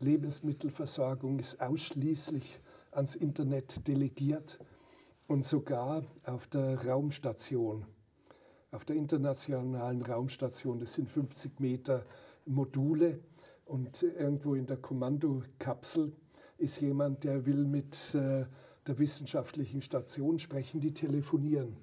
Lebensmittelversorgung 0.00 1.38
ist 1.38 1.60
ausschließlich 1.60 2.60
ans 2.92 3.14
Internet 3.14 3.86
delegiert 3.88 4.58
und 5.26 5.44
sogar 5.44 6.04
auf 6.24 6.46
der 6.46 6.84
Raumstation, 6.86 7.84
auf 8.70 8.84
der 8.84 8.96
internationalen 8.96 10.02
Raumstation, 10.02 10.78
das 10.78 10.94
sind 10.94 11.10
50 11.10 11.60
Meter 11.60 12.04
Module 12.44 13.20
und 13.64 14.02
irgendwo 14.02 14.54
in 14.54 14.66
der 14.66 14.76
Kommandokapsel 14.76 16.12
ist 16.58 16.80
jemand, 16.80 17.24
der 17.24 17.44
will 17.46 17.64
mit 17.64 18.14
äh, 18.14 18.46
der 18.86 18.98
wissenschaftlichen 18.98 19.82
Station 19.82 20.38
sprechen, 20.38 20.80
die 20.80 20.94
telefonieren. 20.94 21.76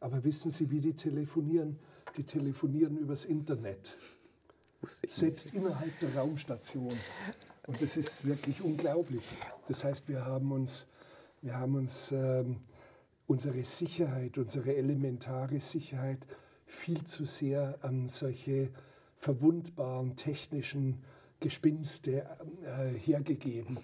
Aber 0.00 0.22
wissen 0.24 0.50
Sie, 0.50 0.70
wie 0.70 0.80
die 0.80 0.94
telefonieren? 0.94 1.78
Die 2.16 2.24
telefonieren 2.24 2.98
übers 2.98 3.24
Internet. 3.24 3.96
Selbst 5.08 5.54
innerhalb 5.54 5.98
der 6.00 6.14
Raumstation. 6.14 6.92
Und 7.66 7.82
das 7.82 7.96
ist 7.96 8.26
wirklich 8.26 8.60
unglaublich. 8.60 9.24
Das 9.68 9.82
heißt, 9.82 10.08
wir 10.08 10.26
haben 10.26 10.52
uns, 10.52 10.86
wir 11.40 11.56
haben 11.56 11.74
uns 11.76 12.12
ähm, 12.12 12.56
unsere 13.26 13.64
Sicherheit, 13.64 14.38
unsere 14.38 14.76
elementare 14.76 15.60
Sicherheit 15.60 16.26
viel 16.66 17.04
zu 17.04 17.24
sehr 17.26 17.78
an 17.82 18.08
solche 18.08 18.70
verwundbaren 19.16 20.16
technischen 20.16 21.02
Gespinste 21.40 22.26
äh, 22.62 22.88
hergegeben. 22.98 23.78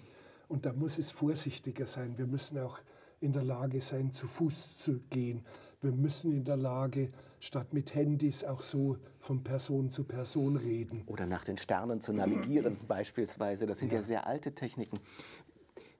Und 0.47 0.65
da 0.65 0.73
muss 0.73 0.97
es 0.97 1.11
vorsichtiger 1.11 1.85
sein. 1.85 2.17
Wir 2.17 2.27
müssen 2.27 2.59
auch 2.59 2.79
in 3.19 3.33
der 3.33 3.43
Lage 3.43 3.81
sein, 3.81 4.11
zu 4.11 4.27
Fuß 4.27 4.77
zu 4.77 4.99
gehen. 5.09 5.45
Wir 5.79 5.91
müssen 5.91 6.31
in 6.31 6.43
der 6.43 6.57
Lage, 6.57 7.11
statt 7.39 7.73
mit 7.73 7.95
Handys 7.95 8.43
auch 8.43 8.61
so 8.61 8.97
von 9.19 9.43
Person 9.43 9.89
zu 9.89 10.03
Person 10.03 10.57
reden. 10.57 11.03
Oder 11.07 11.25
nach 11.25 11.43
den 11.43 11.57
Sternen 11.57 12.01
zu 12.01 12.13
navigieren 12.13 12.77
beispielsweise. 12.87 13.65
Das 13.65 13.79
sind 13.79 13.91
ja. 13.91 13.99
ja 13.99 14.03
sehr 14.03 14.27
alte 14.27 14.53
Techniken. 14.53 14.99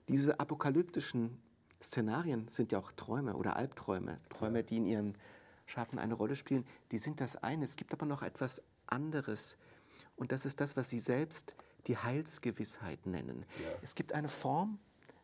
Diese 0.10 0.40
apokalyptischen 0.40 1.38
Szenarien 1.82 2.48
sind 2.50 2.72
ja 2.72 2.80
auch 2.80 2.92
Träume 2.92 3.36
oder 3.36 3.56
Albträume, 3.56 4.18
Träume, 4.30 4.64
die 4.64 4.78
in 4.78 4.86
ihrem 4.86 5.14
Schaffen 5.66 6.00
eine 6.00 6.14
Rolle 6.14 6.36
spielen. 6.36 6.66
Die 6.92 6.98
sind 6.98 7.22
das 7.22 7.36
eine. 7.38 7.66
Es 7.66 7.76
gibt 7.76 7.94
aber 7.94 8.06
noch 8.06 8.22
etwas 8.22 8.62
anderes. 8.88 9.58
Und 10.16 10.32
das 10.32 10.46
ist 10.46 10.60
das, 10.60 10.76
was 10.78 10.90
Sie 10.90 11.00
selbst 11.00 11.56
die 11.88 11.98
Heilsgewissheit 11.98 13.06
nennen. 13.06 13.46
Ja. 13.60 13.70
Es 13.82 13.96
gibt 13.96 14.14
eine 14.14 14.28
Form 14.28 14.80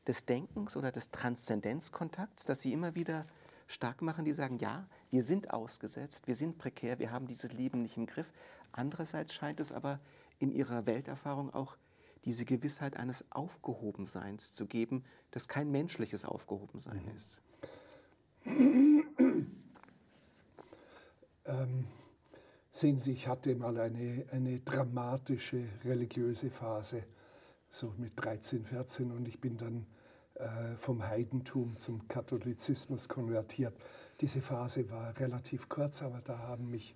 des 0.07 0.25
Denkens 0.25 0.75
oder 0.75 0.91
des 0.91 1.11
Transzendenzkontakts, 1.11 2.45
das 2.45 2.61
Sie 2.61 2.73
immer 2.73 2.95
wieder 2.95 3.25
stark 3.67 4.01
machen, 4.01 4.25
die 4.25 4.31
sagen, 4.31 4.57
ja, 4.59 4.87
wir 5.11 5.23
sind 5.23 5.51
ausgesetzt, 5.51 6.27
wir 6.27 6.35
sind 6.35 6.57
prekär, 6.57 6.99
wir 6.99 7.11
haben 7.11 7.27
dieses 7.27 7.51
Leben 7.51 7.81
nicht 7.81 7.97
im 7.97 8.05
Griff. 8.05 8.31
Andererseits 8.71 9.33
scheint 9.33 9.59
es 9.59 9.71
aber 9.71 9.99
in 10.39 10.51
Ihrer 10.51 10.85
Welterfahrung 10.85 11.53
auch 11.53 11.77
diese 12.25 12.45
Gewissheit 12.45 12.97
eines 12.97 13.25
Aufgehobenseins 13.31 14.53
zu 14.53 14.65
geben, 14.65 15.03
das 15.31 15.47
kein 15.47 15.71
menschliches 15.71 16.25
Aufgehobensein 16.25 17.03
mhm. 17.03 17.15
ist. 17.15 17.41
Ähm, 21.47 21.85
sehen 22.71 22.99
Sie, 22.99 23.13
ich 23.13 23.27
hatte 23.27 23.55
mal 23.55 23.79
eine, 23.79 24.25
eine 24.31 24.59
dramatische 24.59 25.63
religiöse 25.85 26.49
Phase, 26.49 27.03
so 27.69 27.93
mit 27.97 28.13
13, 28.17 28.65
14, 28.65 29.11
und 29.11 29.27
ich 29.29 29.39
bin 29.39 29.57
dann 29.57 29.85
äh, 30.35 30.75
vom 30.75 31.07
Heidentum 31.07 31.77
zum 31.77 32.07
Katholizismus 32.07 33.07
konvertiert. 33.07 33.73
Diese 34.19 34.41
Phase 34.41 34.89
war 34.89 35.17
relativ 35.19 35.69
kurz, 35.69 36.01
aber 36.01 36.21
da 36.21 36.37
haben 36.37 36.69
mich 36.69 36.95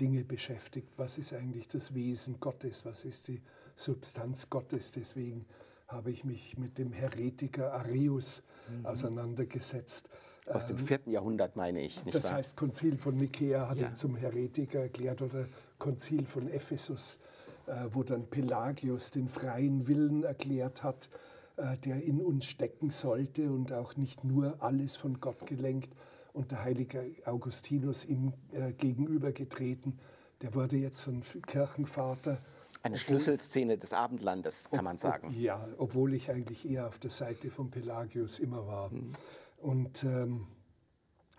Dinge 0.00 0.24
beschäftigt. 0.24 0.88
Was 0.96 1.18
ist 1.18 1.32
eigentlich 1.32 1.68
das 1.68 1.94
Wesen 1.94 2.40
Gottes? 2.40 2.84
Was 2.84 3.04
ist 3.04 3.28
die 3.28 3.40
Substanz 3.80 4.50
Gottes. 4.50 4.92
Deswegen 4.92 5.46
habe 5.88 6.10
ich 6.10 6.24
mich 6.24 6.58
mit 6.58 6.78
dem 6.78 6.92
Heretiker 6.92 7.72
Arius 7.72 8.42
mhm. 8.68 8.86
auseinandergesetzt. 8.86 10.10
Aus 10.46 10.66
dem 10.66 10.78
ähm, 10.78 10.86
vierten 10.86 11.10
Jahrhundert 11.10 11.56
meine 11.56 11.80
ich. 11.80 12.04
Nicht 12.04 12.14
das 12.14 12.24
wahr? 12.24 12.34
heißt, 12.34 12.56
Konzil 12.56 12.98
von 12.98 13.16
Nikäa 13.16 13.68
hat 13.68 13.78
ja. 13.78 13.88
ihn 13.88 13.94
zum 13.94 14.16
Heretiker 14.16 14.80
erklärt 14.80 15.22
oder 15.22 15.46
Konzil 15.78 16.26
von 16.26 16.48
Ephesus, 16.48 17.18
äh, 17.66 17.88
wo 17.92 18.02
dann 18.02 18.26
Pelagius 18.26 19.10
den 19.10 19.28
freien 19.28 19.86
Willen 19.88 20.24
erklärt 20.24 20.82
hat, 20.82 21.08
äh, 21.56 21.76
der 21.78 22.02
in 22.02 22.20
uns 22.20 22.44
stecken 22.46 22.90
sollte 22.90 23.50
und 23.50 23.72
auch 23.72 23.96
nicht 23.96 24.24
nur 24.24 24.62
alles 24.62 24.96
von 24.96 25.20
Gott 25.20 25.46
gelenkt. 25.46 25.94
Und 26.32 26.50
der 26.52 26.62
heilige 26.62 27.12
Augustinus 27.24 28.04
ihm 28.04 28.32
äh, 28.52 28.72
gegenübergetreten, 28.72 29.98
der 30.42 30.54
wurde 30.54 30.76
jetzt 30.76 31.06
ein 31.06 31.22
Kirchenvater 31.46 32.40
eine 32.82 32.94
obwohl, 32.94 32.98
Schlüsselszene 32.98 33.76
des 33.76 33.92
Abendlandes, 33.92 34.70
kann 34.70 34.80
ob, 34.80 34.84
man 34.84 34.98
sagen. 34.98 35.28
Ob, 35.28 35.34
ja, 35.34 35.66
obwohl 35.76 36.14
ich 36.14 36.30
eigentlich 36.30 36.68
eher 36.68 36.86
auf 36.86 36.98
der 36.98 37.10
Seite 37.10 37.50
von 37.50 37.70
Pelagius 37.70 38.38
immer 38.38 38.66
war. 38.66 38.90
Mhm. 38.90 39.14
Und 39.58 40.04
ähm, 40.04 40.46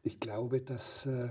ich 0.04 0.20
glaube, 0.20 0.62
dass 0.62 1.06
äh, 1.08 1.30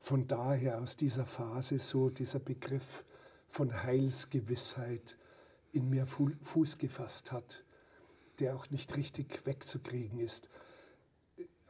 von 0.00 0.26
daher 0.26 0.80
aus 0.80 0.96
dieser 0.96 1.26
Phase 1.26 1.78
so 1.78 2.08
dieser 2.08 2.38
Begriff 2.38 3.04
von 3.48 3.82
Heilsgewissheit 3.82 5.16
in 5.72 5.90
mir 5.90 6.06
Fuß 6.06 6.78
gefasst 6.78 7.32
hat, 7.32 7.64
der 8.38 8.56
auch 8.56 8.70
nicht 8.70 8.96
richtig 8.96 9.44
wegzukriegen 9.44 10.18
ist. 10.18 10.48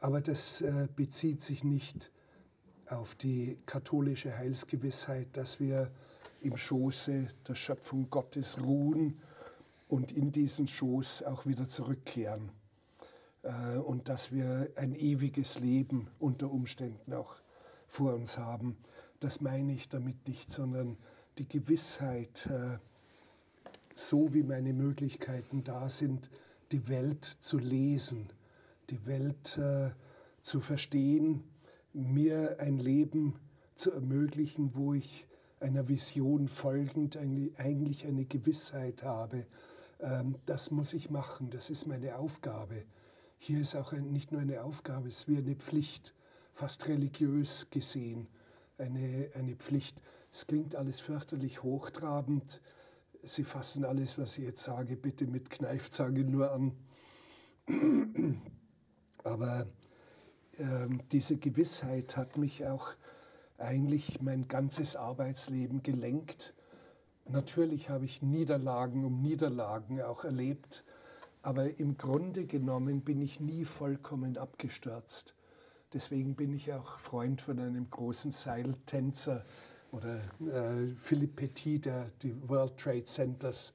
Aber 0.01 0.19
das 0.19 0.61
äh, 0.61 0.87
bezieht 0.95 1.43
sich 1.43 1.63
nicht 1.63 2.11
auf 2.89 3.13
die 3.13 3.57
katholische 3.67 4.35
Heilsgewissheit, 4.35 5.27
dass 5.33 5.59
wir 5.59 5.91
im 6.41 6.57
Schoße 6.57 7.29
der 7.47 7.55
Schöpfung 7.55 8.09
Gottes 8.09 8.59
ruhen 8.63 9.19
und 9.87 10.11
in 10.11 10.31
diesen 10.31 10.67
Schoß 10.67 11.23
auch 11.23 11.45
wieder 11.45 11.67
zurückkehren. 11.67 12.49
Äh, 13.43 13.77
und 13.77 14.09
dass 14.09 14.31
wir 14.31 14.71
ein 14.75 14.95
ewiges 14.95 15.59
Leben 15.59 16.07
unter 16.19 16.51
Umständen 16.51 17.13
auch 17.13 17.35
vor 17.87 18.15
uns 18.15 18.39
haben. 18.39 18.77
Das 19.19 19.39
meine 19.39 19.71
ich 19.73 19.87
damit 19.87 20.27
nicht, 20.27 20.51
sondern 20.51 20.97
die 21.37 21.47
Gewissheit, 21.47 22.47
äh, 22.47 22.79
so 23.95 24.33
wie 24.33 24.41
meine 24.41 24.73
Möglichkeiten 24.73 25.63
da 25.63 25.89
sind, 25.89 26.31
die 26.71 26.87
Welt 26.87 27.23
zu 27.23 27.59
lesen, 27.59 28.31
die 28.91 29.05
Welt 29.05 29.57
äh, 29.57 29.91
zu 30.41 30.59
verstehen, 30.59 31.43
mir 31.93 32.57
ein 32.59 32.77
Leben 32.77 33.39
zu 33.75 33.91
ermöglichen, 33.91 34.75
wo 34.75 34.93
ich 34.93 35.27
einer 35.59 35.87
Vision 35.87 36.47
folgend 36.47 37.17
eigentlich 37.17 38.05
eine 38.05 38.25
Gewissheit 38.25 39.03
habe. 39.03 39.45
Ähm, 39.99 40.35
das 40.45 40.71
muss 40.71 40.93
ich 40.93 41.09
machen, 41.09 41.49
das 41.51 41.69
ist 41.69 41.87
meine 41.87 42.17
Aufgabe. 42.17 42.83
Hier 43.37 43.61
ist 43.61 43.75
auch 43.75 43.91
nicht 43.93 44.31
nur 44.31 44.41
eine 44.41 44.63
Aufgabe, 44.63 45.07
es 45.07 45.19
ist 45.19 45.27
wie 45.27 45.37
eine 45.37 45.55
Pflicht, 45.55 46.13
fast 46.53 46.87
religiös 46.87 47.67
gesehen, 47.69 48.27
eine, 48.77 49.29
eine 49.35 49.55
Pflicht. 49.55 50.01
Es 50.31 50.47
klingt 50.47 50.75
alles 50.75 50.99
fürchterlich 50.99 51.63
hochtrabend. 51.63 52.61
Sie 53.23 53.43
fassen 53.43 53.85
alles, 53.85 54.17
was 54.17 54.37
ich 54.37 54.45
jetzt 54.45 54.63
sage, 54.63 54.95
bitte 54.95 55.27
mit 55.27 55.49
Kneifzange 55.49 56.23
nur 56.23 56.51
an. 56.51 56.73
Aber 59.23 59.67
ähm, 60.57 61.01
diese 61.11 61.37
Gewissheit 61.37 62.17
hat 62.17 62.37
mich 62.37 62.65
auch 62.65 62.91
eigentlich 63.57 64.21
mein 64.21 64.47
ganzes 64.47 64.95
Arbeitsleben 64.95 65.83
gelenkt. 65.83 66.53
Natürlich 67.29 67.89
habe 67.89 68.05
ich 68.05 68.21
Niederlagen 68.21 69.05
um 69.05 69.21
Niederlagen 69.21 70.01
auch 70.01 70.23
erlebt, 70.23 70.83
Aber 71.43 71.79
im 71.79 71.97
Grunde 71.97 72.45
genommen 72.45 73.01
bin 73.01 73.21
ich 73.21 73.39
nie 73.39 73.65
vollkommen 73.65 74.37
abgestürzt. 74.37 75.35
Deswegen 75.93 76.35
bin 76.35 76.53
ich 76.53 76.71
auch 76.73 76.99
Freund 76.99 77.41
von 77.41 77.59
einem 77.59 77.89
großen 77.89 78.31
Seiltänzer 78.31 79.43
oder 79.91 80.17
äh, 80.39 80.95
Philippe 80.97 81.47
Petit, 81.47 81.85
der 81.85 82.11
die 82.21 82.33
World 82.47 82.77
Trade 82.77 83.03
Centers 83.05 83.73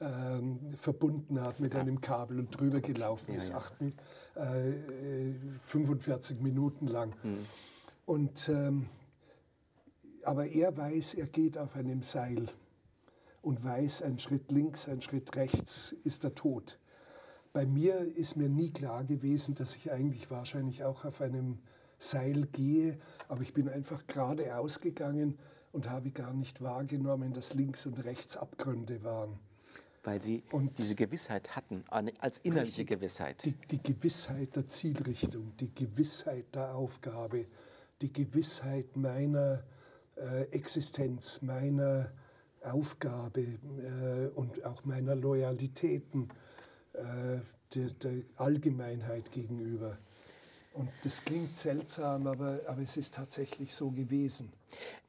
ähm, 0.00 0.60
verbunden 0.76 1.40
hat 1.42 1.58
mit 1.58 1.74
einem 1.74 2.00
Kabel 2.00 2.38
und 2.38 2.58
drüber 2.58 2.80
gelaufen 2.80 3.34
ist, 3.34 3.48
ja, 3.48 3.54
ja. 3.54 3.92
Äh, 4.36 5.34
45 5.60 6.40
Minuten 6.40 6.86
lang. 6.86 7.14
Mhm. 7.22 7.46
Und, 8.04 8.48
ähm, 8.48 8.88
aber 10.22 10.46
er 10.46 10.76
weiß, 10.76 11.14
er 11.14 11.26
geht 11.26 11.58
auf 11.58 11.74
einem 11.76 12.02
Seil 12.02 12.48
und 13.42 13.62
weiß, 13.62 14.02
ein 14.02 14.18
Schritt 14.18 14.50
links, 14.50 14.88
ein 14.88 15.00
Schritt 15.00 15.34
rechts 15.36 15.94
ist 16.04 16.24
der 16.24 16.34
Tod. 16.34 16.78
Bei 17.52 17.64
mir 17.64 18.00
ist 18.16 18.36
mir 18.36 18.48
nie 18.48 18.70
klar 18.70 19.04
gewesen, 19.04 19.54
dass 19.54 19.74
ich 19.76 19.90
eigentlich 19.90 20.30
wahrscheinlich 20.30 20.84
auch 20.84 21.04
auf 21.04 21.20
einem 21.20 21.58
Seil 21.98 22.46
gehe, 22.46 22.98
aber 23.28 23.42
ich 23.42 23.54
bin 23.54 23.68
einfach 23.68 24.06
geradeaus 24.06 24.80
gegangen 24.80 25.38
und 25.72 25.88
habe 25.88 26.10
gar 26.10 26.34
nicht 26.34 26.60
wahrgenommen, 26.60 27.32
dass 27.32 27.54
links 27.54 27.86
und 27.86 28.04
rechts 28.04 28.36
Abgründe 28.36 29.02
waren. 29.02 29.38
Weil 30.06 30.22
Sie 30.22 30.44
und 30.52 30.78
diese 30.78 30.94
Gewissheit 30.94 31.56
hatten, 31.56 31.82
als 31.88 32.38
innerliche 32.38 32.82
richtig, 32.82 32.86
Gewissheit. 32.86 33.44
Die, 33.44 33.54
die 33.72 33.82
Gewissheit 33.82 34.54
der 34.54 34.68
Zielrichtung, 34.68 35.52
die 35.58 35.74
Gewissheit 35.74 36.54
der 36.54 36.76
Aufgabe, 36.76 37.46
die 38.00 38.12
Gewissheit 38.12 38.96
meiner 38.96 39.64
äh, 40.14 40.42
Existenz, 40.52 41.42
meiner 41.42 42.12
Aufgabe 42.62 43.40
äh, 43.40 44.28
und 44.36 44.64
auch 44.64 44.84
meiner 44.84 45.16
Loyalitäten 45.16 46.28
äh, 46.92 47.40
der, 47.74 47.90
der, 48.00 48.22
Allgemeinheit 48.36 49.32
gegenüber. 49.32 49.98
Und 50.74 50.88
das 51.02 51.24
klingt 51.24 51.56
seltsam, 51.56 52.28
aber, 52.28 52.60
aber 52.68 52.82
es 52.82 52.96
ist 52.96 53.14
tatsächlich 53.14 53.74
so 53.74 53.90
gewesen. 53.90 54.52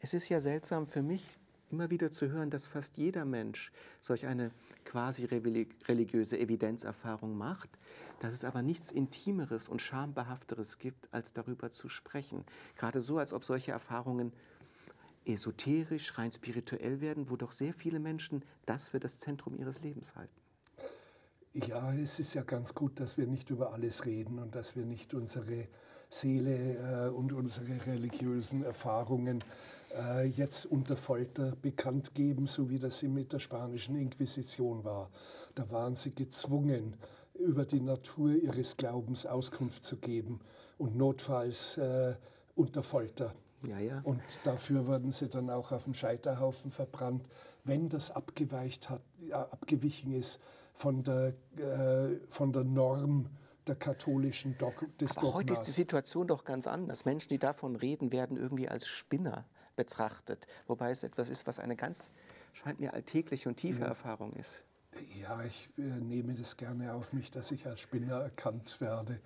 Es 0.01 0.15
ist 0.15 0.27
ja 0.29 0.39
seltsam 0.39 0.87
für 0.87 1.03
mich, 1.03 1.37
immer 1.69 1.91
wieder 1.91 2.11
zu 2.11 2.31
hören, 2.31 2.49
dass 2.49 2.65
fast 2.65 2.97
jeder 2.97 3.25
Mensch 3.25 3.71
solch 4.01 4.25
eine 4.25 4.49
quasi 4.88 5.25
religiöse 5.25 6.39
Evidenzerfahrung 6.39 7.38
macht, 7.38 7.69
dass 8.19 8.33
es 8.33 8.45
aber 8.45 8.61
nichts 8.61 8.89
Intimeres 8.89 9.67
und 9.67 9.81
Schambehafteres 9.81 10.79
gibt, 10.79 11.13
als 11.13 11.33
darüber 11.33 11.71
zu 11.71 11.89
sprechen. 11.89 12.45
Gerade 12.77 13.01
so, 13.01 13.17
als 13.17 13.33
ob 13.33 13.43
solche 13.43 13.71
Erfahrungen 13.71 14.31
esoterisch, 15.25 16.17
rein 16.17 16.31
spirituell 16.31 17.01
werden, 17.01 17.29
wo 17.29 17.35
doch 17.35 17.51
sehr 17.51 17.73
viele 17.73 17.99
Menschen 17.99 18.43
das 18.65 18.88
für 18.88 19.01
das 19.01 19.19
Zentrum 19.19 19.57
ihres 19.57 19.81
Lebens 19.81 20.15
halten. 20.15 20.39
Ja, 21.53 21.93
es 21.93 22.19
ist 22.19 22.33
ja 22.33 22.43
ganz 22.43 22.73
gut, 22.73 22.99
dass 23.01 23.17
wir 23.17 23.27
nicht 23.27 23.49
über 23.49 23.73
alles 23.73 24.05
reden 24.05 24.39
und 24.39 24.55
dass 24.55 24.77
wir 24.77 24.85
nicht 24.85 25.13
unsere 25.13 25.67
Seele 26.10 27.08
äh, 27.08 27.10
und 27.10 27.34
unsere 27.34 27.86
religiösen 27.86 28.64
Erfahrungen 28.64 29.43
äh, 29.97 30.26
jetzt 30.26 30.66
unter 30.66 30.97
Folter 30.97 31.53
bekannt 31.62 32.14
geben, 32.14 32.47
so 32.47 32.70
wie 32.70 32.80
das 32.80 33.01
mit 33.03 33.34
der 33.34 33.39
spanischen 33.39 33.95
Inquisition 33.95 34.84
war. 34.84 35.10
Da 35.55 35.70
waren 35.70 35.95
sie 35.95 36.14
gezwungen, 36.14 36.95
über 37.34 37.66
die 37.66 37.82
Natur 37.82 38.32
ihres 38.32 38.78
Glaubens 38.78 39.26
Auskunft 39.26 39.86
zu 39.86 39.97
geben 39.97 40.39
und 40.78 40.95
notfalls 40.95 41.78
äh, 41.78 42.16
unter 42.55 42.84
Folter. 42.84 43.34
Ja, 43.68 43.80
ja. 43.80 44.01
Und 44.03 44.22
dafür 44.43 44.88
wurden 44.88 45.12
sie 45.12 45.30
dann 45.30 45.49
auch 45.49 45.72
auf 45.72 45.84
dem 45.84 45.93
Scheiterhaufen 45.93 46.72
verbrannt, 46.72 47.24
wenn 47.64 47.89
das 47.89 48.12
abgeweicht 48.12 48.89
hat, 48.89 49.01
abgewichen 49.32 50.14
ist 50.14 50.39
von 50.74 51.03
der, 51.03 51.34
äh, 51.58 52.20
von 52.30 52.53
der 52.53 52.64
Norm 52.64 53.30
der 53.68 53.76
katholischen 53.76 54.57
Dog 54.57 54.86
des 54.97 55.11
Aber 55.11 55.22
Dogmas. 55.22 55.34
Heute 55.36 55.53
ist 55.53 55.61
die 55.61 55.72
Situation 55.72 56.28
doch 56.28 56.43
ganz 56.43 56.68
anders. 56.68 57.05
Menschen, 57.05 57.30
die 57.30 57.39
davon 57.39 57.76
reden, 57.76 58.11
werden 58.11 58.38
irgendwie 58.38 58.68
als 58.68 58.88
Spinner 58.88 59.45
betrachtet, 59.76 60.47
wobei 60.68 60.91
es 60.91 61.03
etwas 61.03 61.30
ist, 61.30 61.47
was 61.47 61.59
eine 61.59 61.76
ganz, 61.76 62.11
scheint 62.53 62.80
mir, 62.80 62.93
alltägliche 62.93 63.47
und 63.47 63.57
tiefe 63.57 63.82
ja. 63.82 63.88
Erfahrung 63.88 64.34
ist. 64.34 64.63
Ja, 65.20 65.43
ich 65.43 65.70
äh, 65.78 65.82
nehme 65.82 66.34
das 66.34 66.57
gerne 66.57 66.93
auf 66.93 67.13
mich, 67.13 67.30
dass 67.30 67.51
ich 67.51 67.68
als 67.68 67.82
Spinner 67.82 68.22
erkannt 68.22 68.82
werde. 68.82 69.20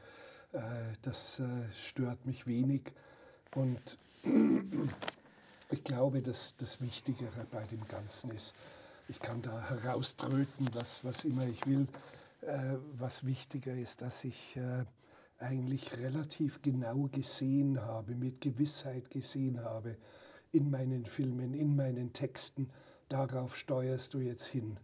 Äh, 0.52 0.60
das 1.02 1.40
äh, 1.40 1.44
stört 1.74 2.26
mich 2.26 2.46
wenig. 2.46 2.92
Und 3.56 3.98
ich 5.70 5.84
glaube, 5.84 6.22
dass 6.22 6.56
das 6.58 6.82
Wichtigere 6.82 7.46
bei 7.50 7.64
dem 7.66 7.88
Ganzen 7.88 8.32
ist, 8.32 8.54
ich 9.08 9.20
kann 9.20 9.42
da 9.42 9.70
herauströten, 9.70 10.70
was, 10.74 11.04
was 11.04 11.26
immer 11.26 11.46
ich 11.46 11.66
will. 11.66 11.88
Äh, 12.42 12.78
was 12.98 13.26
wichtiger 13.26 13.76
ist, 13.76 14.02
dass 14.02 14.24
ich 14.24 14.58
äh, 14.58 14.86
eigentlich 15.38 15.98
relativ 15.98 16.62
genau 16.62 17.08
gesehen 17.12 17.82
habe, 17.82 18.16
mit 18.16 18.42
Gewissheit 18.42 19.10
gesehen 19.10 19.64
habe, 19.64 19.98
in 20.52 20.70
meinen 20.70 21.06
Filmen, 21.06 21.54
in 21.54 21.76
meinen 21.76 22.14
Texten, 22.14 22.70
darauf 23.10 23.56
steuerst 23.56 24.14
du 24.14 24.20
jetzt 24.20 24.48
hin. 24.48 24.78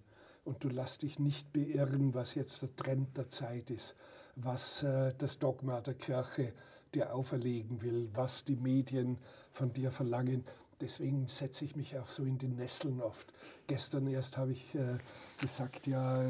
Und 0.43 0.63
du 0.63 0.69
lass 0.69 0.99
dich 0.99 1.19
nicht 1.19 1.51
beirren, 1.51 2.13
was 2.13 2.35
jetzt 2.35 2.61
der 2.61 2.75
Trend 2.75 3.17
der 3.17 3.29
Zeit 3.29 3.69
ist, 3.69 3.95
was 4.35 4.83
äh, 4.83 5.13
das 5.17 5.39
Dogma 5.39 5.81
der 5.81 5.95
Kirche 5.95 6.53
dir 6.93 7.13
auferlegen 7.13 7.81
will, 7.81 8.09
was 8.13 8.45
die 8.45 8.55
Medien 8.55 9.17
von 9.51 9.73
dir 9.73 9.91
verlangen. 9.91 10.45
Deswegen 10.79 11.27
setze 11.27 11.65
ich 11.65 11.75
mich 11.75 11.97
auch 11.97 12.07
so 12.07 12.23
in 12.23 12.37
die 12.37 12.47
Nesseln 12.47 13.01
oft. 13.01 13.33
Gestern 13.65 14.07
erst 14.07 14.37
habe 14.37 14.51
ich 14.51 14.75
äh, 14.75 14.99
gesagt, 15.41 15.87
ja, 15.87 16.23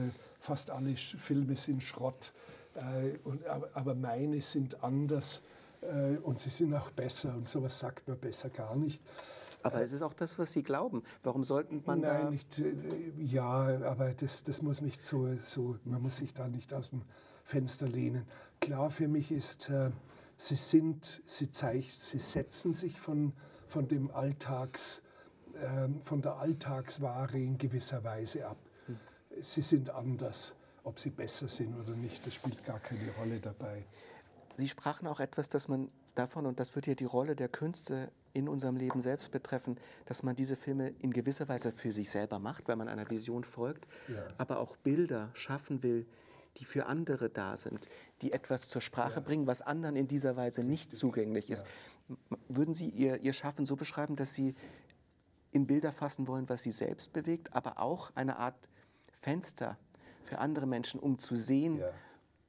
fast 0.47 0.71
alle 0.71 0.95
Filme 0.95 1.55
sind 1.55 1.83
Schrott, 1.83 2.33
äh, 2.75 3.17
und, 3.23 3.45
aber, 3.47 3.69
aber, 3.73 3.95
meine 3.95 4.41
sind 4.41 4.83
anders 4.83 5.41
äh, 5.81 6.17
und 6.17 6.39
sie 6.39 6.49
sind 6.49 6.73
auch 6.73 6.91
besser 6.91 7.33
und 7.35 7.47
sowas 7.47 7.77
sagt 7.79 8.07
man 8.07 8.17
besser 8.17 8.49
gar 8.49 8.75
nicht. 8.75 9.01
Aber 9.63 9.81
es 9.81 9.91
ist 9.91 10.01
auch 10.01 10.13
das, 10.13 10.37
was 10.37 10.53
Sie 10.53 10.63
glauben. 10.63 11.03
Warum 11.23 11.43
sollten 11.43 11.81
man 11.85 12.01
Nein, 12.01 12.21
da 12.23 12.29
nicht, 12.29 12.59
äh, 12.59 12.73
ja, 13.17 13.81
aber 13.83 14.13
das, 14.13 14.43
das 14.43 14.61
muss 14.61 14.81
nicht 14.81 15.03
so, 15.03 15.33
so, 15.43 15.77
man 15.83 16.01
muss 16.01 16.17
sich 16.17 16.33
da 16.33 16.47
nicht 16.47 16.73
aus 16.73 16.91
dem 16.91 17.01
Fenster 17.43 17.87
lehnen. 17.87 18.25
Klar 18.59 18.91
für 18.91 19.07
mich 19.07 19.31
ist, 19.31 19.69
äh, 19.69 19.91
sie 20.37 20.55
sind, 20.55 21.21
sie 21.25 21.51
zeigt, 21.51 21.91
sie 21.91 22.19
setzen 22.19 22.73
sich 22.73 22.99
von 22.99 23.33
von 23.67 23.87
dem 23.87 24.09
Alltags, 24.11 25.01
äh, 25.53 25.89
von 26.01 26.21
der 26.21 26.37
Alltagsware 26.37 27.37
in 27.37 27.57
gewisser 27.57 28.03
Weise 28.03 28.47
ab. 28.47 28.57
Sie 29.41 29.61
sind 29.61 29.89
anders. 29.89 30.53
Ob 30.83 30.99
sie 30.99 31.09
besser 31.09 31.49
sind 31.49 31.77
oder 31.77 31.95
nicht, 31.97 32.25
das 32.25 32.33
spielt 32.33 32.63
gar 32.63 32.79
keine 32.79 33.11
Rolle 33.19 33.41
dabei. 33.41 33.85
Sie 34.55 34.69
sprachen 34.69 35.05
auch 35.07 35.19
etwas, 35.19 35.49
dass 35.49 35.67
man 35.67 35.91
davon, 36.15 36.45
und 36.45 36.61
das 36.61 36.75
wird 36.75 36.87
ja 36.87 36.95
die 36.95 37.05
Rolle 37.05 37.35
der 37.35 37.49
Künste 37.49 38.09
in 38.33 38.47
unserem 38.47 38.77
Leben 38.77 39.01
selbst 39.01 39.31
betreffen, 39.31 39.77
dass 40.05 40.23
man 40.23 40.35
diese 40.35 40.55
Filme 40.55 40.89
in 40.99 41.11
gewisser 41.11 41.47
Weise 41.49 41.73
für 41.73 41.91
sich 41.91 42.09
selber 42.09 42.39
macht, 42.39 42.67
weil 42.67 42.77
man 42.77 42.87
einer 42.87 43.09
Vision 43.09 43.43
folgt, 43.43 43.85
ja. 44.07 44.23
aber 44.37 44.59
auch 44.59 44.77
Bilder 44.77 45.29
schaffen 45.33 45.83
will, 45.83 46.05
die 46.57 46.65
für 46.65 46.85
andere 46.85 47.29
da 47.29 47.57
sind, 47.57 47.87
die 48.21 48.31
etwas 48.31 48.69
zur 48.69 48.81
Sprache 48.81 49.15
ja. 49.15 49.19
bringen, 49.19 49.45
was 49.45 49.61
anderen 49.61 49.95
in 49.95 50.07
dieser 50.07 50.35
Weise 50.35 50.63
nicht 50.63 50.93
zugänglich 50.93 51.49
ist. 51.49 51.65
Würden 52.47 52.73
Sie 52.73 52.89
Ihr, 52.89 53.21
Ihr 53.21 53.33
Schaffen 53.33 53.65
so 53.65 53.75
beschreiben, 53.75 54.15
dass 54.15 54.33
Sie 54.33 54.55
in 55.51 55.67
Bilder 55.67 55.91
fassen 55.91 56.27
wollen, 56.27 56.49
was 56.49 56.63
Sie 56.63 56.71
selbst 56.71 57.13
bewegt, 57.13 57.53
aber 57.53 57.79
auch 57.79 58.11
eine 58.15 58.37
Art 58.37 58.69
Fenster 59.21 59.77
für 60.23 60.39
andere 60.39 60.65
Menschen, 60.65 60.99
um 60.99 61.19
zu 61.19 61.35
sehen, 61.35 61.79
ja. 61.79 61.89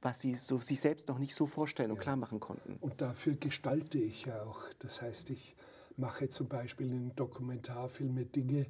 was 0.01 0.19
sie 0.19 0.35
so, 0.35 0.57
sich 0.59 0.79
selbst 0.79 1.07
noch 1.07 1.19
nicht 1.19 1.35
so 1.35 1.45
vorstellen 1.45 1.91
und 1.91 1.97
ja. 1.97 2.03
klar 2.03 2.15
machen 2.15 2.39
konnten? 2.39 2.77
Und 2.81 3.01
dafür 3.01 3.35
gestalte 3.35 3.97
ich 3.97 4.25
ja 4.25 4.41
auch. 4.43 4.63
Das 4.79 5.01
heißt, 5.01 5.29
ich 5.29 5.55
mache 5.97 6.29
zum 6.29 6.47
Beispiel 6.47 6.91
in 6.91 7.15
Dokumentarfilmen 7.15 8.31
Dinge, 8.31 8.65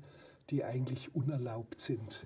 die 0.50 0.64
eigentlich 0.64 1.16
unerlaubt 1.16 1.80
sind. 1.80 2.26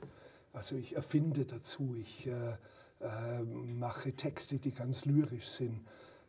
Also 0.53 0.75
ich 0.75 0.95
erfinde 0.95 1.45
dazu, 1.45 1.95
ich 1.95 2.27
äh, 2.27 2.57
äh, 3.01 3.41
mache 3.43 4.13
Texte, 4.13 4.59
die 4.59 4.71
ganz 4.71 5.05
lyrisch 5.05 5.49
sind. 5.49 5.81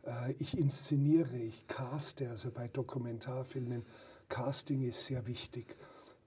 Äh, 0.04 0.32
ich 0.38 0.58
inszeniere, 0.58 1.36
ich 1.36 1.66
caste, 1.68 2.30
also 2.30 2.50
bei 2.50 2.68
Dokumentarfilmen, 2.68 3.84
Casting 4.28 4.82
ist 4.82 5.04
sehr 5.04 5.26
wichtig. 5.26 5.76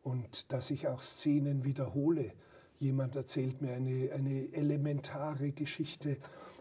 Und 0.03 0.51
dass 0.53 0.72
ich 0.72 0.88
auch 0.88 1.01
Szenen 1.01 1.65
wiederhole. 1.65 2.32
Jemand 2.80 3.15
erzählt 3.15 3.61
mir 3.61 3.73
eine, 3.73 4.11
eine 4.13 4.53
elementare 4.53 5.51
Geschichte 5.51 6.17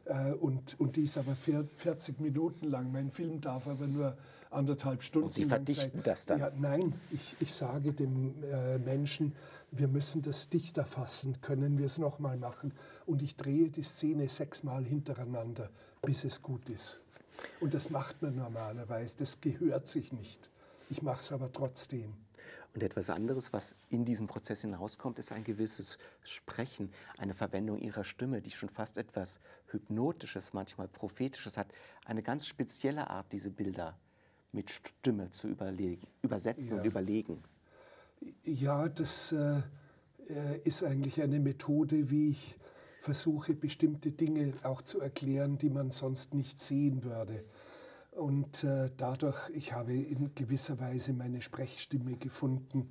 äh, 0.07 0.33
und, 0.33 0.79
und 0.81 0.97
die 0.97 1.05
ist 1.05 1.19
aber 1.19 1.35
40 1.35 2.21
Minuten 2.21 2.69
lang. 2.69 2.91
Mein 2.93 3.11
Film 3.11 3.41
darf 3.41 3.67
aber 3.67 3.87
nur 3.87 4.17
anderthalb 4.51 5.03
Stunden. 5.03 5.27
Und 5.27 5.35
Sie 5.35 5.45
verdichten 5.45 5.93
sein. 5.93 6.03
das 6.05 6.27
dann? 6.27 6.41
Ja, 6.41 6.51
nein, 6.57 6.95
ich, 7.13 7.37
ich 7.41 7.55
sage 7.55 7.93
dem 7.93 8.43
äh, 8.43 8.79
Menschen, 8.79 9.35
wir 9.71 9.89
müssen 9.89 10.23
das 10.23 10.49
dichter 10.49 10.85
fassen, 10.85 11.41
können 11.41 11.79
wir 11.79 11.87
es 11.87 11.99
nochmal 11.99 12.37
machen. 12.37 12.73
Und 13.05 13.23
ich 13.23 13.37
drehe 13.37 13.69
die 13.69 13.83
Szene 13.83 14.29
sechsmal 14.29 14.85
hintereinander, 14.85 15.71
bis 16.03 16.25
es 16.25 16.43
gut 16.43 16.69
ist. 16.69 17.01
Und 17.61 17.75
das 17.75 17.91
macht 17.91 18.23
man 18.23 18.37
normalerweise, 18.37 19.15
das 19.19 19.41
gehört 19.41 19.87
sich 19.87 20.13
nicht. 20.13 20.51
Ich 20.89 21.03
mache 21.03 21.21
es 21.21 21.33
aber 21.33 21.53
trotzdem. 21.53 22.15
Und 22.77 22.83
etwas 22.83 23.09
anderes, 23.09 23.55
was 23.55 23.75
in 23.89 24.05
diesem 24.05 24.27
Prozess 24.27 24.61
hinauskommt, 24.61 25.19
ist 25.19 25.33
ein 25.33 25.45
gewisses 25.45 25.97
Sprechen, 26.23 26.93
eine 27.17 27.33
Verwendung 27.33 27.79
ihrer 27.79 28.05
Stimme, 28.05 28.43
die 28.43 28.51
schon 28.51 28.69
fast 28.69 28.99
etwas 28.99 29.41
Hypnotisches, 29.69 30.53
manchmal 30.53 30.87
Prophetisches 30.87 31.57
hat. 31.57 31.69
Eine 32.05 32.23
ganz 32.23 32.47
spezielle 32.47 33.09
Art, 33.09 33.33
diese 33.33 33.51
Bilder 33.51 33.97
mit 34.53 34.69
Stimme 34.69 35.31
zu 35.31 35.49
überlegen, 35.49 36.07
übersetzen 36.21 36.73
Ja. 36.73 36.77
und 36.77 36.85
überlegen. 36.85 37.43
Ja, 38.45 38.91
das 38.91 39.33
äh, 39.33 39.63
äh, 40.29 40.59
ist 40.65 40.85
eigentlich 40.85 41.23
eine 41.23 41.41
Methode, 41.41 42.11
wie 42.11 42.33
ich 42.33 42.59
versuche, 43.01 43.55
bestimmte 43.55 44.11
Dinge 44.11 44.53
auch 44.65 44.83
zu 44.83 45.01
erklären, 45.01 45.57
die 45.57 45.71
man 45.71 45.93
sonst 45.93 46.35
nicht 46.35 46.61
sehen 46.61 47.05
würde. 47.05 47.43
Und 48.17 48.65
äh, 48.65 48.91
dadurch, 48.97 49.51
ich 49.51 49.75
habe 49.75 49.93
in 49.93 50.35
gewisser 50.35 50.81
Weise 50.81 51.13
meine 51.13 51.43
Sprechstimme 51.43 52.17
gefunden 52.17 52.91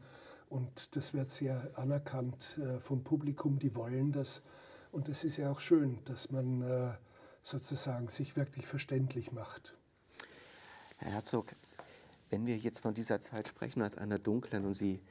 und 0.50 0.96
das 0.96 1.16
wird 1.16 1.32
sehr 1.32 1.72
anerkannt 1.74 2.60
äh, 2.60 2.80
vom 2.80 3.04
Publikum, 3.04 3.58
die 3.58 3.76
wollen 3.76 4.12
das. 4.12 4.44
Und 4.92 5.10
es 5.10 5.24
ist 5.24 5.38
ja 5.38 5.50
auch 5.50 5.62
schön, 5.62 5.98
dass 6.06 6.30
man 6.30 6.62
äh, 6.62 6.94
sozusagen 7.42 8.08
sich 8.10 8.36
wirklich 8.36 8.68
verständlich 8.68 9.32
macht. 9.32 9.76
Herr 10.98 11.14
Herzog, 11.14 11.56
wenn 12.30 12.46
wir 12.46 12.58
jetzt 12.58 12.80
von 12.80 12.94
dieser 12.94 13.20
Zeit 13.20 13.48
sprechen 13.48 13.82
als 13.82 13.98
einer 13.98 14.20
dunklen 14.20 14.64
und 14.64 14.76
Sie 14.76 15.02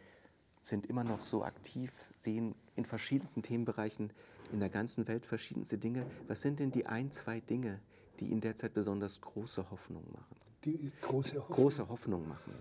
sind 0.63 0.87
immer 0.87 1.03
noch 1.03 1.25
so 1.25 1.43
aktiv, 1.43 1.93
sehen 2.15 2.55
in 2.77 2.85
verschiedensten 2.85 3.43
Themenbereichen 3.43 4.13
in 4.53 4.61
der 4.61 4.71
ganzen 4.71 5.09
Welt 5.09 5.27
verschiedenste 5.27 5.77
Dinge. 5.77 6.07
Was 6.29 6.41
sind 6.41 6.61
denn 6.61 6.71
die 6.71 6.87
ein, 6.87 7.11
zwei 7.11 7.41
Dinge, 7.41 7.81
die 8.21 8.27
Ihnen 8.27 8.41
derzeit 8.41 8.75
besonders 8.75 9.21
große 9.21 9.71
Hoffnung 9.71 10.05
machen? 10.13 10.37
Die 10.65 10.93
große 11.03 11.37
Hoffnung. 11.37 11.57
Große 11.57 11.89
Hoffnung 11.89 12.29
machen. 12.29 12.55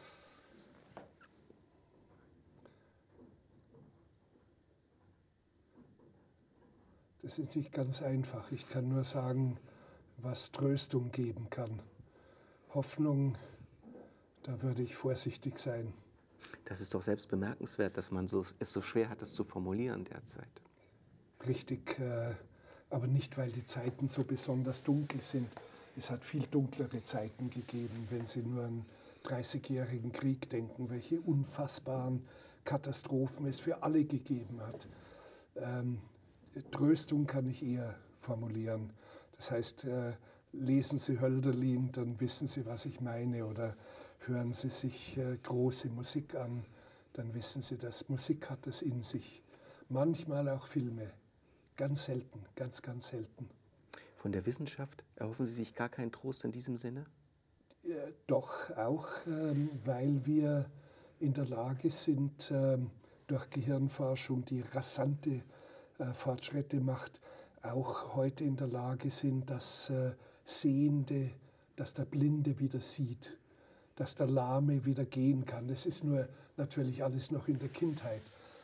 Das 7.22 7.39
ist 7.39 7.56
nicht 7.56 7.72
ganz 7.72 8.01
einfach. 8.01 8.51
Ich 8.51 8.68
kann 8.68 8.89
nur 8.89 9.06
sagen, 9.06 9.58
was 10.18 10.51
Tröstung 10.51 11.12
geben 11.12 11.49
kann. 11.49 11.82
Hoffnung, 12.74 13.38
da 14.43 14.62
würde 14.62 14.84
ich 14.84 14.95
vorsichtig 14.95 15.58
sein. 15.58 15.93
Das 16.66 16.82
ist 16.82 16.93
doch 16.93 17.01
selbst 17.01 17.30
bemerkenswert, 17.30 17.95
dass 17.95 18.12
man 18.12 18.28
so, 18.28 18.45
es 18.60 18.74
so 18.74 18.82
schwer 18.82 19.10
hat, 19.10 19.22
es 19.22 19.34
zu 19.34 19.45
formulieren 19.45 20.04
derzeit. 20.04 20.62
Richtig, 21.47 21.97
äh, 21.99 22.36
aber 22.94 23.08
nicht, 23.08 23.38
weil 23.38 23.52
die 23.52 23.66
Zeiten 23.66 24.08
so 24.08 24.24
besonders 24.24 24.84
dunkel 24.84 25.22
sind. 25.22 25.50
Es 25.98 26.10
hat 26.10 26.24
viel 26.24 26.44
dunklere 26.44 27.04
Zeiten 27.04 27.50
gegeben, 27.50 28.08
wenn 28.10 28.26
Sie 28.28 28.41
nur 28.41 28.64
an 28.64 28.86
30-jährigen 29.26 30.12
Krieg 30.12 30.50
denken, 30.50 30.89
welche 30.89 31.20
unfassbaren 31.20 32.24
Katastrophen 32.64 33.48
es 33.48 33.60
für 33.60 33.84
alle 33.84 34.06
gegeben 34.06 34.62
hat. 34.62 34.88
Ähm, 35.56 36.02
Tröstung 36.72 37.26
kann 37.26 37.50
ich 37.50 37.64
eher 37.64 37.96
formulieren. 38.20 38.91
Das 39.38 39.52
heißt, 39.52 39.86
äh, 39.86 40.14
lesen 40.52 41.00
Sie 41.00 41.20
Hölderlin, 41.20 41.91
dann 41.91 42.20
wissen 42.20 42.48
Sie, 42.48 42.66
was 42.66 42.86
ich 42.86 43.02
meine. 43.02 43.46
Oder 43.46 43.76
hören 44.28 44.54
Sie 44.54 44.70
sich 44.70 45.18
äh, 45.18 45.38
große 45.41 45.89
Musik 45.89 46.36
an, 46.36 46.64
dann 47.14 47.34
wissen 47.34 47.64
Sie, 47.64 47.78
dass 47.78 48.08
Musik 48.10 48.50
hat 48.50 48.68
es 48.68 48.82
in 48.82 49.02
sich. 49.04 49.41
Manchmal 49.89 50.48
auch 50.50 50.68
Filme. 50.68 51.12
Ganz 51.76 52.05
selten, 52.05 52.45
ganz, 52.55 52.82
ganz 52.82 53.07
selten. 53.07 53.49
Von 54.15 54.32
der 54.32 54.45
Wissenschaft 54.45 55.03
erhoffen 55.15 55.45
Sie 55.45 55.53
sich 55.53 55.76
gar 55.76 55.89
keinen 55.89 56.11
Trost 56.11 56.45
in 56.45 56.51
diesem 56.51 56.78
Sinne? 56.78 57.05
Ja, 57.84 57.95
doch 58.28 58.69
auch, 58.78 59.07
ähm, 59.28 59.69
weil 59.84 60.26
wir 60.26 60.69
in 61.19 61.34
der 61.34 61.45
Lage 61.45 61.89
sind, 61.89 62.51
ähm, 62.51 62.91
durch 63.28 63.49
Gehirnforschung, 63.49 64.45
die 64.45 64.61
rasante 64.61 65.41
äh, 65.97 66.05
Fortschritte 66.13 66.80
macht, 66.80 67.19
auch 67.61 68.15
heute 68.15 68.43
in 68.43 68.55
der 68.55 68.67
Lage 68.67 69.09
sind, 69.09 69.49
dass 69.49 69.89
äh, 69.89 70.13
Sehende, 70.45 71.32
dass 71.76 71.93
der 71.93 72.05
Blinde 72.05 72.59
wieder 72.59 72.82
sieht, 72.82 73.38
dass 73.95 74.15
der 74.15 74.28
Lahme 74.28 74.86
wieder 74.86 75.05
gehen 75.05 75.45
kann. 75.45 75.67
Das 75.67 75.86
ist 75.86 76.03
nur 76.03 76.28
natürlich 76.57 77.03
alles 77.03 77.32
noch 77.32 77.47
in 77.47 77.59
der 77.59 77.69
Kindheit, 77.69 78.21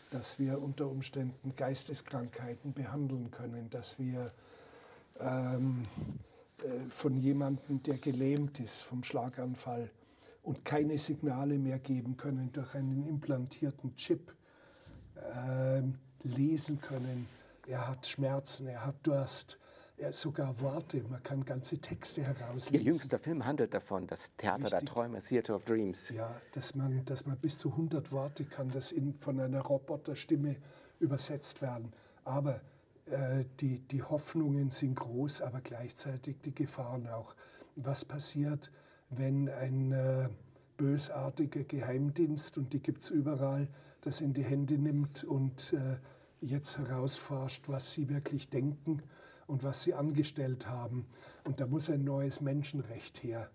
dass 0.10 0.40
wir 0.40 0.62
unter 0.62 0.88
Umständen 0.90 1.56
Geisteskrankheiten 1.56 2.74
behandeln 2.74 3.32
können, 3.32 3.70
dass 3.70 4.00
wir 4.00 4.32
ähm, 5.20 5.86
äh, 6.60 6.90
von 6.90 7.18
jemandem, 7.18 7.84
der 7.84 7.98
gelähmt 7.98 8.60
ist 8.60 8.82
vom 8.82 9.04
Schlaganfall 9.04 9.90
und 10.44 10.66
keine 10.66 10.98
Signale 10.98 11.60
mehr 11.60 11.80
geben 11.80 12.18
können, 12.18 12.52
durch 12.52 12.76
einen 12.76 13.08
implantierten 13.08 13.96
Chip 13.96 14.34
ähm, 15.36 15.96
lesen 16.24 16.82
können. 16.82 17.28
Er 17.68 17.88
hat 17.88 18.08
Schmerzen, 18.08 18.68
er 18.68 18.86
hat 18.86 18.96
Durst, 19.04 19.60
sogar 20.12 20.60
Worte, 20.62 21.04
man 21.10 21.22
kann 21.24 21.44
ganze 21.46 21.78
Texte 21.80 22.22
Ihr 22.22 22.28
herauslesen. 22.28 22.86
jüngster 22.86 23.20
Film 23.20 23.46
handelt 23.46 23.74
davon, 23.74 24.08
das 24.08 24.36
Theater 24.38 24.70
der 24.70 24.80
Richtig. 24.80 24.90
Träume, 24.90 25.22
Theater 25.22 25.56
of 25.56 25.66
Dreams. 25.66 26.10
Ja, 26.10 26.40
dass 26.54 26.76
man, 26.76 27.04
dass 27.06 27.26
man 27.26 27.38
bis 27.38 27.58
zu 27.58 27.70
100 27.72 28.12
Worte 28.12 28.46
kann, 28.46 28.72
das 28.72 28.92
in, 28.92 29.14
von 29.14 29.40
einer 29.40 29.62
Roboterstimme 29.62 30.56
übersetzt 31.00 31.62
werden. 31.62 31.92
Aber 32.24 32.62
äh, 33.06 33.46
die, 33.60 33.80
die 33.80 34.04
Hoffnungen 34.04 34.70
sind 34.70 34.96
groß, 34.96 35.42
aber 35.42 35.62
gleichzeitig 35.62 36.38
die 36.42 36.54
Gefahren 36.56 37.08
auch. 37.08 37.36
Was 37.76 38.06
passiert, 38.06 38.72
wenn 39.10 39.50
ein 39.50 39.92
äh, 39.92 40.30
bösartiger 40.78 41.64
Geheimdienst, 41.64 42.58
und 42.58 42.74
die 42.74 42.80
gibt 42.80 43.04
es 43.04 43.10
überall, 43.10 43.68
das 44.02 44.22
in 44.22 44.34
die 44.34 44.44
Hände 44.44 44.78
nimmt 44.78 45.24
und 45.24 45.74
äh, 45.74 45.98
jetzt 46.42 46.78
herausforscht, 46.78 47.68
was 47.68 47.92
sie 47.92 48.10
wirklich 48.10 48.50
denken 48.50 49.04
und 49.50 49.64
was 49.64 49.82
sie 49.82 49.94
angestellt 49.94 50.68
haben. 50.68 51.08
Und 51.44 51.60
da 51.60 51.68
muss 51.68 51.90
ein 51.90 52.04
neues 52.04 52.40
Menschenrecht 52.40 53.24
her. 53.24 53.50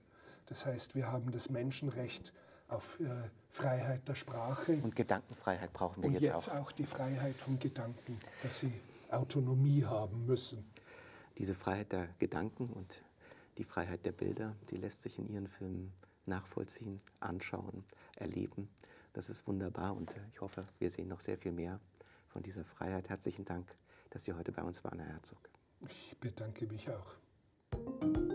Das 0.46 0.66
heißt, 0.66 0.94
wir 0.94 1.10
haben 1.10 1.30
das 1.30 1.48
Menschenrecht 1.48 2.32
auf 2.68 2.98
äh, 3.00 3.06
Freiheit 3.50 4.06
der 4.08 4.14
Sprache 4.14 4.80
Und 4.82 4.96
Gedankenfreiheit 4.96 5.72
brauchen 5.72 6.02
wir 6.02 6.08
und 6.08 6.14
jetzt, 6.14 6.24
jetzt 6.24 6.50
auch. 6.50 6.56
auch 6.56 6.72
die 6.72 6.86
Freiheit 6.86 7.36
von 7.36 7.58
Gedanken, 7.58 8.18
dass 8.42 8.58
sie 8.58 8.72
Autonomie 9.10 9.84
haben 9.84 10.26
müssen. 10.26 10.68
Diese 11.38 11.54
Freiheit 11.54 11.92
der 11.92 12.08
Gedanken 12.18 12.68
und 12.70 13.02
die 13.58 13.64
Freiheit 13.64 14.04
der 14.04 14.12
Bilder, 14.12 14.56
die 14.70 14.76
lässt 14.76 15.02
sich 15.02 15.18
in 15.18 15.28
Ihren 15.28 15.46
Filmen 15.46 15.92
nachvollziehen, 16.26 17.00
anschauen, 17.20 17.84
erleben. 18.16 18.68
Das 19.12 19.28
ist 19.28 19.46
wunderbar 19.46 19.94
und 19.96 20.16
äh, 20.16 20.20
ich 20.32 20.40
hoffe, 20.40 20.64
wir 20.80 20.90
sehen 20.90 21.08
noch 21.08 21.20
sehr 21.20 21.36
viel 21.36 21.52
mehr 21.52 21.78
von 22.28 22.42
dieser 22.42 22.64
Freiheit. 22.64 23.08
Herzlichen 23.08 23.44
Dank, 23.44 23.72
dass 24.10 24.24
Sie 24.24 24.32
heute 24.32 24.50
bei 24.50 24.62
uns 24.62 24.82
waren, 24.82 24.98
Herr 24.98 25.12
Herzog. 25.12 25.53
Ich 25.88 26.16
bedanke 26.20 26.66
mich 26.66 26.88
auch. 26.90 28.33